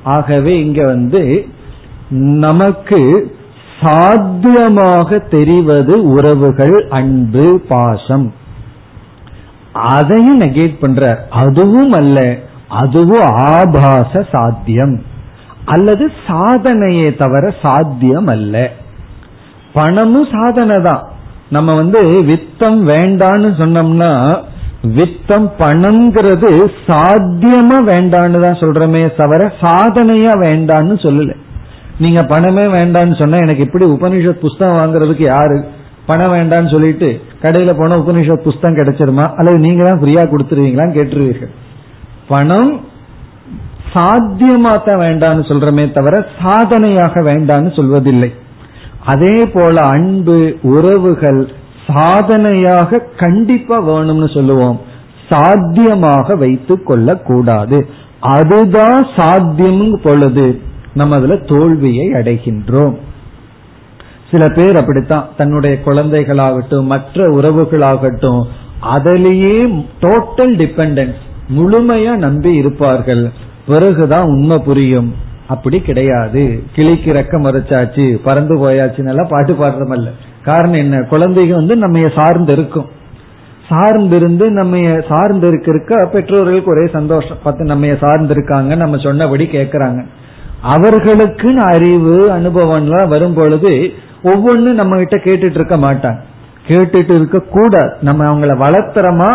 ஆகவே 0.03 0.65
இங்க 0.65 0.85
வந்து 0.85 1.45
நமக்கு 2.11 3.31
சாத்தியமாக 3.81 5.19
தெரிவது 5.19 6.09
உறவுகள் 6.09 6.87
அன்பு 6.89 7.61
பாசம். 7.67 8.33
அதையும் 9.73 10.41
நெகேட் 10.41 10.75
பண்றார் 10.81 11.17
அதுவும் 11.29 11.91
அல்ல 11.91 12.37
அதுவும் 12.67 13.25
ஆபாச 13.35 14.25
சாத்தியம். 14.31 15.01
அல்லது 15.65 16.11
சாதனையே 16.27 17.15
தவிர 17.15 17.53
சாத்தியம் 17.61 18.27
அல்ல. 18.27 18.71
பணமும் 19.73 20.27
சாதனை 20.31 20.81
தான். 20.81 21.07
நம்ம 21.49 21.75
வந்து 21.75 22.01
வித்தம் 22.01 22.87
வேண்டான்னு 22.87 23.49
சொன்னோம்னா 23.57 24.43
வித்தம் 24.83 25.49
பணம்ங்கிறது 25.59 26.69
சாத்தியமா 26.87 27.93
வேண்டான்னு 27.93 28.41
தான் 28.41 28.59
சொல்றமே 28.59 29.15
தவிர 29.15 29.53
சாதனையா 29.61 30.31
வேண்டான்னு 30.31 30.99
சொல்லல. 30.99 31.35
நீங்க 31.99 32.23
பணமே 32.23 32.63
வேண்டான்னு 32.63 33.19
சொன்னா 33.19 33.37
எனக்கு 33.37 33.63
இப்படி 33.63 33.85
உபனிஷத் 33.85 34.39
புஸ்தகம் 34.39 34.77
வாங்குறதுக்கு 34.77 35.23
யாரு? 35.27 35.65
பணம் 36.05 36.33
வேண்டான்னு 36.33 36.71
சொல்லிட்டு 36.71 37.21
கடையில 37.41 37.73
போன 37.77 37.97
உபனிஷத் 37.97 38.45
புஸ்தகம் 38.47 38.77
கிடைச்சிருமா? 38.77 39.25
அல்லது 39.35 39.57
நீங்க 39.57 39.83
தான் 39.83 40.01
ஃப்ரீயா 40.01 40.23
கொடுத்துருவீங்களான்னு 40.31 40.97
கேட்டுருவீர்கள். 40.97 41.51
பணம் 42.27 42.71
சாத்தியமா 43.93 44.73
தான் 44.85 44.99
வேண்டான்னு 44.99 45.43
சொல்றமே 45.51 45.93
தவிர 45.93 46.25
சாதனையாக 46.41 47.21
வேண்டான்னு 47.21 47.69
சொல்வதில்லை. 47.77 48.29
அதே 49.05 49.45
போல 49.45 49.81
அன்பு 49.81 50.57
உறவுகள் 50.61 51.51
சாதனையாக 51.87 52.99
கண்டிப்பா 53.17 53.77
வேணும்னு 53.81 54.33
சொல்லுவோம். 54.33 54.79
சாத்தியமாக 55.29 56.35
வைத்துக் 56.35 56.85
கொள்ள 56.85 57.15
கூடாது 57.15 57.89
அதுதான் 58.19 59.07
சாத்தியம் 59.17 59.99
பொழுது 60.03 60.61
நம்ம 60.93 61.15
அதுல 61.15 61.35
தோல்வியை 61.35 62.07
அடைகின்றோம். 62.09 62.95
சில 64.31 64.49
பேர் 64.49 64.75
அப்படித்தான். 64.75 65.29
தன்னுடைய 65.37 65.77
குழந்தைகளாகட்டும் 65.85 66.83
மற்ற 66.83 67.29
உறவுகளாகட்டும் 67.29 68.41
அதிலேயே 68.79 69.65
டோட்டல் 70.01 70.55
டிபெண்டன்ஸ் 70.61 71.19
முழுமையா 71.57 72.15
நம்பி 72.15 72.53
இருப்பார்கள். 72.55 73.29
பிறகுதான் 73.67 74.25
உண்மை 74.25 74.57
புரியும். 74.57 75.13
அப்படி 75.47 75.79
கிடையாது. 75.79 76.63
கிளிக்கு 76.73 77.13
ரெக்க 77.13 77.39
மறைச்சாச்சு 77.39 78.19
பறந்து 78.23 78.55
போயாச்சுன்னு 78.57 79.27
பாட்டு 79.29 79.53
பாடுறமல்ல 79.53 80.11
காரணம் 80.43 80.73
என்ன? 80.73 80.99
குழந்தைங்க 80.99 81.51
வந்து 81.51 81.75
நம்ம 81.75 82.09
சார்ந்து 82.15 82.53
இருக்கும். 82.53 82.89
சார்ந்திருந்து 83.69 84.49
நம்ம 84.49 84.97
சார்ந்து 85.09 85.47
இருக்க 85.47 86.09
பெற்றோர்களுக்கு 86.11 86.71
ஒரே 86.71 86.87
சந்தோஷம். 86.87 87.37
பார்த்து 87.43 87.63
நம்ம 87.63 87.87
சார்ந்து 88.01 88.33
இருக்காங்க 88.33 88.75
நம்ம 88.75 88.97
சொன்னபடி 88.97 89.45
கேட்கறாங்க 89.45 90.05
அவர்களுக்குன்னு 90.75 91.55
அறிவு 91.55 92.29
அனுபவம்லாம் 92.29 93.07
வரும் 93.07 93.33
பொழுது 93.33 93.93
ஒவ்வொன்னு 94.23 94.71
நம்ம 94.73 94.97
கிட்ட 94.97 95.17
கேட்டுட்டு 95.17 95.57
இருக்க 95.61 95.77
மாட்டாங்க 95.77 96.19
கேட்டுட்டு 96.67 97.13
இருக்க 97.15 97.39
கூடாது 97.39 97.91
நம்ம 98.01 98.25
அவங்கள 98.25 98.53
வளர்த்துறோமா? 98.65 99.29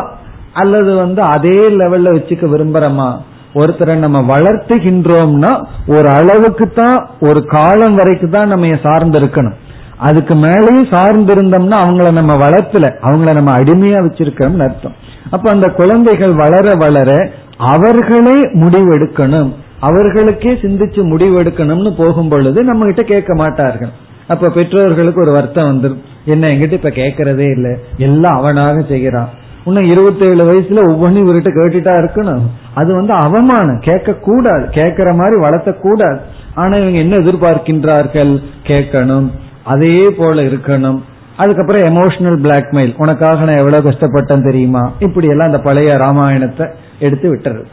அல்லது 0.53 0.95
வந்து 0.95 1.23
அதே 1.23 1.59
லெவல்ல 1.61 2.09
வச்சுக்க 2.17 2.47
விரும்புறோமா? 2.47 3.09
ஒருத்தரை 3.55 3.95
நம்ம 3.95 4.39
வளர்த்துகின்றோம்னா 4.39 5.51
ஒரு 5.87 6.09
அளவுக்கு 6.09 6.73
தான் 6.73 7.09
ஒரு 7.21 7.47
காலம் 7.47 7.95
வரைக்கும் 7.95 8.31
தான் 8.31 8.49
நம்ம 8.49 8.77
சார்ந்து 8.83 9.21
இருக்கணும் 9.21 9.57
அதுக்கு 9.99 10.35
மேலேயும் 10.35 10.95
சார்ந்து 10.95 11.35
இருந்தோம்னா 11.35 11.77
அவங்கள 11.85 12.13
நம்ம 12.13 12.33
வளர்த்துல 12.47 12.87
அவங்கள 13.03 13.33
நம்ம 13.35 13.53
அடிமையா 13.53 13.99
வச்சிருக்கோம்னு 14.07 14.67
அர்த்தம். 14.69 14.95
அப்ப 15.31 15.51
அந்த 15.51 15.69
குழந்தைகள் 15.69 16.33
வளர 16.33 16.75
வளர 16.75 17.11
அவர்களே 17.57 18.39
முடிவெடுக்கணும். 18.63 19.51
அவர்களுக்கே 19.81 20.53
சிந்திச்சு 20.53 21.01
முடிவெடுக்கணும்னு 21.13 21.97
போகும் 21.97 22.29
பொழுது 22.29 22.65
நம்ம 22.65 22.85
கிட்ட 22.85 23.03
கேட்க 23.03 23.35
மாட்டார்கள். 23.35 23.93
அப்ப 24.29 24.51
பெற்றோர்களுக்கு 24.51 25.21
ஒரு 25.21 25.31
வருத்தம் 25.31 25.69
வந்துடும் 25.73 26.03
என்ன 26.25 26.49
எங்கிட்ட 26.49 26.73
இப்ப 26.73 26.89
கேட்கறதே 26.89 27.51
இல்லை 27.51 27.79
எல்லாம் 27.97 28.37
அவனாக 28.37 28.83
செய்கிறான். 28.89 29.29
இன்னும் 29.65 29.85
இருபத்தேழு 29.85 30.45
வயசுல 30.45 30.89
ஒவ்வொன்றும் 30.89 31.27
இவர்கிட்ட 31.27 31.47
கேட்டுட்டா 31.47 31.93
இருக்கணும். 31.99 32.41
அது 32.75 32.95
வந்து 32.95 33.13
அவமானம். 33.13 33.79
கேட்க 33.79 34.15
கூடாது 34.15 34.69
கேட்கிற 34.71 35.13
மாதிரி 35.13 35.41
வளர்த்த 35.41 35.73
கூடாது 35.73 36.21
ஆனா 36.55 36.77
இவங்க 36.77 36.99
என்ன 36.99 37.17
எதிர்பார்க்கின்றார்கள்? 37.17 38.43
கேட்கணும். 38.67 39.31
அதே 39.65 40.11
போல 40.11 40.43
இருக்கணும். 40.43 41.01
அதுக்கப்புறம் 41.37 41.83
எமோஷனல் 41.83 42.41
பிளாக்மெயில் 42.43 42.95
உனக்காக 42.97 43.45
நான் 43.45 43.57
எவ்வளவு 43.57 43.91
கஷ்டப்பட்டேன் 43.91 44.45
தெரியுமா? 44.45 44.93
இப்படி 44.99 45.27
எல்லாம் 45.27 45.47
அந்த 45.47 45.61
பழைய 45.61 45.97
ராமாயணத்தை 45.97 46.67
எடுத்து 46.99 47.37
விட்டுறது 47.37 47.65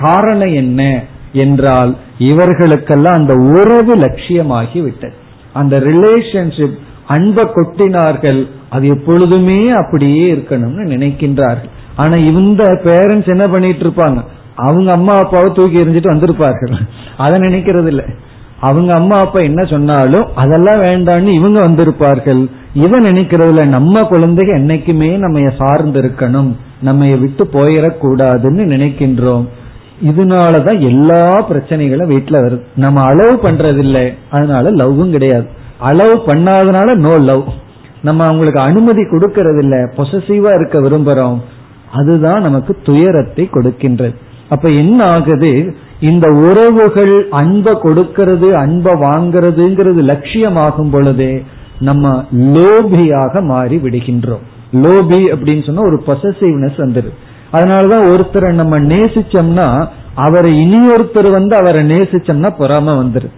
காரணம் 0.00 0.52
என்ன? 0.52 1.02
என்றால் 1.32 1.96
இவர்களுக்கெல்லாம் 2.18 3.14
அந்த 3.14 3.34
உறவு 3.34 3.94
லட்சியமாகி 3.96 4.80
விட்டது. 4.80 5.14
அந்த 5.60 5.74
ரிலேஷன்ஷிப் 5.88 6.76
அன்பை 7.14 7.44
கொட்டினார்கள் 7.56 8.40
அது 8.74 8.86
எப்பொழுதுமே 8.94 9.58
அப்படியே 9.80 10.24
இருக்கணும்னு 10.34 10.84
நினைக்கின்றார்கள். 10.94 11.72
ஆனா 11.96 12.16
இந்த 12.30 12.62
பேரண்ட்ஸ் 12.86 13.32
என்ன 13.34 13.44
பண்ணிட்டு 13.48 13.84
இருப்பாங்க 13.86 14.20
அவங்க 14.66 14.88
அம்மா 14.98 15.14
அப்பாவை 15.22 15.48
தூக்கி 15.52 15.82
எறிஞ்சிட்டு 15.82 16.14
வந்திருப்பார்கள். 16.14 16.74
அதை 17.24 17.36
நினைக்கிறது 17.46 17.90
இல்லை 17.92 18.06
அவங்க 18.60 18.90
அம்மா 18.94 19.16
அப்பா 19.24 19.40
என்ன 19.48 19.62
சொன்னாலும் 19.72 20.26
அதெல்லாம் 20.42 20.80
வேண்டாம்னு 20.82 21.32
இவங்க 21.38 21.58
வந்திருப்பார்கள். 21.60 22.42
இவன் 22.84 23.06
நினைக்கிறதுல 23.08 23.64
நம்ம 23.74 24.02
குழந்தைங்க 24.12 24.52
என்னைக்குமே 24.60 25.10
நம்ம 25.24 25.50
சார்ந்து 25.60 25.98
இருக்கணும் 26.02 26.50
நம்ம 26.88 27.08
விட்டு 27.22 27.44
போயிடக்கூடாதுன்னு 27.56 28.64
நினைக்கின்றோம். 28.74 29.44
இதனாலதான் 30.04 30.80
எல்லா 30.80 31.50
பிரச்சனைகளும் 31.50 32.12
வீட்டுல 32.12 32.38
வருது 32.46 32.60
நம்ம 32.76 33.00
அளவு 33.00 33.48
பண்றதில்லை. 33.48 34.14
அதனால 34.30 34.70
லவ்வும் 34.72 35.10
கிடையாது. 35.10 35.46
அளவு 35.78 36.22
பண்ணாதனால 36.26 36.94
நோ 36.94 37.16
லவ் 37.18 37.48
நம்ம 38.02 38.24
அவங்களுக்கு 38.24 38.60
அனுமதி 38.60 39.02
கொடுக்கறது 39.02 39.58
இல்ல 39.58 39.76
பொசசிவா 39.96 40.54
இருக்க 40.54 40.80
விரும்புறோம். 40.80 41.38
அதுதான் 41.92 42.40
நமக்கு 42.40 42.76
துயரத்தை 42.82 43.48
கொடுக்கின்றது. 43.52 44.14
அப்ப 44.48 44.68
என்ன 44.68 45.04
ஆகுது? 45.04 45.74
இந்த 46.00 46.30
உறவுகள் 46.30 47.26
அன்பை 47.30 47.74
கொடுக்கிறது 47.80 48.56
அன்பை 48.56 48.94
வாங்கிறதுங்கிறது 48.94 50.02
லட்சியமாகும் 50.02 50.90
பொழுது 50.90 51.42
நம்ம 51.80 52.24
லோபியாக 52.32 53.42
மாறி 53.42 53.76
விடுகின்றோம் 53.76 54.44
லோபி 54.72 55.20
அப்படின்னு 55.34 55.66
சொன்னா 55.66 55.80
ஒரு 55.80 56.02
பொசசிவ்னஸ் 56.06 56.76
வந்துடுது 56.76 57.12
அதனாலதான் 57.52 58.08
ஒருத்தரை 58.12 58.52
நம்ம 58.52 58.80
நேசிச்சோம்னா 58.80 59.88
அவரை 60.14 60.58
இனி 60.58 60.92
ஒருத்தர் 60.92 61.30
வந்து 61.30 61.56
அவரை 61.56 61.86
நேசிச்சோம்னா 61.86 62.50
பொறாம 62.58 62.94
வந்துரு. 63.02 63.28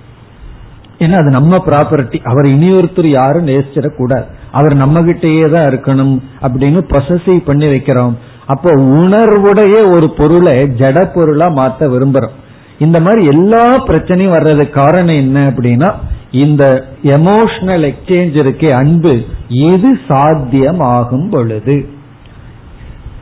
ஏன்னா 0.98 1.12
அது 1.12 1.30
நம்ம 1.30 1.56
ப்ராப்பர்ட்டி 1.56 2.18
அவர் 2.24 2.46
இனி 2.46 2.72
ஒருத்தர் 2.72 3.06
யாரும் 3.06 3.46
நேசிச்சிடக்கூடாது. 3.46 4.24
அவர் 4.52 4.74
நம்ம 4.74 5.00
கிட்டேயே 5.00 5.50
தான் 5.50 5.70
இருக்கணும் 5.72 6.20
அப்படின்னு 6.42 6.80
பொசசிவ் 6.88 7.44
பண்ணி 7.44 7.66
வைக்கிறோம். 7.66 8.14
அப்போ 8.46 8.70
உணர்வுடைய 8.74 9.90
ஒரு 9.90 10.10
பொருளை 10.10 10.54
ஜட 10.54 11.12
பொருளா 11.14 11.46
மாத்த 11.46 11.80
விரும்புறோம். 11.80 12.36
இந்த 12.78 13.00
மாதிரி 13.00 13.26
எல்லா 13.26 13.84
பிரச்சனையும் 13.86 14.30
வர்றதுக்கு 14.30 14.80
காரணம் 14.80 15.14
என்ன 15.14 15.50
அப்படின்னா 15.50 15.92
இந்த 16.30 16.84
எமோஷனல் 17.02 17.84
எக்ஸ்சேஞ்ச் 17.90 18.34
இருக்கே 18.42 18.70
அன்பு 18.72 19.24
எது 19.48 19.98
சாத்தியம் 20.08 20.80
ஆகும் 20.80 21.30
பொழுது. 21.30 21.88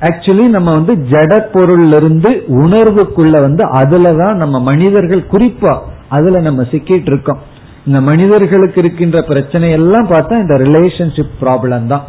ஆக்சுவலி 0.00 0.46
நம்ம 0.46 0.70
வந்து 0.70 0.94
ஜட 0.94 1.32
பொருள்ல 1.52 1.96
இருந்து 1.96 2.30
உணர்வுக்குள்ள 2.48 3.40
வந்து 3.40 3.64
அதுலதான் 3.64 4.34
நம்ம 4.34 4.60
மனிதர்கள் 4.60 5.24
குறிப்பா 5.32 5.78
அதுல 6.08 6.40
நம்ம 6.40 6.62
சிக்கிட்டு 6.62 7.06
இருக்கோம். 7.06 7.38
இந்த 7.86 8.00
மனிதர்களுக்கு 8.00 8.80
இருக்கின்ற 8.80 9.22
பிரச்சனை 9.22 9.70
எல்லாம் 9.70 10.08
பார்த்தா 10.08 10.32
இந்த 10.32 10.54
ரிலேஷன்ஷிப் 10.54 11.32
ப்ராப்ளம் 11.40 11.86
தான். 11.86 12.04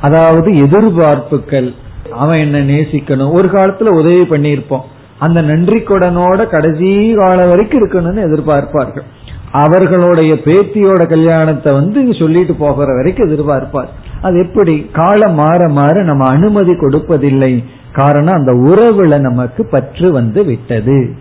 அதாவது 0.00 0.50
எதிர்பார்ப்புகள் 0.50 1.74
அவன் 2.10 2.38
என்ன 2.38 2.74
நேசிக்கணும். 2.74 3.32
ஒரு 3.32 3.48
காலத்துல 3.48 3.82
உதவி 3.82 4.20
பண்ணியிருப்போம். 4.20 4.80
அந்த 5.18 5.42
நன்றி 5.42 5.78
கடனோட 5.78 6.46
கடைசி 6.46 7.14
காலம் 7.14 7.48
வரைக்கும் 7.48 7.88
இருக்கணும்னு 7.88 8.26
எதிர்பார்ப்பார்கள். 8.26 9.06
அவர்களுடைய 9.50 10.34
பேத்தியோட 10.34 11.08
கல்யாணத்தை 11.08 11.72
வந்து 11.72 12.00
இங்க 12.00 12.18
சொல்லிட்டு 12.18 12.54
போகிற 12.54 12.94
வரைக்கும் 12.94 13.28
எதிர்பார்ப்பார் 13.28 13.88
அது 14.22 14.38
எப்படி? 14.38 14.86
காலம் 14.92 15.34
மாற 15.34 15.68
மாற 15.68 16.02
நம்ம 16.02 16.24
அனுமதி 16.24 16.72
கொடுப்பதில்லை. 16.72 17.64
காரணம் 17.92 18.34
அந்த 18.34 18.52
உறவுல 18.52 19.18
நமக்கு 19.20 19.66
பற்று 19.66 20.12
வந்து 20.12 20.44
விட்டது. 20.44 21.14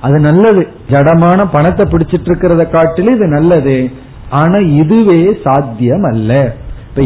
அது 0.00 0.20
நல்லது. 0.20 0.66
ஜடமான 0.88 1.46
பணத்தை 1.52 1.86
பிடிச்சிட்டு 1.86 2.28
இருக்கிறத 2.30 2.70
காட்டிலும் 2.70 3.14
இது 3.14 3.26
நல்லது. 3.26 3.90
ஆனா 4.30 4.58
இதுவே 4.58 5.36
சாத்தியம் 5.44 6.02
அல்ல 6.02 6.54
இப்ப 6.88 7.02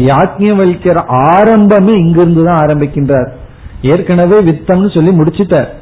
வலிக்கிற 0.55 1.03
ஆரம்பமே 1.07 1.97
இங்கிருந்து 1.97 2.43
தான் 2.43 2.57
ஆரம்பிக்கின்றார். 2.57 3.29
ஏற்கனவே 3.81 4.37
வித்தம்னு 4.39 4.93
சொல்லி 4.93 5.11
முடிச்சிட்டார். 5.11 5.73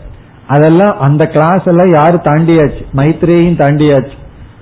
அதெல்லாம் 0.48 1.00
அந்த 1.00 1.28
கிளாஸ் 1.28 1.64
எல்லாம் 1.66 1.90
யாரு 1.90 2.20
தாண்டியாச்சு? 2.24 2.86
மைத்ரேயும் 2.96 3.58
தாண்டியாச்சு. 3.58 4.18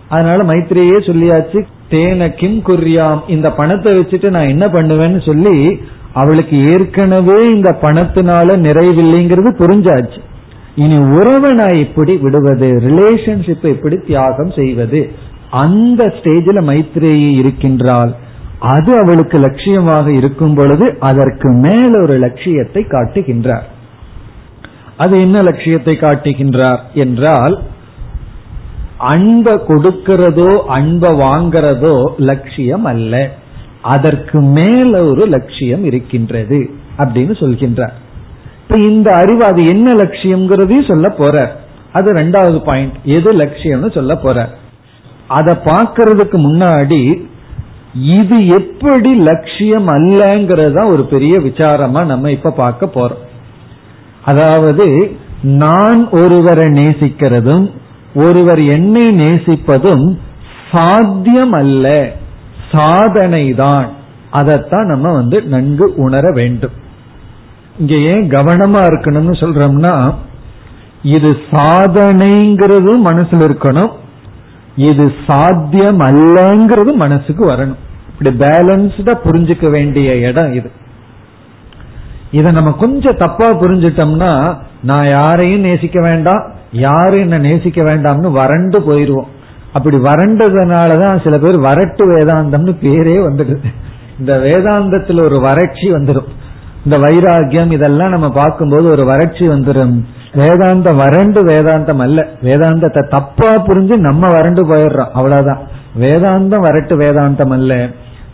அதனால 0.10 0.44
மைத்ரேயே 0.44 0.98
சொல்லியாச்சு 1.06 1.66
தேன 1.90 2.30
கிம் 2.34 2.62
குறியாம் 2.66 3.20
இந்த 3.28 3.52
பணத்தை 3.52 4.00
வச்சுட்டு 4.00 4.30
நான் 4.30 4.48
என்ன 4.48 4.66
பண்ணுவேன்னு 4.68 5.26
சொல்லி 5.26 5.80
அவளுக்கு 6.14 6.58
ஏற்கனவே 6.64 7.38
இந்த 7.46 7.78
பணத்தினால 7.82 8.56
நிறைவில்லைங்கிறது 8.68 9.50
புரிஞ்சாச்சு. 9.60 10.20
இனி 10.76 10.98
உறவை 10.98 11.52
நான் 11.52 11.76
எப்படி 11.76 12.18
விடுவது? 12.18 12.68
ரிலேஷன்ஷிப் 12.68 13.64
எப்படி 13.64 13.98
தியாகம் 14.08 14.52
செய்வது? 14.52 15.12
அந்த 15.50 16.06
ஸ்டேஜில் 16.06 16.62
மைத்ரேயி 16.70 17.30
இருக்கின்றால் 17.38 18.16
அது 18.60 18.92
அவளுக்கு 18.98 19.38
லட்சியமாக 19.40 20.08
இருக்கும் 20.08 20.56
பொழுது 20.56 20.98
அதற்கு 21.00 21.50
மேல 21.50 22.02
ஒரு 22.02 22.18
லட்சியத்தை 22.18 22.86
காட்டுகின்றார். 22.90 23.68
அது 24.98 25.20
என்ன 25.20 25.38
லட்சியத்தை 25.40 25.98
காட்டுகின்றார்? 26.02 26.80
என்றால் 26.94 27.62
அன்பை 29.00 29.54
கொடுக்கிறதோ 29.54 30.58
அன்பை 30.66 31.10
வாங்கிறதோ 31.10 32.06
லட்சியம் 32.18 32.86
அல்ல. 32.86 33.32
அதற்கு 33.82 34.42
மேல 34.42 35.06
ஒரு 35.06 35.26
லட்சியம் 35.26 35.84
இருக்கின்றது 35.84 36.70
அப்படின்னு 36.98 37.36
சொல்கின்றார். 37.40 37.96
இப்ப 38.62 38.78
இந்த 38.78 39.12
அறிவு 39.16 39.44
அது 39.46 39.66
என்ன 39.66 39.94
லட்சியம்ங்கிறதையும் 39.94 40.88
சொல்ல 40.88 41.08
போறார். 41.20 41.52
அது 41.94 42.14
ரெண்டாவது 42.14 42.60
பாயிண்ட் 42.64 42.94
எது 43.04 43.34
லட்சியம்னு 43.34 43.94
சொல்ல 43.94 44.16
போற 44.16 44.50
அதை 45.28 45.56
பார்க்கறதுக்கு 45.56 46.38
முன்னாடி 46.48 47.28
இது 47.94 48.48
எப்படி 48.48 49.16
லட்சியம் 49.16 49.88
அல்லங்கிறது 49.88 50.92
ஒரு 50.92 51.04
பெரிய 51.04 51.40
விசாரமா 51.40 52.06
நம்ம 52.06 52.32
இப்ப 52.32 52.52
பார்க்க 52.52 52.96
போறோம். 52.96 53.24
அதாவது 54.26 55.12
நான் 55.42 56.10
ஒருவரை 56.10 56.68
நேசிக்கிறதும் 56.68 57.72
ஒருவர் 58.16 58.62
என்னை 58.64 59.08
நேசிப்பதும் 59.08 60.18
சாத்தியம் 60.72 61.52
அல்ல 61.52 62.14
சாதனை 62.72 63.54
தான் 63.54 63.90
அதைத்தான் 64.30 64.86
நம்ம 64.86 65.12
வந்து 65.12 65.44
நன்கு 65.44 65.94
உணர 65.96 66.32
வேண்டும். 66.32 66.72
இங்க 67.78 67.96
ஏன் 67.96 68.30
கவனமா 68.30 68.82
இருக்கணும்னு 68.82 69.36
சொல்றோம்னா 69.40 70.14
இது 71.02 71.38
சாதனைங்கிறது 71.52 72.92
மனசுல 73.06 73.48
இருக்கணும். 73.50 73.92
இது 74.76 75.14
சாத்தியம் 75.28 76.00
அல்லங்கிறது 76.00 76.96
மனசுக்கு 76.96 77.52
வரணும். 77.52 77.80
இப்படி 78.10 78.38
பேலன்ஸ்டா 78.38 79.14
புரிஞ்சுக்க 79.24 79.70
வேண்டிய 79.70 80.16
இடம் 80.16 80.54
இது. 80.54 80.72
இத 82.32 82.52
நம்ம 82.52 82.72
கொஞ்சம் 82.72 83.18
தப்பா 83.18 83.50
புரிஞ்சிட்டோம்னா 83.50 84.58
நான் 84.84 85.08
யாரையும் 85.08 85.60
நேசிக்க 85.60 86.02
வேண்டாம். 86.02 86.52
யாரு 86.72 87.20
என்ன 87.20 87.38
நேசிக்க 87.38 87.84
வேண்டாம்னு 87.84 88.32
வறண்டு 88.32 88.80
போயிருவோம். 88.80 89.28
அப்படி 89.74 89.98
வறண்டதுனாலதான் 89.98 91.24
சில 91.24 91.38
பேர் 91.38 91.60
வரட்டு 91.60 92.02
வேதாந்தம்னு 92.02 92.76
பேரே 92.82 93.28
வந்துடுது. 93.28 93.64
இந்த 94.20 94.38
வேதாந்தத்தில் 94.38 95.24
ஒரு 95.24 95.40
வறட்சி 95.40 95.92
வந்துடும். 95.92 96.28
இந்த 96.86 96.98
வைராகியம் 96.98 97.72
இதெல்லாம் 97.72 98.10
நம்ம 98.10 98.30
பார்க்கும்போது 98.30 98.84
ஒரு 98.84 99.06
வறட்சி 99.06 99.48
வந்துடும். 99.48 100.04
வேதாந்த 100.34 100.92
வறண்டு 100.92 101.46
வேதாந்தம் 101.46 101.98
அல்ல. 101.98 102.28
வேதாந்தத்தை 102.42 103.10
தப்பா 103.10 103.66
புரிஞ்சு 103.66 103.98
நம்ம 103.98 104.32
வறண்டு 104.32 104.66
போயிடுறோம். 104.66 105.10
அவ்வளவுதான். 105.14 105.60
வேதாந்தம் 106.00 106.64
வரட்டு 106.64 106.96
வேதாந்தம் 106.98 107.52
அல்ல. 107.52 107.90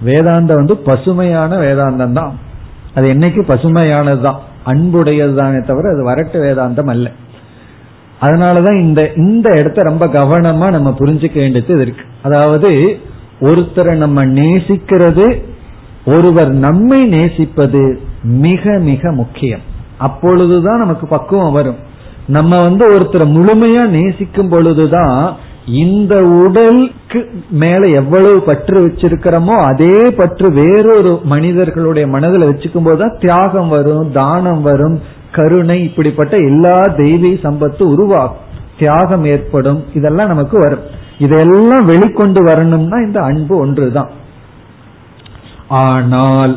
வேதாந்தம் 0.05 0.53
வந்து 0.53 0.77
பசுமையான 0.77 1.57
வேதாந்தம் 1.57 2.11
தான் 2.11 2.39
அது 2.95 3.13
என்னைக்கு 3.13 3.41
பசுமையானதுதான். 3.47 4.35
அன்புடையதுதானே 4.65 5.65
தவிர 5.65 5.89
அது 5.89 6.09
வரட்டு 6.09 6.33
வேதாந்தம் 6.33 6.89
அல்ல. 6.89 7.11
அதனாலதான் 8.21 8.79
இந்த 8.79 9.11
இந்த 9.15 9.59
இடத்த 9.59 9.81
ரொம்ப 9.81 10.07
கவனமா 10.07 10.71
நம்ம 10.71 10.95
புரிஞ்சுக்க 10.99 11.33
வேண்டியது 11.33 11.81
இருக்கு. 11.81 12.03
அதாவது 12.21 12.99
ஒருத்தரை 13.41 13.95
நம்ம 13.95 14.25
நேசிக்கிறது 14.25 15.43
ஒருவர் 16.05 16.51
நம்மை 16.51 17.03
நேசிப்பது 17.03 17.99
மிக 18.23 18.79
மிக 18.81 19.11
முக்கியம். 19.11 19.59
அப்பொழுதுதான் 19.97 20.79
நமக்கு 20.79 21.07
பக்குவம் 21.07 21.51
வரும். 21.51 21.75
நம்ம 22.27 22.61
வந்து 22.61 22.99
ஒருத்தரை 22.99 23.25
முழுமையா 23.37 23.87
நேசிக்கும் 23.87 24.49
பொழுதுதான் 24.49 25.35
இந்த 25.65 26.23
உடலுக்கு 26.23 27.29
மேல 27.49 27.89
எவ்வளவு 27.89 28.41
பற்று 28.41 28.87
வச்சிருக்கிறோமோ 28.87 29.55
அதே 29.65 30.09
பற்று 30.09 30.51
வேறொரு 30.51 31.19
மனிதர்களுடைய 31.23 32.07
மனதில் 32.07 32.41
வச்சுக்கும் 32.41 32.83
போதுதான் 32.83 33.17
தியாகம் 33.19 33.69
வரும் 33.69 34.11
தானம் 34.11 34.61
வரும் 34.61 34.99
கருணை 35.35 35.77
இப்படிப்பட்ட 35.83 36.37
எல்லா 36.37 36.81
தெய்வீ 36.97 37.31
சம்பத்து 37.43 37.83
உருவாகும். 37.83 38.43
தியாகம் 38.79 39.25
ஏற்படும். 39.25 39.83
இதெல்லாம் 39.93 40.27
நமக்கு 40.27 40.57
வரும். 40.59 40.85
இதெல்லாம் 41.17 41.89
வெளிக்கொண்டு 41.89 42.43
வரணும்னா 42.43 42.97
இந்த 42.97 43.19
அன்பு 43.21 43.57
ஒன்றுதான். 43.57 44.09
ஆனால் 45.67 46.53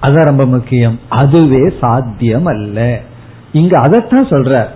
அது 0.00 0.20
ரொம்ப 0.22 0.44
முக்கியம். 0.44 0.98
அதுவே 1.08 1.62
சாத்தியம் 1.80 2.46
அல்ல 2.46 3.00
இங்க 3.52 3.78
அதைத்தான் 3.78 4.28
சொல்ற 4.28 4.66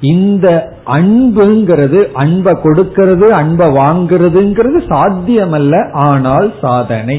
இந்த 0.00 0.48
அன்புங்கிறது 0.86 2.00
அன்பை 2.12 2.52
கொடுக்கிறது 2.62 3.32
அன்பை 3.32 3.68
வாங்குறதுங்கிறது 3.68 4.80
சாத்தியம் 4.88 5.52
அல்ல 5.52 5.88
ஆனால் 5.92 6.52
சாதனை. 6.60 7.16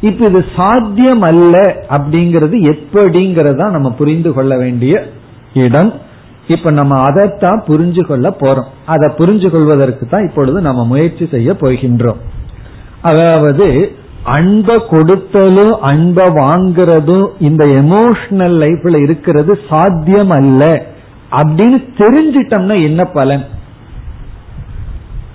இப்ப 0.00 0.26
இது 0.26 0.44
சாத்தியம் 0.56 1.22
அல்ல 1.22 1.84
அப்படிங்கிறது 1.88 2.56
எப்படிங்கிறதா 2.72 3.70
நம்ம 3.70 3.92
புரிந்து 3.92 4.32
கொள்ள 4.32 4.56
வேண்டிய 4.56 5.06
இடம். 5.54 5.92
இப்ப 6.48 6.70
நம்ம 6.70 6.98
அதைத்தான் 6.98 7.64
புரிஞ்சு 7.66 8.06
கொள்ள 8.06 8.36
போறோம். 8.40 8.68
அதை 8.86 9.08
புரிஞ்சு 9.18 9.50
கொள்வதற்கு 9.50 10.06
தான் 10.06 10.26
இப்பொழுது 10.28 10.60
நம்ம 10.60 10.84
முயற்சி 10.84 11.26
செய்ய 11.26 11.52
போகின்றோம். 11.52 12.20
அதாவது 13.02 13.92
அன்பை 14.24 14.76
கொடுத்தலும் 14.90 15.74
அன்பை 15.80 16.26
வாங்குறதும் 16.26 17.28
இந்த 17.38 17.64
எமோஷனல் 17.64 18.56
லைஃப்ல 18.64 19.02
இருக்கிறது 19.02 19.58
சாத்தியம் 19.68 20.30
அல்ல 20.30 20.86
அப்படின்னு 21.30 21.78
தெரிஞ்சிட்டோம்னா 21.98 22.82
என்ன 22.82 23.04
பலன்? 23.04 23.44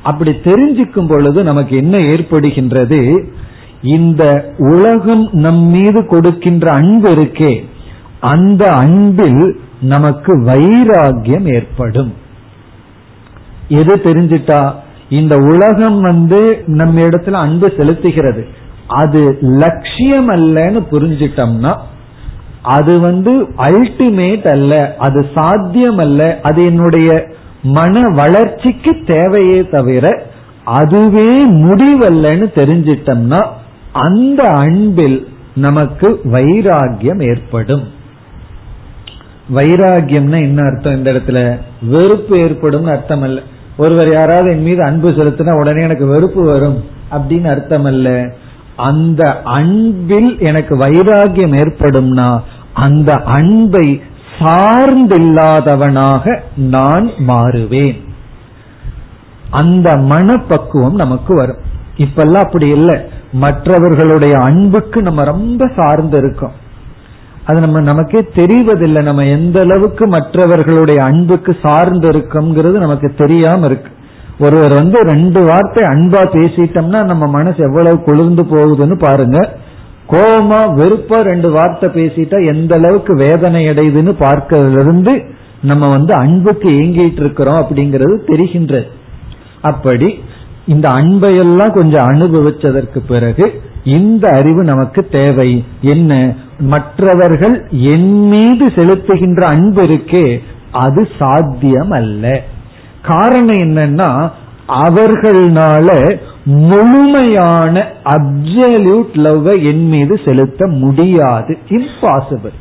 அப்படி 0.03 0.31
தெரிஞ்சுக்கும் 0.31 1.07
பொழுது 1.07 1.43
நமக்கு 1.43 1.75
என்ன 1.75 1.97
ஏற்படுகின்றது? 1.97 2.99
இந்த 3.85 4.23
உலகம் 4.57 5.29
நம் 5.31 5.63
மீது 5.63 6.07
கொடுக்கின்ற 6.07 6.71
அன்பு 6.71 7.09
இருக்கே 7.11 7.53
அந்த 8.19 8.65
அன்பில் 8.67 9.59
நமக்கு 9.81 10.31
வைராகியம் 10.41 11.53
ஏற்படும். 11.53 12.13
எது 13.67 13.95
தெரிஞ்சிட்டா? 13.95 14.61
இந்த 15.09 15.35
உலகம் 15.37 15.99
வந்து 16.01 16.63
நம்ம 16.65 17.01
இடத்துல 17.01 17.31
அன்பு 17.31 17.67
செலுத்துகிறது. 17.77 18.43
அது 18.87 19.37
லட்சியம் 19.41 20.29
அல்லன்னு 20.29 20.79
புரிஞ்சிட்டோம்னா 20.91 21.73
அது 22.61 22.99
வந்து 22.99 23.31
அல்டிமேட் 23.41 24.47
அல்ல 24.47 24.95
அது 24.97 25.19
சாத்தியம் 25.33 25.97
அல்ல 25.97 26.39
அது 26.43 26.65
என்னுடைய 26.65 27.09
மன 27.63 28.01
வளர்ச்சிக்கு 28.15 28.91
தேவையே 29.07 29.59
தவிர 29.69 30.05
அதுவே 30.63 31.29
முடிவல்லன்னு 31.51 32.47
தெரிஞ்சிட்டோம்னா 32.55 33.41
அந்த 33.95 34.43
அன்பில் 34.43 35.27
நமக்கு 35.55 36.19
வைராகியம் 36.23 37.29
ஏற்படும். 37.29 37.83
வைராகியம்னா 39.55 40.41
என்ன 40.41 40.63
அர்த்தம் 40.63 40.95
இந்த 40.95 41.11
இடத்துல? 41.11 41.59
வெறுப்பு 41.81 42.37
ஏற்படும் 42.37 42.85
அர்த்தம் 42.85 43.21
அல்ல 43.21 43.41
ஒருவர் 43.77 44.11
யாராவது 44.11 44.49
என் 44.49 44.61
மீது 44.61 44.83
அன்பு 44.83 45.09
செலுத்தினா 45.09 45.59
உடனே 45.59 45.83
எனக்கு 45.83 46.05
வெறுப்பு 46.05 46.43
வரும் 46.43 46.83
அப்படின்னு 47.11 47.45
அர்த்தம் 47.45 47.85
அல்ல 47.85 48.35
அந்த 48.75 49.41
அன்பில் 49.43 50.39
எனக்கு 50.39 50.77
வைராகியம் 50.77 51.55
ஏற்படும்னா 51.55 52.41
அந்த 52.73 53.13
அன்பை 53.13 54.01
சார்ந்தில்லாதவனாக 54.39 56.39
நான் 56.55 57.09
மாறுவேன். 57.27 58.01
அந்த 59.49 59.97
மனப்பக்குவம் 59.97 60.95
நமக்கு 60.95 61.35
வரும். 61.35 61.57
இப்பெல்லாம் 61.97 62.33
அப்படி 62.33 62.67
இல்லை. 62.67 63.09
மற்றவர்களுடைய 63.43 64.35
அன்புக்கு 64.37 64.99
நம்ம 65.01 65.23
ரொம்ப 65.23 65.67
சார்ந்து 65.75 66.17
இருக்கோம். 66.17 66.55
அது 67.45 67.59
நம்ம 67.59 67.79
நமக்கே 67.81 68.21
தெரிவதில்லை. 68.35 69.01
நம்ம 69.03 69.25
எந்த 69.25 69.57
அளவுக்கு 69.59 70.05
மற்றவர்களுடைய 70.07 70.99
அன்புக்கு 71.03 71.53
சார்ந்து 71.61 72.07
இருக்கோங்கிறது 72.11 72.77
நமக்கு 72.85 73.09
தெரியாம 73.17 73.65
இருக்கு. 73.65 73.91
ஒருவர் 74.39 74.73
வந்து 74.73 74.97
ரெண்டு 75.01 75.41
வார்த்தை 75.45 75.83
அன்பா 75.87 76.21
பேசிட்டோம்னா 76.35 77.01
நம்ம 77.05 77.27
மனசு 77.27 77.59
எவ்வளவு 77.59 77.97
குளிர்ந்து 78.01 78.43
போகுதுன்னு 78.43 78.97
பாருங்க. 78.99 79.37
கோபமா 80.09 80.59
வெறுப்பா 80.79 81.19
ரெண்டு 81.21 81.49
வார்த்தை 81.51 81.89
பேசிட்டா 81.89 82.39
எந்த 82.47 82.71
அளவுக்கு 82.75 83.13
வேதனை 83.15 83.61
அடையுதுன்னு 83.69 84.13
பார்க்கறதுல 84.19 84.79
இருந்து 84.79 85.13
நம்ம 85.61 85.89
வந்து 85.89 86.13
அன்புக்கு 86.13 86.69
ஏங்கிட்டு 86.69 87.19
இருக்கிறோம் 87.19 87.59
அப்படிங்கிறது 87.61 88.15
தெரிகின்றது. 88.27 88.89
அப்படி 89.61 90.09
இந்த 90.67 90.89
அன்பையெல்லாம் 90.89 91.73
கொஞ்சம் 91.73 92.07
அனுபவிச்சதற்கு 92.07 92.97
பிறகு 93.07 93.61
இந்த 93.83 94.27
அறிவு 94.27 94.63
நமக்கு 94.63 95.07
தேவை. 95.07 95.63
என்ன? 95.81 96.33
மற்றவர்கள் 96.59 97.67
என் 97.69 98.27
மீது 98.27 98.67
செலுத்துகின்ற 98.67 99.41
அன்பு 99.41 99.83
இருக்கே 99.83 100.37
அது 100.71 101.07
சாத்தியம் 101.19 101.91
அல்ல 101.91 102.41
காரணம் 103.01 103.55
என்னன்னா 103.55 104.31
அவர்களால 104.67 106.19
முழுமையான 106.45 107.87
அப்சல்யூட் 108.03 109.13
லவ் 109.13 109.47
என் 109.47 109.87
மீது 109.87 110.19
செலுத்த 110.25 110.67
முடியாது. 110.67 111.57
இம்பாசிபிள் 111.69 112.53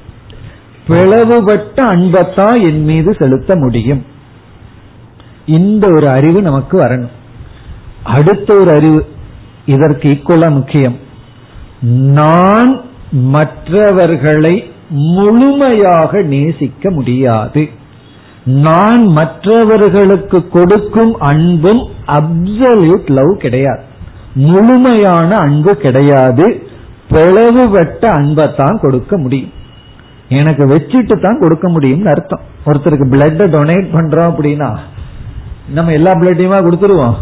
பிளவுபட்ட 0.88 1.84
அன்பத்தான் 1.84 2.61
என் 2.62 2.84
மீது 2.84 3.16
செலுத்த 3.18 3.57
முடியும். 3.57 4.05
இந்த 5.46 5.88
ஒரு 5.94 6.09
அறிவு 6.09 6.42
நமக்கு 6.42 6.80
வரணும். 6.80 7.12
அடுத்த 8.05 8.55
ஒரு 8.55 8.70
அறிவு 8.70 9.07
இதற்கு 9.66 10.09
ஈக்குவலா 10.09 10.50
முக்கியம். 10.50 10.96
நான் 12.18 12.80
மற்றவர்களை 13.11 14.72
முழுமையாக 14.88 16.22
நேசிக்க 16.22 16.90
முடியாது. 16.90 17.68
நான் 18.44 19.07
மற்றவர்களுக்கு 19.07 20.48
கொடுக்கும் 20.48 21.18
அன்பும் 21.18 21.88
அப்சல்யூட் 22.07 23.07
லவ் 23.07 23.36
கிடையாது. 23.38 23.82
முழுமையான 24.34 25.36
அன்பு 25.36 25.76
கிடையாது. 25.76 26.62
பிளவுபட்ட 27.11 28.11
அன்பை 28.11 28.44
தான் 28.57 28.80
கொடுக்க 28.80 29.18
முடியும். 29.18 29.52
எனக்கு 30.28 30.66
வச்சுட்டு 30.66 31.20
தான் 31.20 31.38
கொடுக்க 31.38 31.68
முடியும்னு 31.68 32.05
அர்த்தம். 32.05 32.40
ஒருத்தருக்கு 32.66 33.07
பிளட்டை 33.14 33.46
டொனேட் 33.55 33.88
பண்றோம் 33.92 34.30
அப்படின்னா 34.30 34.78
நம்ம 35.68 35.92
எல்லா 35.92 36.12
பிளட்டையுமா 36.12 36.59
கொடுத்துருவோம்? 36.66 37.14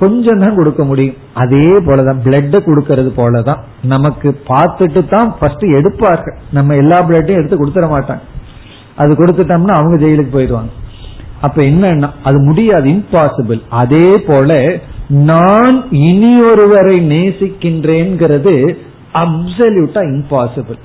கொஞ்சம் 0.00 0.42
தான் 0.42 0.58
கொடுக்க 0.58 0.82
முடியும். 0.90 1.16
அதே 1.42 1.64
போலதான் 1.86 2.20
பிளட் 2.26 2.56
கொடுக்கறது 2.66 3.10
போலதான். 3.20 3.62
நமக்கு 3.92 4.28
பார்த்துட்டு 4.50 5.00
தான் 5.14 5.30
ஃபர்ஸ்ட் 5.38 5.64
எடுப்பார்கள். 5.78 6.36
நம்ம 6.58 6.76
எல்லா 6.82 6.98
பிளட்டையும் 7.08 7.40
எடுத்து 7.40 7.58
கொடுத்துட 7.60 7.88
மாட்டாங்க. 7.94 8.22
அது 9.02 9.12
கொடுத்துட்டோம்னா 9.20 9.76
அவங்க 9.80 9.96
ஜெயிலுக்கு 10.04 10.36
போயிடுவாங்க. 10.36 10.72
அப்ப 11.46 11.58
என்னன்னா 11.70 12.08
அது 12.28 12.38
முடியாது 12.48 12.86
இம்பாசிபிள் 12.96 13.60
அதே 13.82 14.08
போல 14.28 14.60
நான் 15.28 15.76
இனி 16.08 16.32
ஒருவரை 16.50 16.96
நேசிக்கின்றேங்கிறது 17.12 18.54
அப்சல்யூட்டா 19.22 20.02
இம்பாசிபிள் 20.14 20.78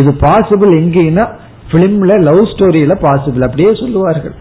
இது 0.00 0.10
பாசிபிள் 0.26 0.72
எங்கேன்னா 0.80 1.24
பிலிம்ல 1.72 2.14
லவ் 2.28 2.42
ஸ்டோரியில 2.52 2.94
பாசிபிள் 3.06 3.46
அப்படியே 3.46 3.70
சொல்லுவார்கள். 3.82 4.34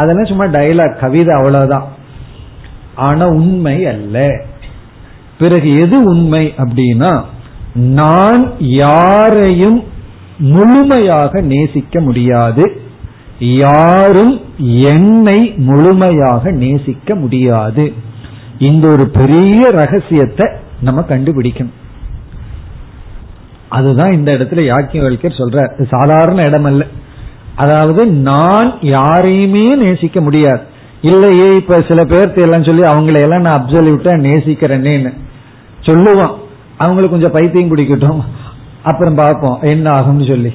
அதெல்லாம் 0.00 0.30
சும்மா 0.30 0.46
டைலாக் 0.56 1.00
கவிதை 1.04 1.32
அவ்வளவுதான். 1.38 1.86
ஆனா 2.98 3.26
உண்மை 3.26 3.86
அல்ல. 3.86 4.44
பிறகு 5.38 5.74
எது 5.74 6.02
உண்மை 6.02 6.54
அப்படின்னா 6.56 7.22
நான் 7.74 8.52
யாரையும் 8.58 9.84
முழுமையாக 10.38 11.40
நேசிக்க 11.40 12.00
முடியாது. 12.00 12.80
யாரும் 13.38 14.40
என்னை 14.58 15.54
முழுமையாக 15.56 16.50
நேசிக்க 16.50 17.14
முடியாது. 17.14 17.92
இந்த 18.58 18.88
ஒரு 18.88 19.08
பெரிய 19.08 19.70
ரகசியத்தை 19.70 20.50
நம்ம 20.80 21.00
கண்டுபிடிக்கணும். 21.00 21.76
அதுதான் 23.68 24.12
இந்த 24.12 24.32
இடத்துல 24.32 24.62
யாக்கியவல்கர் 24.70 25.38
சொல்ற 25.38 25.86
சாதாரண 25.90 26.42
இடம் 26.42 26.64
அல்ல 26.64 26.86
அதாவது 27.56 28.06
நான் 28.06 28.74
யாரையுமே 28.80 29.74
நேசிக்க 29.74 30.20
முடியாது. 30.20 30.67
இல்லையே 31.02 31.56
இப்ப 31.56 31.80
சில 31.88 32.02
பேர்த்து 32.02 32.40
எல்லாம் 32.40 32.64
சொல்லி 32.64 32.82
அவங்களை 32.82 33.20
எல்லாம் 33.20 33.40
நான் 33.40 33.64
அப்சல்யூட்டா 33.64 34.12
நேசிக்கிறேன்னு 34.26 35.12
சொல்லுவான். 35.86 36.34
அவங்களுக்கு 36.76 37.18
கொஞ்சம் 37.18 37.32
பைத்தியம் 37.32 37.76
பிடிக்கட்டும். 37.76 38.20
அப்புறம் 38.82 39.14
பார்ப்போம் 39.14 39.58
என்ன 39.60 39.90
ஆகும்னு 39.90 40.28
சொல்லி. 40.28 40.52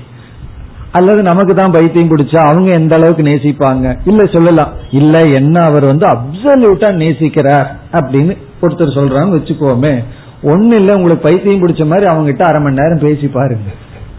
அல்லது 0.91 1.21
நமக்கு 1.21 1.55
தான் 1.55 1.71
பைத்தியம் 1.71 2.17
பிடிச்சா 2.17 2.35
அவங்க 2.35 2.73
எந்த 2.73 2.95
அளவுக்கு 2.95 3.23
நேசிப்பாங்க? 3.23 3.97
இல்ல 4.05 4.25
சொல்லலாம். 4.25 4.71
இல்ல 4.91 5.19
என்ன 5.19 5.61
அவர் 5.63 5.85
வந்து 5.85 6.07
அப்சல்யூட்டா 6.07 6.91
நேசிக்கிறார் 6.93 7.65
அப்படின்னு 7.91 8.37
ஒருத்தர் 8.61 8.97
சொல்றாங்க 8.97 9.37
வச்சுக்கோமே. 9.39 10.03
ஒன்னு 10.41 10.75
இல்ல 10.75 10.95
உங்களுக்கு 10.95 11.27
பைத்தியம் 11.27 11.67
பிடிச்ச 11.67 11.87
மாதிரி 11.87 12.05
அவங்க 12.05 12.25
கிட்ட 12.25 12.45
அரை 12.45 12.61
மணி 12.61 12.75
நேரம் 12.75 12.99
பேசி 12.99 13.27
பாருங்க. 13.27 13.71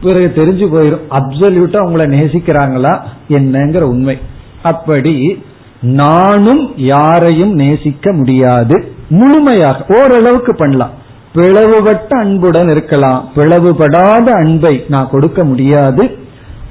பிறகு 0.03 0.33
தெரிஞ்சு 0.37 0.75
போயிடும் 0.75 1.01
அப்சல்யூட்டா 1.11 1.79
உங்களை 1.79 2.21
நேசிக்கிறாங்களா? 2.21 3.01
என்னங்கிற 3.29 3.81
உண்மை. 3.81 4.19
அப்படி 4.63 5.43
நானும் 5.85 6.79
யாரையும் 6.79 7.53
நேசிக்க 7.53 8.13
முடியாது. 8.13 8.93
முழுமையாக 9.09 9.85
ஓரளவுக்கு 9.89 10.55
பண்ணலாம். 10.55 10.91
பிளவுபட்ட 11.35 12.19
அன்புடன் 12.19 12.69
இருக்கலாம். 12.69 13.29
பிளவுபடாத 13.37 14.31
அன்பை 14.31 14.85
நான் 14.89 15.09
கொடுக்க 15.11 15.45
முடியாது. 15.45 16.19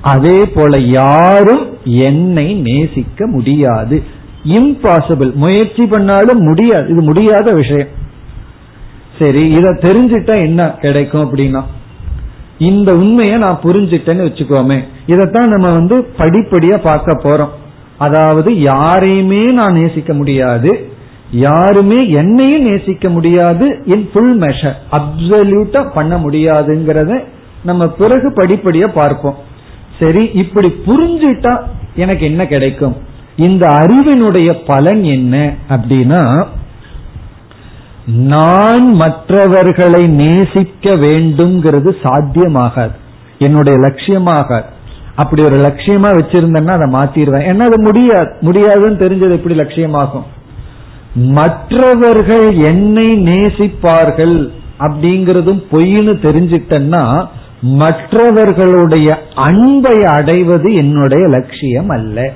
அதே 0.01 0.39
போல 0.53 0.79
யாரும் 0.79 1.77
என்னை 1.83 2.53
நேசிக்க 2.53 3.27
முடியாது. 3.27 4.03
இம்பாசிபிள் 4.47 5.33
முயற்சி 5.33 5.85
பண்ணாலும் 5.85 6.39
முடியாது. 6.39 6.89
இது 6.89 7.01
முடியாத 7.01 7.55
விஷயம். 7.55 7.87
சரி 9.19 9.41
இத 9.41 9.69
தெரிஞ்சிட்டா 9.69 10.35
என்ன 10.35 10.69
கிடைக்கும் 10.69 11.31
அப்படின்னா 11.31 11.63
இந்த 12.57 12.95
உண்மையை 12.95 13.37
நான் 13.37 13.59
புரிஞ்சிட்டேன்னு 13.63 14.25
வச்சுக்கோமே. 14.29 14.83
இதைத்தான் 15.05 15.47
நம்ம 15.47 15.71
வந்து 15.71 16.07
படிப்படியா 16.17 16.77
பார்க்க 16.77 17.17
போறோம். 17.23 17.61
அதாவது 18.05 18.49
யாரையுமே 18.61 19.43
நான் 19.59 19.77
நேசிக்க 19.79 20.11
முடியாது 20.13 20.71
யாருமே 21.45 21.99
என்னையும் 22.21 22.65
நேசிக்க 22.69 23.09
முடியாது 23.09 23.67
இன் 23.93 24.05
ஃபுல் 24.11 24.35
மெஷர் 24.39 24.77
அப்சல்யூட்டா 24.97 25.81
பண்ண 25.93 26.13
முடியாதுங்கிறத 26.25 27.13
நம்ம 27.69 27.83
பிறகு 28.01 28.27
படிப்படியா 28.37 28.87
பார்ப்போம். 28.99 29.37
சரி 29.99 30.23
இப்படி 30.41 30.69
புரிஞ்சுட்டா 30.87 31.53
எனக்கு 31.95 32.23
என்ன 32.25 32.41
கிடைக்கும்? 32.47 32.95
இந்த 33.45 33.63
அறிவினுடைய 33.79 34.49
பலன் 34.67 35.03
என்ன 35.15 35.35
அப்படின்னா 35.69 36.21
நான் 38.33 38.87
மற்றவர்களை 39.01 40.01
நேசிக்க 40.21 40.95
வேண்டும்ங்கிறது 41.03 41.91
சாத்தியமாகாது. 42.03 42.95
என்னுடைய 43.39 43.75
லட்சியமாகாது. 43.85 44.69
அப்படி 45.15 45.43
ஒரு 45.43 45.57
லட்சியமா 45.57 46.09
வச்சிருந்தேன்னா 46.19 46.67
அதை 46.67 46.91
மாத்திடுவேன். 46.91 47.53
ஏன்னா 47.53 47.59
அது 47.59 47.81
முடியாது. 47.81 48.31
முடியாதுன்னு 48.41 49.05
தெரிஞ்சது 49.05 49.31
எப்படி 49.31 49.55
லட்சியமாகும்? 49.59 50.23
மற்றவர்கள் 51.13 52.55
என்னை 52.55 53.07
நேசிப்பார்கள் 53.07 54.49
அப்படிங்கறதும் 54.79 55.63
பொய்னு 55.71 56.13
தெரிஞ்சிட்டேன்னா 56.21 57.25
மற்றவர்களுடைய 57.61 59.19
அன்பை 59.35 60.05
அடைவது 60.05 60.73
என்னுடைய 60.73 61.27
லட்சியம் 61.27 61.89
அல்ல. 61.89 62.31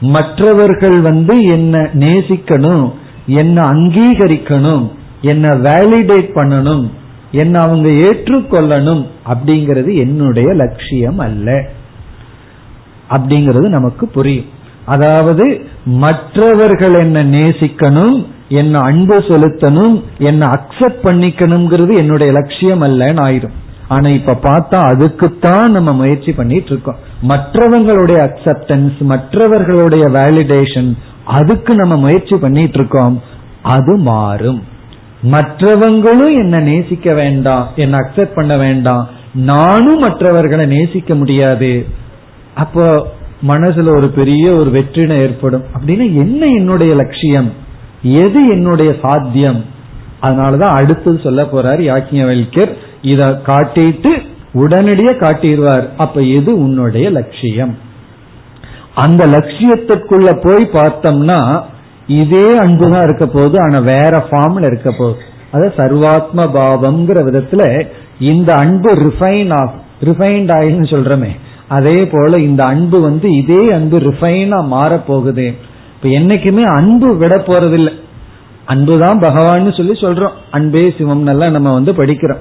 மற்றவர்கள் 0.00 1.00
வந்து 1.00 1.42
என்ன 1.42 1.90
நேசிக்கணும் 1.94 2.92
என்ன 3.26 3.72
அங்கீகரிக்கணும் 3.72 4.90
என்ன 5.20 5.54
வேலிடேட் 5.54 6.30
பண்ணணும் 6.34 6.90
என்ன 7.32 7.60
அவங்க 7.60 7.88
ஏற்றுக்கொள்ளணும் 7.88 9.06
அப்படிங்கிறது 9.28 9.94
என்னுடைய 9.94 10.52
லட்சியம் 10.52 11.18
அல்ல. 11.18 11.68
அப்படிங்கிறது 13.10 13.68
நமக்கு 13.68 14.08
புரியும். 14.08 14.44
அதாவது 14.84 15.60
மற்றவர்கள் 15.84 16.94
என்ன 16.94 17.22
நேசிக்கணும் 17.22 18.26
என்ன 18.48 18.78
அன்பு 18.78 19.18
செலுத்தணும் 19.18 20.02
என்ன 20.18 20.48
அக்செப்ட் 20.48 21.04
பண்ணிக்கணுங்கிறது 21.04 21.96
என்னுடைய 21.96 22.32
லட்சியம் 22.32 22.82
அல்லன்னு 22.82 23.22
ஆயிரும். 23.26 23.58
ஆனா 23.88 24.08
இப்ப 24.08 24.38
பார்த்தா 24.42 24.74
அதுக்குத்தான் 24.74 25.70
நம்ம 25.70 25.92
முயற்சி 25.92 26.32
பண்ணிட்டு 26.32 26.70
இருக்கோம். 26.70 26.96
மற்றவங்களுடைய 27.28 28.30
அக்செப்டன்ஸ் 28.30 28.98
மற்றவர்களுடைய 28.98 30.08
வேலிடேஷன் 30.08 30.96
அதுக்கு 31.24 31.74
நம்ம 31.74 31.96
முயற்சி 31.96 32.36
பண்ணிட்டு 32.36 32.78
இருக்கோம். 32.78 33.22
அது 33.62 33.96
மாறும். 33.96 34.62
மற்றவங்களும் 35.30 36.34
என்ன 36.34 36.60
நேசிக்க 36.60 37.14
வேண்டாம் 37.14 37.68
என்ன 37.76 37.96
அக்செப்ட் 37.98 38.34
பண்ண 38.34 38.56
வேண்டாம். 38.56 39.08
நானும் 39.34 39.98
மற்றவர்களை 39.98 40.66
நேசிக்க 40.66 41.14
முடியாது. 41.14 41.86
அப்போ 42.54 43.06
மனசுல 43.48 43.96
ஒரு 43.96 44.08
பெரிய 44.08 44.52
ஒரு 44.52 44.70
வெற்றினை 44.70 45.16
ஏற்படும். 45.20 45.64
அப்படின்னா 45.74 46.14
என்ன 46.14 46.46
என்னுடைய 46.46 46.94
லட்சியம்? 46.94 47.52
எது 48.02 48.48
என்னுடைய 48.48 48.94
சாத்தியம்? 49.02 49.64
அதனாலதான் 50.22 50.76
அடுத்தது 50.76 51.20
சொல்ல 51.22 51.42
போறார் 51.42 51.80
யாக்கியவல்யர் 51.80 52.74
இத 53.02 53.40
காட்டிட்டு 53.46 54.22
உடனடியே 54.52 55.10
காட்டிடுவார். 55.10 55.88
அப்ப 55.96 56.20
எது 56.20 56.58
உன்னுடைய 56.58 57.10
லட்சியம்? 57.10 57.78
அந்த 58.94 59.26
லட்சியத்துக்குள்ள 59.26 60.40
போய் 60.42 60.68
பார்த்தோம்னா 60.72 61.62
இதே 62.06 62.56
அன்புதான் 62.56 63.02
இருக்க 63.02 63.26
போகுது 63.26 63.56
ஆனா 63.60 63.78
வேற 63.78 64.26
ஃபார்ம்ல 64.30 64.66
இருக்க 64.66 64.90
போகுது. 64.90 65.18
அத 65.50 65.72
சர்வாத்ம 65.76 66.36
பாவம்ங்கிற 66.36 67.18
விதத்துல 67.28 67.86
இந்த 68.18 68.54
அன்பு 68.54 68.94
ரிஃபைன் 68.94 69.52
ஆகும் 69.52 69.80
ரிஃபைன்ட் 70.04 70.50
ஆயின்னு 70.58 70.90
சொல்றமே. 70.90 71.28
அதே 71.70 72.06
போல 72.06 72.38
இந்த 72.38 72.64
அன்பு 72.64 73.00
வந்து 73.00 73.30
இதே 73.30 73.70
அன்பு 73.70 73.98
ரிஃபைனா 73.98 74.66
மாற 74.66 74.96
போகுது 74.96 75.54
இப்ப 75.94 76.08
என்னைக்குமே 76.08 76.62
அன்பு 76.62 77.16
விட 77.16 77.36
போறதில்லை. 77.36 77.92
அன்புதான் 78.64 79.18
பகவான் 79.18 79.72
சொல்லி 79.72 79.92
சொல்றோம். 79.92 80.36
அன்பே 80.50 80.94
சிவம் 80.98 81.26
எல்லாம் 81.26 81.50
நம்ம 81.50 81.72
வந்து 81.72 81.92
படிக்கிறோம். 81.92 82.40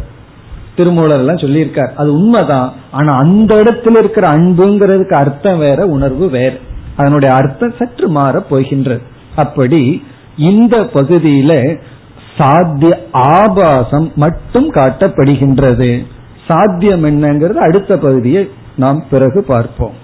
திருமூலர் 0.76 1.18
எல்லாம் 1.18 1.36
சொல்லியிருக்கார். 1.36 1.96
அது 1.96 2.14
உண்மைதான். 2.14 2.74
ஆனா 2.92 3.18
அந்த 3.18 3.56
இடத்துல 3.56 3.98
இருக்கிற 3.98 4.28
அன்புங்கிறதுக்கு 4.28 5.14
அர்த்தம் 5.14 5.60
வேற 5.60 5.86
உணர்வு 5.86 6.30
வேற. 6.30 6.54
அதனுடைய 6.96 7.36
அர்த்தம் 7.36 7.74
சற்று 7.80 8.08
மாற 8.08 8.40
போகின்றது. 8.40 9.02
அப்படி 9.36 10.04
இந்த 10.38 10.78
பகுதியில 10.78 11.80
சாத்திய 12.38 13.06
ஆபாசம் 13.12 14.12
மட்டும் 14.16 14.74
காட்டப்படுகின்றது. 14.74 16.06
சாத்தியம் 16.48 17.04
என்னங்கிறது 17.04 17.54
அடுத்த 17.54 17.98
பகுதியை 17.98 18.50
நாம் 18.80 19.04
பிறகு 19.10 19.44
பார்ப்போம். 19.44 19.96